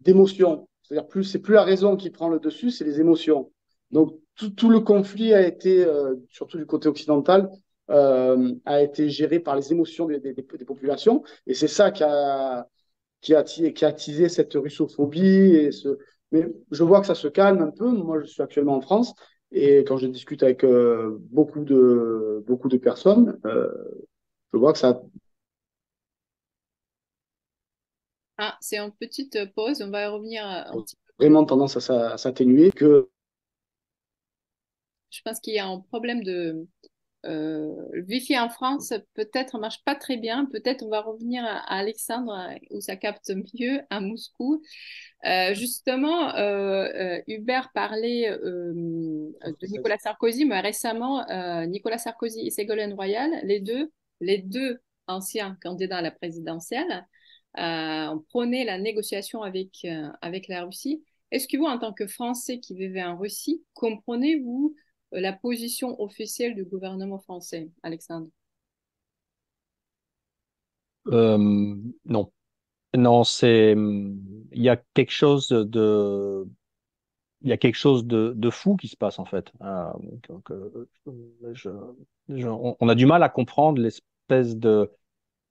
d'émotions. 0.00 0.68
C'est-à-dire 0.82 1.06
plus 1.08 1.24
c'est 1.24 1.38
plus 1.38 1.54
la 1.54 1.62
raison 1.64 1.96
qui 1.96 2.10
prend 2.10 2.28
le 2.28 2.38
dessus, 2.38 2.70
c'est 2.70 2.84
les 2.84 3.00
émotions. 3.00 3.50
Donc 3.90 4.18
tout, 4.34 4.70
le 4.70 4.80
conflit 4.80 5.34
a 5.34 5.46
été, 5.46 5.86
surtout 6.28 6.58
du 6.58 6.66
côté 6.66 6.88
occidental, 6.88 7.50
a 7.88 8.82
été 8.82 9.08
géré 9.10 9.40
par 9.40 9.56
les 9.56 9.72
émotions 9.72 10.06
des 10.06 10.64
populations, 10.66 11.22
et 11.46 11.54
c'est 11.54 11.68
ça 11.68 11.90
qui 11.90 12.04
a 12.04 12.66
qui 13.20 13.34
a, 13.34 13.42
qui 13.42 13.84
a 13.84 13.88
attisé 13.88 14.28
cette 14.28 14.54
russophobie 14.54 15.54
et 15.56 15.72
ce. 15.72 15.98
Mais 16.30 16.46
je 16.70 16.84
vois 16.84 17.00
que 17.00 17.06
ça 17.06 17.14
se 17.14 17.28
calme 17.28 17.62
un 17.62 17.70
peu. 17.70 17.90
Moi, 17.90 18.20
je 18.20 18.26
suis 18.26 18.42
actuellement 18.42 18.76
en 18.76 18.80
France 18.80 19.14
et 19.50 19.78
quand 19.84 19.96
je 19.96 20.06
discute 20.06 20.42
avec 20.42 20.64
euh, 20.64 21.18
beaucoup, 21.30 21.64
de, 21.64 22.44
beaucoup 22.46 22.68
de 22.68 22.76
personnes, 22.76 23.38
euh, 23.46 23.72
je 24.52 24.58
vois 24.58 24.72
que 24.72 24.78
ça. 24.78 25.02
Ah, 28.36 28.56
c'est 28.60 28.78
une 28.78 28.92
petite 28.92 29.52
pause, 29.54 29.82
on 29.82 29.90
va 29.90 30.10
revenir 30.10 30.44
un 30.44 30.82
petit 30.82 30.96
peu. 30.96 31.12
Vraiment 31.24 31.44
tendance 31.44 31.90
à, 31.90 32.16
s'atténuer. 32.18 32.70
Que... 32.70 33.08
Je 35.10 35.20
pense 35.24 35.40
qu'il 35.40 35.54
y 35.54 35.58
a 35.58 35.66
un 35.66 35.80
problème 35.80 36.22
de. 36.22 36.66
Euh, 37.26 37.74
le 37.92 38.04
Wi-Fi 38.04 38.38
en 38.38 38.48
France 38.48 38.92
peut-être 39.14 39.58
marche 39.58 39.82
pas 39.84 39.94
très 39.94 40.16
bien. 40.16 40.46
Peut-être 40.46 40.84
on 40.84 40.88
va 40.88 41.00
revenir 41.00 41.44
à, 41.44 41.58
Alexandre 41.78 42.54
où 42.70 42.80
ça 42.80 42.96
capte 42.96 43.32
mieux 43.54 43.80
à 43.90 44.00
Moscou. 44.00 44.62
Euh, 45.26 45.52
justement, 45.54 46.34
euh, 46.36 46.88
euh, 46.94 47.22
Hubert 47.26 47.70
parlait 47.74 48.30
de 48.30 49.66
Nicolas 49.66 49.98
Sarkozy, 49.98 50.44
mais 50.44 50.60
récemment, 50.60 51.24
Nicolas 51.66 51.98
Sarkozy 51.98 52.46
et 52.46 52.50
Ségolène 52.50 52.94
Royal, 52.94 53.30
les 53.42 53.60
deux, 53.60 53.90
les 54.20 54.38
deux 54.38 54.80
anciens 55.06 55.56
candidats 55.62 55.98
à 55.98 56.02
la 56.02 56.10
présidentielle, 56.10 57.06
ont 57.56 58.24
prôné 58.28 58.64
la 58.64 58.78
négociation 58.78 59.42
avec, 59.42 59.86
avec 60.20 60.48
la 60.48 60.64
Russie. 60.64 61.02
Est-ce 61.30 61.48
que 61.48 61.56
vous, 61.56 61.64
en 61.64 61.78
tant 61.78 61.92
que 61.92 62.06
Français 62.06 62.60
qui 62.60 62.74
vivez 62.74 63.02
en 63.02 63.18
Russie, 63.18 63.62
comprenez-vous 63.74 64.74
la 65.12 65.32
position 65.32 66.00
officielle 66.00 66.54
du 66.54 66.64
gouvernement 66.64 67.18
français, 67.18 67.70
Alexandre? 67.82 68.28
Non. 71.06 72.32
Non, 72.96 73.24
c'est 73.24 73.72
il 73.72 74.62
y 74.62 74.68
a 74.68 74.76
quelque 74.94 75.12
chose 75.12 75.48
de 75.48 76.46
il 77.42 77.48
y 77.48 77.52
a 77.52 77.56
quelque 77.56 77.76
chose 77.76 78.06
de, 78.06 78.50
fou 78.50 78.76
qui 78.76 78.88
se 78.88 78.96
passe 78.96 79.18
en 79.18 79.24
fait. 79.24 79.52
Euh, 79.62 79.92
euh, 80.50 80.86
je, 81.54 81.70
on 82.48 82.88
a 82.88 82.94
du 82.94 83.06
mal 83.06 83.22
à 83.22 83.28
comprendre 83.28 83.80
l'espèce 83.80 84.56
de 84.56 84.90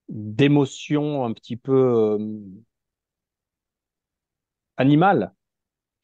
d'émotion 0.09 1.25
un 1.25 1.33
petit 1.33 1.57
peu 1.57 2.17
euh, 2.19 2.39
animale 4.77 5.33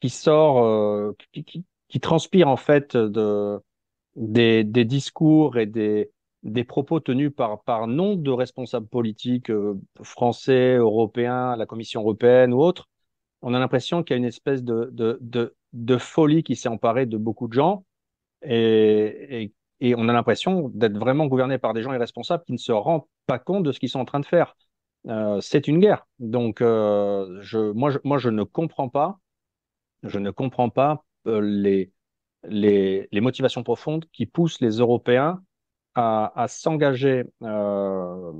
qui 0.00 0.10
sort, 0.10 1.14
qui, 1.32 1.64
qui, 1.94 2.00
transpire 2.00 2.48
en 2.48 2.56
fait 2.56 2.96
de 2.96 3.60
des, 4.16 4.84
discours 4.84 5.58
et 5.58 5.66
des 5.66 6.64
propos 6.64 7.00
tenus 7.00 7.32
par, 7.34 7.62
par 7.62 7.86
nombre 7.86 8.22
de 8.22 8.30
responsables 8.30 8.86
politiques 8.86 9.50
euh, 9.50 9.80
français, 10.02 10.76
européens, 10.76 11.56
la 11.56 11.66
Commission 11.66 12.00
européenne 12.00 12.52
ou 12.52 12.60
autres, 12.60 12.88
on 13.42 13.54
a 13.54 13.58
l'impression 13.58 14.02
qu'il 14.02 14.14
y 14.14 14.16
a 14.16 14.18
une 14.18 14.24
espèce 14.24 14.62
de, 14.62 14.90
de, 14.92 15.98
folie 15.98 16.42
qui 16.42 16.56
s'est 16.56 16.68
emparée 16.68 17.06
de 17.06 17.16
beaucoup 17.16 17.46
de 17.46 17.52
gens 17.52 17.84
et, 18.42 19.52
et, 19.80 19.94
on 19.96 20.08
a 20.08 20.12
l'impression 20.12 20.70
d'être 20.74 20.96
vraiment 20.96 21.26
gouverné 21.26 21.58
par 21.58 21.74
des 21.74 21.82
gens 21.82 21.92
irresponsables 21.92 22.44
qui 22.44 22.52
ne 22.52 22.58
se 22.58 22.72
rendent 22.72 23.04
pas 23.26 23.38
compte 23.38 23.64
de 23.64 23.72
ce 23.72 23.78
qu'ils 23.78 23.90
sont 23.90 24.00
en 24.00 24.04
train 24.04 24.20
de 24.20 24.26
faire. 24.26 24.56
Euh, 25.08 25.40
c'est 25.40 25.68
une 25.68 25.78
guerre. 25.78 26.06
Donc, 26.18 26.60
euh, 26.62 27.38
je, 27.42 27.72
moi, 27.72 27.90
je, 27.90 27.98
moi, 28.02 28.16
je 28.16 28.30
ne 28.30 28.44
comprends 28.44 28.88
pas, 28.88 29.18
je 30.02 30.18
ne 30.18 30.30
comprends 30.30 30.70
pas 30.70 31.04
les, 31.26 31.92
les, 32.44 33.08
les 33.10 33.20
motivations 33.20 33.62
profondes 33.62 34.04
qui 34.12 34.26
poussent 34.26 34.60
les 34.60 34.78
Européens 34.78 35.42
à, 35.94 36.46
s'engager 36.48 37.24
euh, 37.42 38.32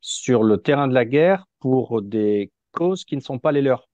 sur 0.00 0.42
le 0.42 0.58
terrain 0.58 0.88
de 0.88 0.94
la 0.94 1.04
guerre 1.04 1.46
pour 1.60 2.02
des 2.02 2.50
causes 2.72 3.04
qui 3.04 3.16
ne 3.16 3.20
sont 3.20 3.38
pas 3.38 3.52
les 3.52 3.62
leurs. 3.62 3.88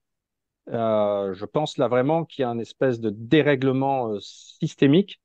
Euh, 0.70 1.34
je 1.34 1.44
pense 1.44 1.76
là 1.76 1.88
vraiment 1.88 2.24
qu'il 2.24 2.42
y 2.42 2.44
a 2.44 2.48
un 2.48 2.58
espèce 2.58 2.98
de 2.98 3.10
dérèglement 3.10 4.12
euh, 4.12 4.18
systémique 4.20 5.20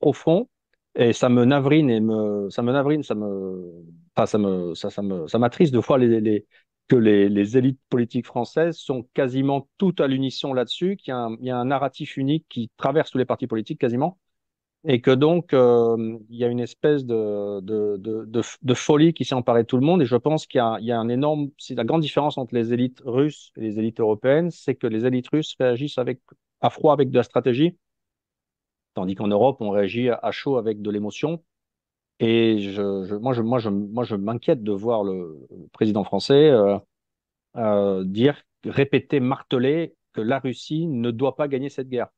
profond 0.00 0.48
et 0.96 1.12
ça 1.12 1.28
me 1.28 1.44
navrine 1.44 1.90
et 1.90 2.00
me 2.00 2.50
ça 2.50 2.62
me 2.62 2.72
navrine 2.72 3.04
ça 3.04 3.14
me 3.14 3.84
enfin, 4.16 4.26
ça 4.26 4.38
me 4.38 4.74
ça, 4.74 4.90
ça 4.90 5.02
me 5.02 5.28
ça 5.28 5.38
m'attriste 5.38 5.72
de 5.72 5.78
voir 5.78 5.98
les 5.98 6.46
que 6.90 6.96
les, 6.96 7.56
élites 7.56 7.78
politiques 7.88 8.26
françaises 8.26 8.76
sont 8.76 9.04
quasiment 9.14 9.68
toutes 9.78 10.00
à 10.00 10.08
l'unisson 10.08 10.52
là-dessus, 10.52 10.96
qu'il 10.96 11.14
y, 11.40 11.50
a 11.50 11.56
un 11.56 11.64
narratif 11.64 12.16
unique 12.16 12.46
qui 12.48 12.68
traverse 12.76 13.12
tous 13.12 13.18
les 13.18 13.24
partis 13.24 13.46
politiques 13.46 13.80
quasiment, 13.80 14.18
et 14.82 15.00
que 15.00 15.12
donc 15.12 15.54
euh, 15.54 16.18
il 16.30 16.36
y 16.36 16.44
a 16.44 16.48
une 16.48 16.58
espèce 16.58 17.04
de, 17.04 18.42
folie 18.74 19.14
qui 19.14 19.24
s'est 19.24 19.36
emparée 19.36 19.62
de 19.62 19.68
tout 19.68 19.76
le 19.76 19.86
monde. 19.86 20.02
Et 20.02 20.04
je 20.04 20.16
pense 20.16 20.48
qu'il 20.48 20.58
y, 20.58 20.90
a 20.90 20.98
un 20.98 21.08
énorme, 21.08 21.50
la 21.70 21.84
grande 21.84 22.02
différence 22.02 22.38
entre 22.38 22.56
les 22.56 22.72
élites 22.72 23.00
russes 23.04 23.52
et 23.56 23.60
les 23.60 23.78
élites 23.78 24.00
européennes, 24.00 24.50
c'est 24.50 24.74
que 24.74 24.88
les 24.88 25.06
élites 25.06 25.28
russes 25.28 25.54
réagissent 25.60 25.98
avec 25.98 26.20
à 26.60 26.70
froid 26.70 26.92
avec 26.92 27.10
de 27.10 27.16
la 27.16 27.22
stratégie, 27.22 27.76
tandis 28.94 29.14
qu'en 29.14 29.28
Europe 29.28 29.58
on 29.60 29.70
réagit 29.70 30.08
à 30.10 30.30
chaud 30.32 30.56
avec 30.56 30.82
de 30.82 30.90
l'émotion. 30.90 31.40
Et 32.20 32.60
je, 32.60 33.14
moi, 33.16 33.32
je, 33.32 33.42
moi, 33.42 33.58
je, 33.58 33.70
moi, 33.70 34.04
je 34.04 34.14
m'inquiète 34.14 34.62
de 34.62 34.72
voir 34.72 35.04
le, 35.04 35.38
président 35.72 36.04
français 36.04 36.50
euh, 36.50 36.78
euh, 37.56 38.04
dire, 38.04 38.42
répéter, 38.64 39.20
marteler 39.20 39.94
que 40.12 40.20
la 40.20 40.38
Russie 40.38 40.86
ne 40.86 41.10
doit 41.10 41.36
pas 41.36 41.48
gagner 41.48 41.70
cette 41.70 41.88
guerre 41.88 42.08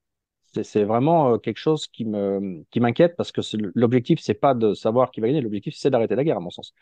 c'est 0.62 0.84
vraiment 0.84 1.32
euh, 1.34 1.38
quelque 1.38 1.56
chose 1.56 1.86
qui 1.86 2.04
me 2.04 2.62
qui 2.70 2.80
m'inquiète 2.80 3.16
parce 3.16 3.32
que 3.32 3.40
l'objectif 3.74 4.20
c'est 4.20 4.34
pas 4.34 4.52
de 4.52 4.74
savoir 4.74 5.10
qui 5.10 5.22
va 5.22 5.28
gagner, 5.28 5.40
l'objectif 5.40 5.74
c'est 5.74 5.88
d'arrêter 5.88 6.14
la 6.14 6.24
guerre 6.24 6.36
à 6.36 6.40
mon 6.40 6.50
sens. 6.50 6.74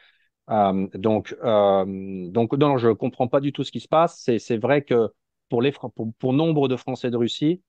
Donc 0.49 1.37
donc 1.43 2.53
non, 2.55 2.79
je 2.79 2.89
comprends 2.91 3.29
pas 3.29 3.41
du 3.41 3.53
tout 3.53 3.63
ce 3.63 3.71
qui 3.71 3.81
se 3.81 3.87
passe. 3.89 4.29
C'est 4.39 4.57
vrai 4.57 4.83
que 4.83 5.11
pour 5.49 5.63
les 5.63 5.73
pour, 6.19 6.33
nombre 6.33 6.69
de 6.69 6.77
Français 6.77 7.11
de 7.11 7.17
Russie, 7.17 7.63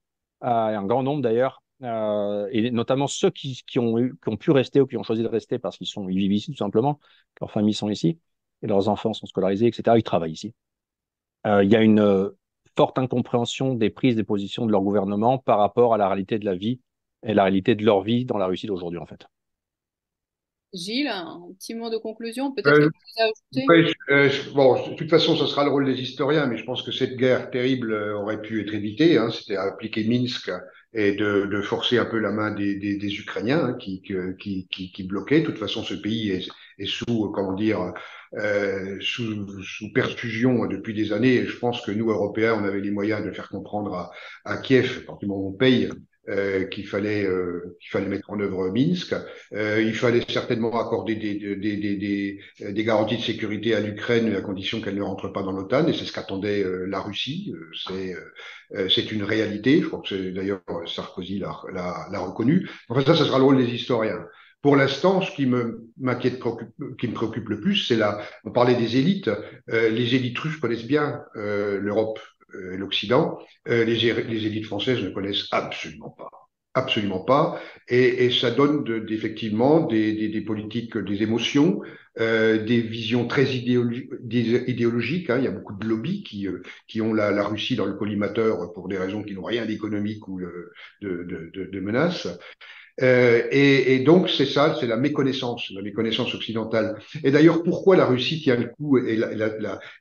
euh, 0.44 0.48
un 0.48 0.86
grand 0.86 1.02
nombre 1.02 1.22
d'ailleurs, 1.22 1.62
euh, 1.82 2.48
et 2.52 2.70
notamment 2.70 3.06
ceux 3.06 3.30
qui 3.30 3.62
qui 3.66 3.78
ont 3.78 3.98
eu, 3.98 4.16
qui 4.22 4.28
ont 4.28 4.36
pu 4.36 4.50
rester 4.50 4.80
ou 4.80 4.86
qui 4.86 4.96
ont 4.96 5.02
choisi 5.02 5.22
de 5.22 5.28
rester 5.28 5.58
parce 5.58 5.76
qu'ils 5.76 5.86
sont 5.86 6.08
ils 6.08 6.18
vivent 6.18 6.32
ici 6.32 6.52
tout 6.52 6.58
simplement, 6.58 7.00
leurs 7.40 7.50
familles 7.50 7.74
sont 7.74 7.90
ici 7.90 8.20
et 8.62 8.66
leurs 8.66 8.88
enfants 8.88 9.12
sont 9.12 9.26
scolarisés, 9.26 9.66
etc. 9.66 9.98
Ils 9.98 10.02
travaillent 10.02 10.32
ici. 10.32 10.54
Euh, 11.46 11.64
il 11.64 11.70
y 11.70 11.76
a 11.76 11.82
une 11.82 12.30
forte 12.76 12.98
incompréhension 12.98 13.74
des 13.74 13.90
prises 13.90 14.16
des 14.16 14.24
positions 14.24 14.66
de 14.66 14.72
leur 14.72 14.82
gouvernement 14.82 15.38
par 15.38 15.58
rapport 15.58 15.94
à 15.94 15.98
la 15.98 16.08
réalité 16.08 16.38
de 16.38 16.44
la 16.44 16.54
vie 16.54 16.80
et 17.24 17.34
la 17.34 17.44
réalité 17.44 17.74
de 17.74 17.84
leur 17.84 18.02
vie 18.02 18.24
dans 18.24 18.38
la 18.38 18.46
Russie 18.46 18.66
d'aujourd'hui, 18.66 18.98
en 18.98 19.06
fait. 19.06 19.26
Gilles, 20.72 21.08
un 21.08 21.40
petit 21.58 21.74
mot 21.74 21.90
de 21.90 21.98
conclusion, 21.98 22.52
peut-être 22.52 22.90
euh, 23.20 23.88
euh, 24.10 24.30
bon, 24.54 24.90
de 24.90 24.94
toute 24.96 25.10
façon, 25.10 25.36
ce 25.36 25.46
sera 25.46 25.64
le 25.64 25.70
rôle 25.70 25.84
des 25.84 26.00
historiens, 26.00 26.46
mais 26.46 26.56
je 26.56 26.64
pense 26.64 26.82
que 26.82 26.92
cette 26.92 27.16
guerre 27.16 27.50
terrible 27.50 27.92
euh, 27.92 28.16
aurait 28.18 28.40
pu 28.40 28.62
être 28.62 28.72
évitée. 28.72 29.18
Hein, 29.18 29.30
C'était 29.30 29.56
appliquer 29.56 30.04
Minsk 30.04 30.50
et 30.94 31.12
de, 31.12 31.46
de, 31.46 31.62
forcer 31.62 31.98
un 31.98 32.04
peu 32.04 32.18
la 32.18 32.30
main 32.30 32.50
des, 32.50 32.74
des, 32.76 32.96
des 32.96 33.18
Ukrainiens 33.18 33.64
hein, 33.64 33.74
qui, 33.74 34.02
qui, 34.02 34.66
qui, 34.70 34.92
qui, 34.92 35.02
bloquaient. 35.04 35.40
De 35.40 35.46
toute 35.46 35.58
façon, 35.58 35.82
ce 35.82 35.94
pays 35.94 36.30
est, 36.30 36.48
est 36.78 36.86
sous, 36.86 37.30
comment 37.30 37.54
dire, 37.54 37.92
euh, 38.34 38.98
sous, 39.00 39.62
sous, 39.62 39.92
perfusion 39.92 40.66
depuis 40.66 40.94
des 40.94 41.12
années. 41.12 41.34
Et 41.34 41.46
je 41.46 41.58
pense 41.58 41.80
que 41.82 41.92
nous, 41.92 42.10
Européens, 42.10 42.58
on 42.60 42.64
avait 42.64 42.80
les 42.80 42.90
moyens 42.90 43.24
de 43.24 43.30
faire 43.30 43.48
comprendre 43.48 43.94
à, 43.94 44.10
à 44.44 44.58
Kiev, 44.58 45.04
quand 45.06 45.18
on 45.24 45.52
paye, 45.52 45.90
euh, 46.28 46.64
qu'il 46.66 46.86
fallait 46.86 47.24
euh, 47.24 47.76
qu'il 47.80 47.90
fallait 47.90 48.08
mettre 48.08 48.30
en 48.30 48.38
œuvre 48.40 48.70
Minsk. 48.70 49.14
Euh, 49.52 49.82
il 49.82 49.94
fallait 49.94 50.22
certainement 50.28 50.80
accorder 50.80 51.16
des, 51.16 51.34
des, 51.34 51.76
des, 51.76 51.96
des, 51.96 52.40
des 52.72 52.84
garanties 52.84 53.16
de 53.16 53.22
sécurité 53.22 53.74
à 53.74 53.80
l'Ukraine 53.80 54.34
à 54.34 54.40
condition 54.40 54.80
qu'elle 54.80 54.96
ne 54.96 55.02
rentre 55.02 55.28
pas 55.28 55.42
dans 55.42 55.52
l'OTAN, 55.52 55.86
et 55.88 55.92
c'est 55.92 56.04
ce 56.04 56.12
qu'attendait 56.12 56.62
euh, 56.62 56.86
la 56.86 57.00
Russie. 57.00 57.52
Euh, 57.54 57.70
c'est 57.86 58.14
c'est 58.88 59.12
une 59.12 59.22
réalité. 59.22 59.82
Je 59.82 59.88
crois 59.88 60.00
que 60.00 60.30
d'ailleurs 60.30 60.62
Sarkozy 60.86 61.38
l'a 61.38 62.18
reconnu. 62.20 62.68
Enfin 62.88 63.02
ça, 63.04 63.14
ça 63.14 63.26
sera 63.26 63.38
le 63.38 63.44
rôle 63.44 63.58
des 63.58 63.70
historiens. 63.70 64.24
Pour 64.62 64.76
l'instant, 64.76 65.20
ce 65.20 65.30
qui 65.32 65.44
me 65.46 65.88
m'inquiète, 65.98 66.40
qui 66.98 67.08
me 67.08 67.14
préoccupe 67.14 67.48
le 67.48 67.60
plus, 67.60 67.76
c'est 67.84 67.96
là. 67.96 68.22
On 68.44 68.52
parlait 68.52 68.76
des 68.76 68.96
élites. 68.96 69.28
Euh, 69.70 69.88
les 69.88 70.14
élites 70.14 70.38
russes 70.38 70.56
connaissent 70.56 70.86
bien 70.86 71.20
euh, 71.34 71.80
l'Europe 71.80 72.20
l'Occident. 72.54 73.38
Euh, 73.68 73.84
les, 73.84 73.96
les, 73.96 74.46
élites 74.46 74.66
françaises 74.66 75.02
ne 75.02 75.10
connaissent 75.10 75.46
absolument 75.50 76.10
pas. 76.10 76.30
Absolument 76.74 77.20
pas. 77.20 77.60
Et, 77.88 78.24
et 78.24 78.30
ça 78.30 78.50
donne 78.50 78.82
de, 78.84 79.04
effectivement 79.10 79.86
des, 79.86 80.14
des, 80.14 80.28
des, 80.28 80.40
politiques, 80.40 80.96
des 80.96 81.22
émotions, 81.22 81.82
euh, 82.18 82.64
des 82.64 82.80
visions 82.80 83.26
très 83.26 83.44
idéologiques. 83.54 85.30
Hein. 85.30 85.38
Il 85.38 85.44
y 85.44 85.48
a 85.48 85.50
beaucoup 85.50 85.74
de 85.74 85.86
lobbies 85.86 86.22
qui, 86.22 86.48
euh, 86.48 86.62
qui 86.88 87.02
ont 87.02 87.12
la, 87.12 87.30
la, 87.30 87.44
Russie 87.44 87.76
dans 87.76 87.84
le 87.84 87.94
collimateur 87.94 88.72
pour 88.72 88.88
des 88.88 88.96
raisons 88.96 89.22
qui 89.22 89.34
n'ont 89.34 89.44
rien 89.44 89.66
d'économique 89.66 90.26
ou 90.28 90.40
de, 90.40 90.72
de, 91.02 91.50
de, 91.52 91.64
de 91.66 91.80
menaces. 91.80 92.26
Euh, 93.00 93.42
et, 93.50 94.00
donc 94.00 94.28
c'est 94.28 94.46
ça, 94.46 94.76
c'est 94.78 94.86
la 94.86 94.96
méconnaissance, 94.96 95.70
la 95.74 95.82
méconnaissance 95.82 96.34
occidentale. 96.34 96.98
Et 97.24 97.30
d'ailleurs, 97.30 97.62
pourquoi 97.62 97.96
la 97.96 98.06
Russie 98.06 98.40
tient 98.42 98.56
le 98.56 98.66
coup 98.66 98.98
et 98.98 99.16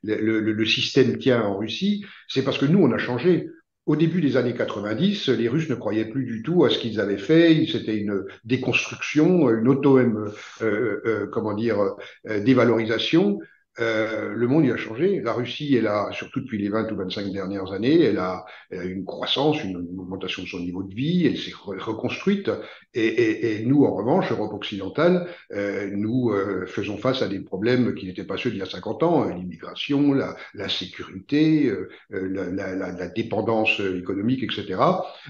le, 0.03 0.65
système 0.65 1.17
tient 1.17 1.41
en 1.41 1.57
Russie? 1.57 2.03
C'est 2.27 2.43
parce 2.43 2.57
que 2.57 2.65
nous, 2.65 2.79
on 2.79 2.91
a 2.91 2.97
changé. 2.97 3.47
Au 3.87 3.95
début 3.95 4.21
des 4.21 4.37
années 4.37 4.53
90, 4.53 5.29
les 5.29 5.49
Russes 5.49 5.69
ne 5.69 5.75
croyaient 5.75 6.05
plus 6.05 6.25
du 6.25 6.43
tout 6.43 6.63
à 6.63 6.69
ce 6.69 6.77
qu'ils 6.77 6.99
avaient 6.99 7.17
fait. 7.17 7.65
C'était 7.65 7.97
une 7.97 8.25
déconstruction, 8.45 9.49
une 9.49 9.67
auto, 9.67 9.97
euh, 9.97 10.31
euh, 10.61 11.27
comment 11.31 11.53
dire, 11.53 11.79
euh, 12.27 12.39
dévalorisation. 12.41 13.39
Euh, 13.79 14.33
le 14.35 14.47
monde 14.47 14.65
y 14.65 14.71
a 14.71 14.77
changé. 14.77 15.21
La 15.21 15.31
Russie, 15.31 15.75
elle 15.75 15.87
a, 15.87 16.09
surtout 16.11 16.41
depuis 16.41 16.57
les 16.57 16.69
20 16.69 16.91
ou 16.91 16.95
25 16.97 17.31
dernières 17.31 17.71
années, 17.71 18.01
elle 18.01 18.17
a, 18.17 18.45
elle 18.69 18.91
une 18.91 19.05
croissance, 19.05 19.63
une, 19.63 19.77
augmentation 19.77 20.43
de 20.43 20.47
son 20.47 20.59
niveau 20.59 20.83
de 20.83 20.93
vie, 20.93 21.25
elle 21.25 21.37
s'est 21.37 21.53
reconstruite. 21.55 22.51
Et, 22.93 23.63
nous, 23.65 23.85
en 23.85 23.95
revanche, 23.95 24.29
Europe 24.31 24.53
occidentale, 24.53 25.27
euh, 25.53 25.89
nous 25.93 26.31
euh, 26.31 26.65
faisons 26.65 26.97
face 26.97 27.21
à 27.21 27.29
des 27.29 27.39
problèmes 27.39 27.95
qui 27.95 28.05
n'étaient 28.05 28.25
pas 28.25 28.35
ceux 28.35 28.51
d'il 28.51 28.59
y 28.59 28.63
a 28.63 28.65
50 28.65 29.03
ans, 29.03 29.29
l'immigration, 29.29 30.13
la, 30.13 30.69
sécurité, 30.69 31.71
la, 32.09 33.07
dépendance 33.07 33.79
économique, 33.79 34.43
etc. 34.43 34.79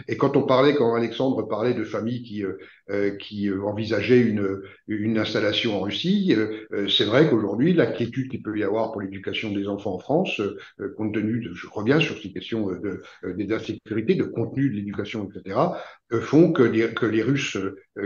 Et 0.08 0.18
quand 0.18 0.36
on 0.36 0.44
parlait, 0.44 0.74
quand 0.74 0.96
Alexandre 0.96 1.48
parlait 1.48 1.76
de 1.76 1.84
familles 1.84 2.24
qui, 2.24 2.44
qui 3.20 3.52
envisageaient 3.52 4.22
une, 4.22 4.62
une 4.88 5.20
installation 5.20 5.78
en 5.78 5.82
Russie, 5.82 6.36
c'est 6.90 7.06
vrai 7.06 7.30
qu'aujourd'hui, 7.30 7.74
l'inquiétude 7.74 8.31
qu'il 8.32 8.42
peut 8.42 8.58
y 8.58 8.64
avoir 8.64 8.92
pour 8.92 9.02
l'éducation 9.02 9.52
des 9.52 9.68
enfants 9.68 9.94
en 9.96 10.00
France, 10.00 10.40
euh, 10.40 10.94
compte 10.98 11.14
tenu 11.14 11.42
de, 11.42 11.54
je 11.54 11.68
reviens 11.68 12.00
sur 12.00 12.18
ces 12.18 12.32
questions 12.32 12.68
de, 12.72 13.04
euh, 13.26 13.34
d'insécurité, 13.34 14.16
de 14.16 14.24
contenu 14.24 14.70
de 14.70 14.76
l'éducation, 14.76 15.30
etc., 15.30 15.60
euh, 16.14 16.22
font 16.22 16.52
que 16.52 16.64
les, 16.64 16.94
que 16.94 17.06
les 17.06 17.22
Russes 17.22 17.58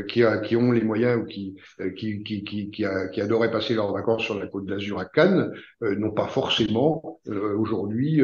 qui, 0.07 0.23
qui 0.43 0.55
ont 0.55 0.71
les 0.71 0.83
moyens 0.83 1.21
ou 1.21 1.25
qui, 1.25 1.55
qui, 1.95 2.23
qui, 2.23 2.43
qui, 2.43 2.71
qui, 2.71 2.85
a, 2.85 3.09
adoraient 3.17 3.51
passer 3.51 3.75
leurs 3.75 3.93
vacances 3.93 4.23
sur 4.23 4.37
la 4.39 4.47
côte 4.47 4.65
d'Azur 4.65 4.99
à 4.99 5.05
Cannes 5.05 5.51
n'ont 5.81 6.11
pas 6.11 6.27
forcément 6.27 7.19
aujourd'hui 7.27 8.21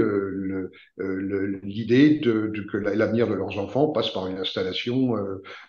l'idée 1.64 2.22
que 2.22 2.78
l'avenir 2.78 3.28
de 3.28 3.34
leurs 3.34 3.58
enfants 3.58 3.90
passe 3.90 4.12
par 4.12 4.28
une 4.28 4.38
installation 4.38 5.14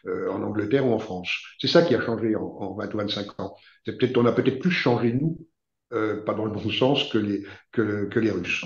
en 0.06 0.42
Angleterre 0.42 0.86
ou 0.86 0.92
en 0.92 0.98
France. 0.98 1.30
C'est 1.58 1.68
ça 1.68 1.82
qui 1.82 1.94
a 1.94 2.00
changé 2.00 2.36
en, 2.36 2.42
en 2.42 2.74
20 2.74 2.94
ou 2.94 2.98
25 2.98 3.40
ans. 3.40 3.56
Peut-être, 3.86 4.16
on 4.18 4.26
a 4.26 4.32
peut-être 4.32 4.58
plus 4.58 4.70
changé 4.70 5.12
nous 5.12 5.38
euh, 5.93 6.22
pas 6.24 6.34
dans 6.34 6.45
le 6.45 6.53
bon 6.53 6.70
sens 6.70 7.09
que 7.11 7.18
les, 7.18 7.45
que, 7.72 8.18
les 8.18 8.30
Russes. 8.30 8.64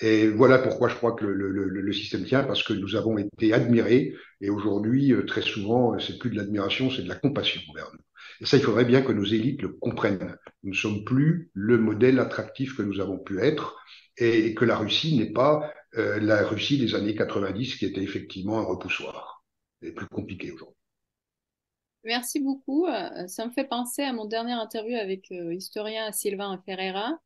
Et 0.00 0.28
voilà 0.28 0.58
pourquoi 0.58 0.88
je 0.88 0.96
crois 0.96 1.12
que 1.12 1.24
le, 1.24 1.50
le, 1.50 1.68
le, 1.68 1.92
système 1.92 2.24
tient, 2.24 2.42
parce 2.42 2.62
que 2.62 2.72
nous 2.72 2.96
avons 2.96 3.16
été 3.16 3.52
admirés, 3.52 4.14
et 4.40 4.50
aujourd'hui, 4.50 5.12
euh, 5.12 5.24
très 5.24 5.42
souvent, 5.42 5.98
c'est 5.98 6.18
plus 6.18 6.30
de 6.30 6.36
l'admiration, 6.36 6.90
c'est 6.90 7.02
de 7.02 7.08
la 7.08 7.14
compassion 7.14 7.60
envers 7.70 7.90
nous. 7.92 8.00
Et 8.40 8.46
ça, 8.46 8.56
il 8.56 8.62
faudrait 8.62 8.84
bien 8.84 9.02
que 9.02 9.12
nos 9.12 9.24
élites 9.24 9.62
le 9.62 9.68
comprennent. 9.68 10.36
Nous 10.64 10.72
ne 10.72 10.76
sommes 10.76 11.04
plus 11.04 11.50
le 11.54 11.78
modèle 11.78 12.18
attractif 12.18 12.76
que 12.76 12.82
nous 12.82 13.00
avons 13.00 13.18
pu 13.18 13.40
être, 13.40 13.76
et 14.16 14.54
que 14.54 14.64
la 14.64 14.76
Russie 14.76 15.16
n'est 15.16 15.32
pas 15.32 15.72
euh, 15.96 16.18
la 16.20 16.44
Russie 16.46 16.78
des 16.78 16.94
années 16.94 17.14
90, 17.14 17.76
qui 17.76 17.86
était 17.86 18.02
effectivement 18.02 18.58
un 18.58 18.64
repoussoir. 18.64 19.44
C'est 19.80 19.92
plus 19.92 20.06
compliqué 20.06 20.50
aujourd'hui. 20.50 20.83
Merci 22.04 22.40
beaucoup. 22.40 22.86
Euh, 22.86 23.26
ça 23.26 23.46
me 23.46 23.50
fait 23.50 23.64
penser 23.64 24.02
à 24.02 24.12
mon 24.12 24.26
dernier 24.26 24.52
interview 24.52 24.96
avec 24.96 25.28
l'historien 25.30 26.08
euh, 26.08 26.12
Sylvain 26.12 26.60
Ferreira, 26.66 27.18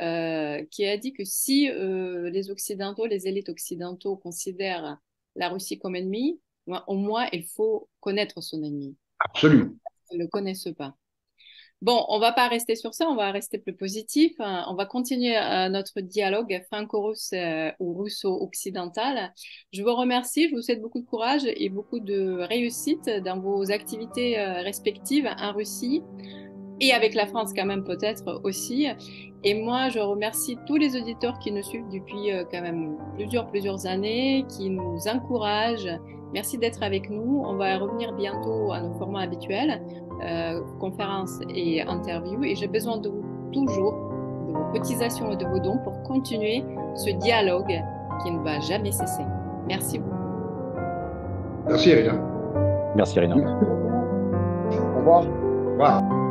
euh, 0.00 0.64
qui 0.70 0.86
a 0.86 0.96
dit 0.96 1.12
que 1.12 1.24
si 1.24 1.70
euh, 1.70 2.30
les 2.30 2.50
Occidentaux, 2.50 3.06
les 3.06 3.28
élites 3.28 3.48
occidentaux 3.48 4.16
considèrent 4.16 4.98
la 5.36 5.48
Russie 5.48 5.78
comme 5.78 5.96
ennemie, 5.96 6.40
au 6.86 6.94
moins 6.94 7.28
il 7.32 7.44
faut 7.44 7.88
connaître 8.00 8.42
son 8.42 8.62
ennemi. 8.62 8.96
Absolument. 9.18 9.70
Ils 10.10 10.18
ne 10.18 10.24
le 10.24 10.28
connaissent 10.28 10.68
pas. 10.76 10.96
Bon, 11.82 12.06
on 12.08 12.18
va 12.18 12.32
pas 12.32 12.48
rester 12.48 12.74
sur 12.74 12.94
ça, 12.94 13.06
on 13.06 13.16
va 13.16 13.30
rester 13.30 13.58
plus 13.58 13.74
positif. 13.74 14.32
Hein. 14.38 14.64
On 14.68 14.74
va 14.74 14.86
continuer 14.86 15.36
euh, 15.36 15.68
notre 15.68 16.00
dialogue 16.00 16.62
franco-russe 16.72 17.32
euh, 17.34 17.70
ou 17.80 17.92
russo-occidental. 17.94 19.34
Je 19.72 19.82
vous 19.82 19.94
remercie, 19.94 20.48
je 20.48 20.54
vous 20.54 20.62
souhaite 20.62 20.80
beaucoup 20.80 21.00
de 21.00 21.06
courage 21.06 21.42
et 21.44 21.68
beaucoup 21.68 22.00
de 22.00 22.38
réussite 22.40 23.10
dans 23.22 23.38
vos 23.38 23.70
activités 23.70 24.38
euh, 24.38 24.62
respectives 24.62 25.28
en 25.38 25.52
Russie 25.52 26.02
et 26.80 26.92
avec 26.92 27.14
la 27.14 27.26
France 27.26 27.52
quand 27.54 27.66
même 27.66 27.84
peut-être 27.84 28.40
aussi. 28.42 28.86
Et 29.44 29.52
moi, 29.52 29.90
je 29.90 29.98
remercie 29.98 30.56
tous 30.66 30.76
les 30.76 30.96
auditeurs 30.96 31.38
qui 31.40 31.52
nous 31.52 31.62
suivent 31.62 31.88
depuis 31.92 32.30
quand 32.50 32.62
même 32.62 32.96
plusieurs, 33.14 33.46
plusieurs 33.48 33.86
années, 33.86 34.44
qui 34.48 34.70
nous 34.70 34.98
encouragent. 35.06 35.88
Merci 36.32 36.58
d'être 36.58 36.82
avec 36.82 37.08
nous. 37.10 37.42
On 37.46 37.54
va 37.54 37.78
revenir 37.78 38.12
bientôt 38.12 38.72
à 38.72 38.80
nos 38.80 38.94
formats 38.94 39.22
habituels. 39.22 39.80
Euh, 40.24 40.60
conférences 40.80 41.40
et 41.54 41.82
interviews. 41.82 42.42
Et 42.44 42.54
j'ai 42.54 42.68
besoin 42.68 42.96
de 42.96 43.10
vous 43.10 43.22
toujours, 43.52 43.92
de 44.46 44.52
vos 44.52 44.72
cotisations 44.72 45.30
et 45.30 45.36
de 45.36 45.44
vos 45.44 45.58
dons 45.58 45.78
pour 45.84 46.02
continuer 46.04 46.64
ce 46.94 47.10
dialogue 47.10 47.82
qui 48.22 48.30
ne 48.30 48.38
va 48.42 48.58
jamais 48.60 48.92
cesser. 48.92 49.24
Merci 49.68 49.98
beaucoup. 49.98 50.16
Merci 51.68 51.90
Irina. 51.90 52.14
Merci 52.94 53.18
Irina. 53.18 53.36
Au 53.36 54.98
revoir. 54.98 55.24
Au 55.26 55.70
revoir. 55.72 56.25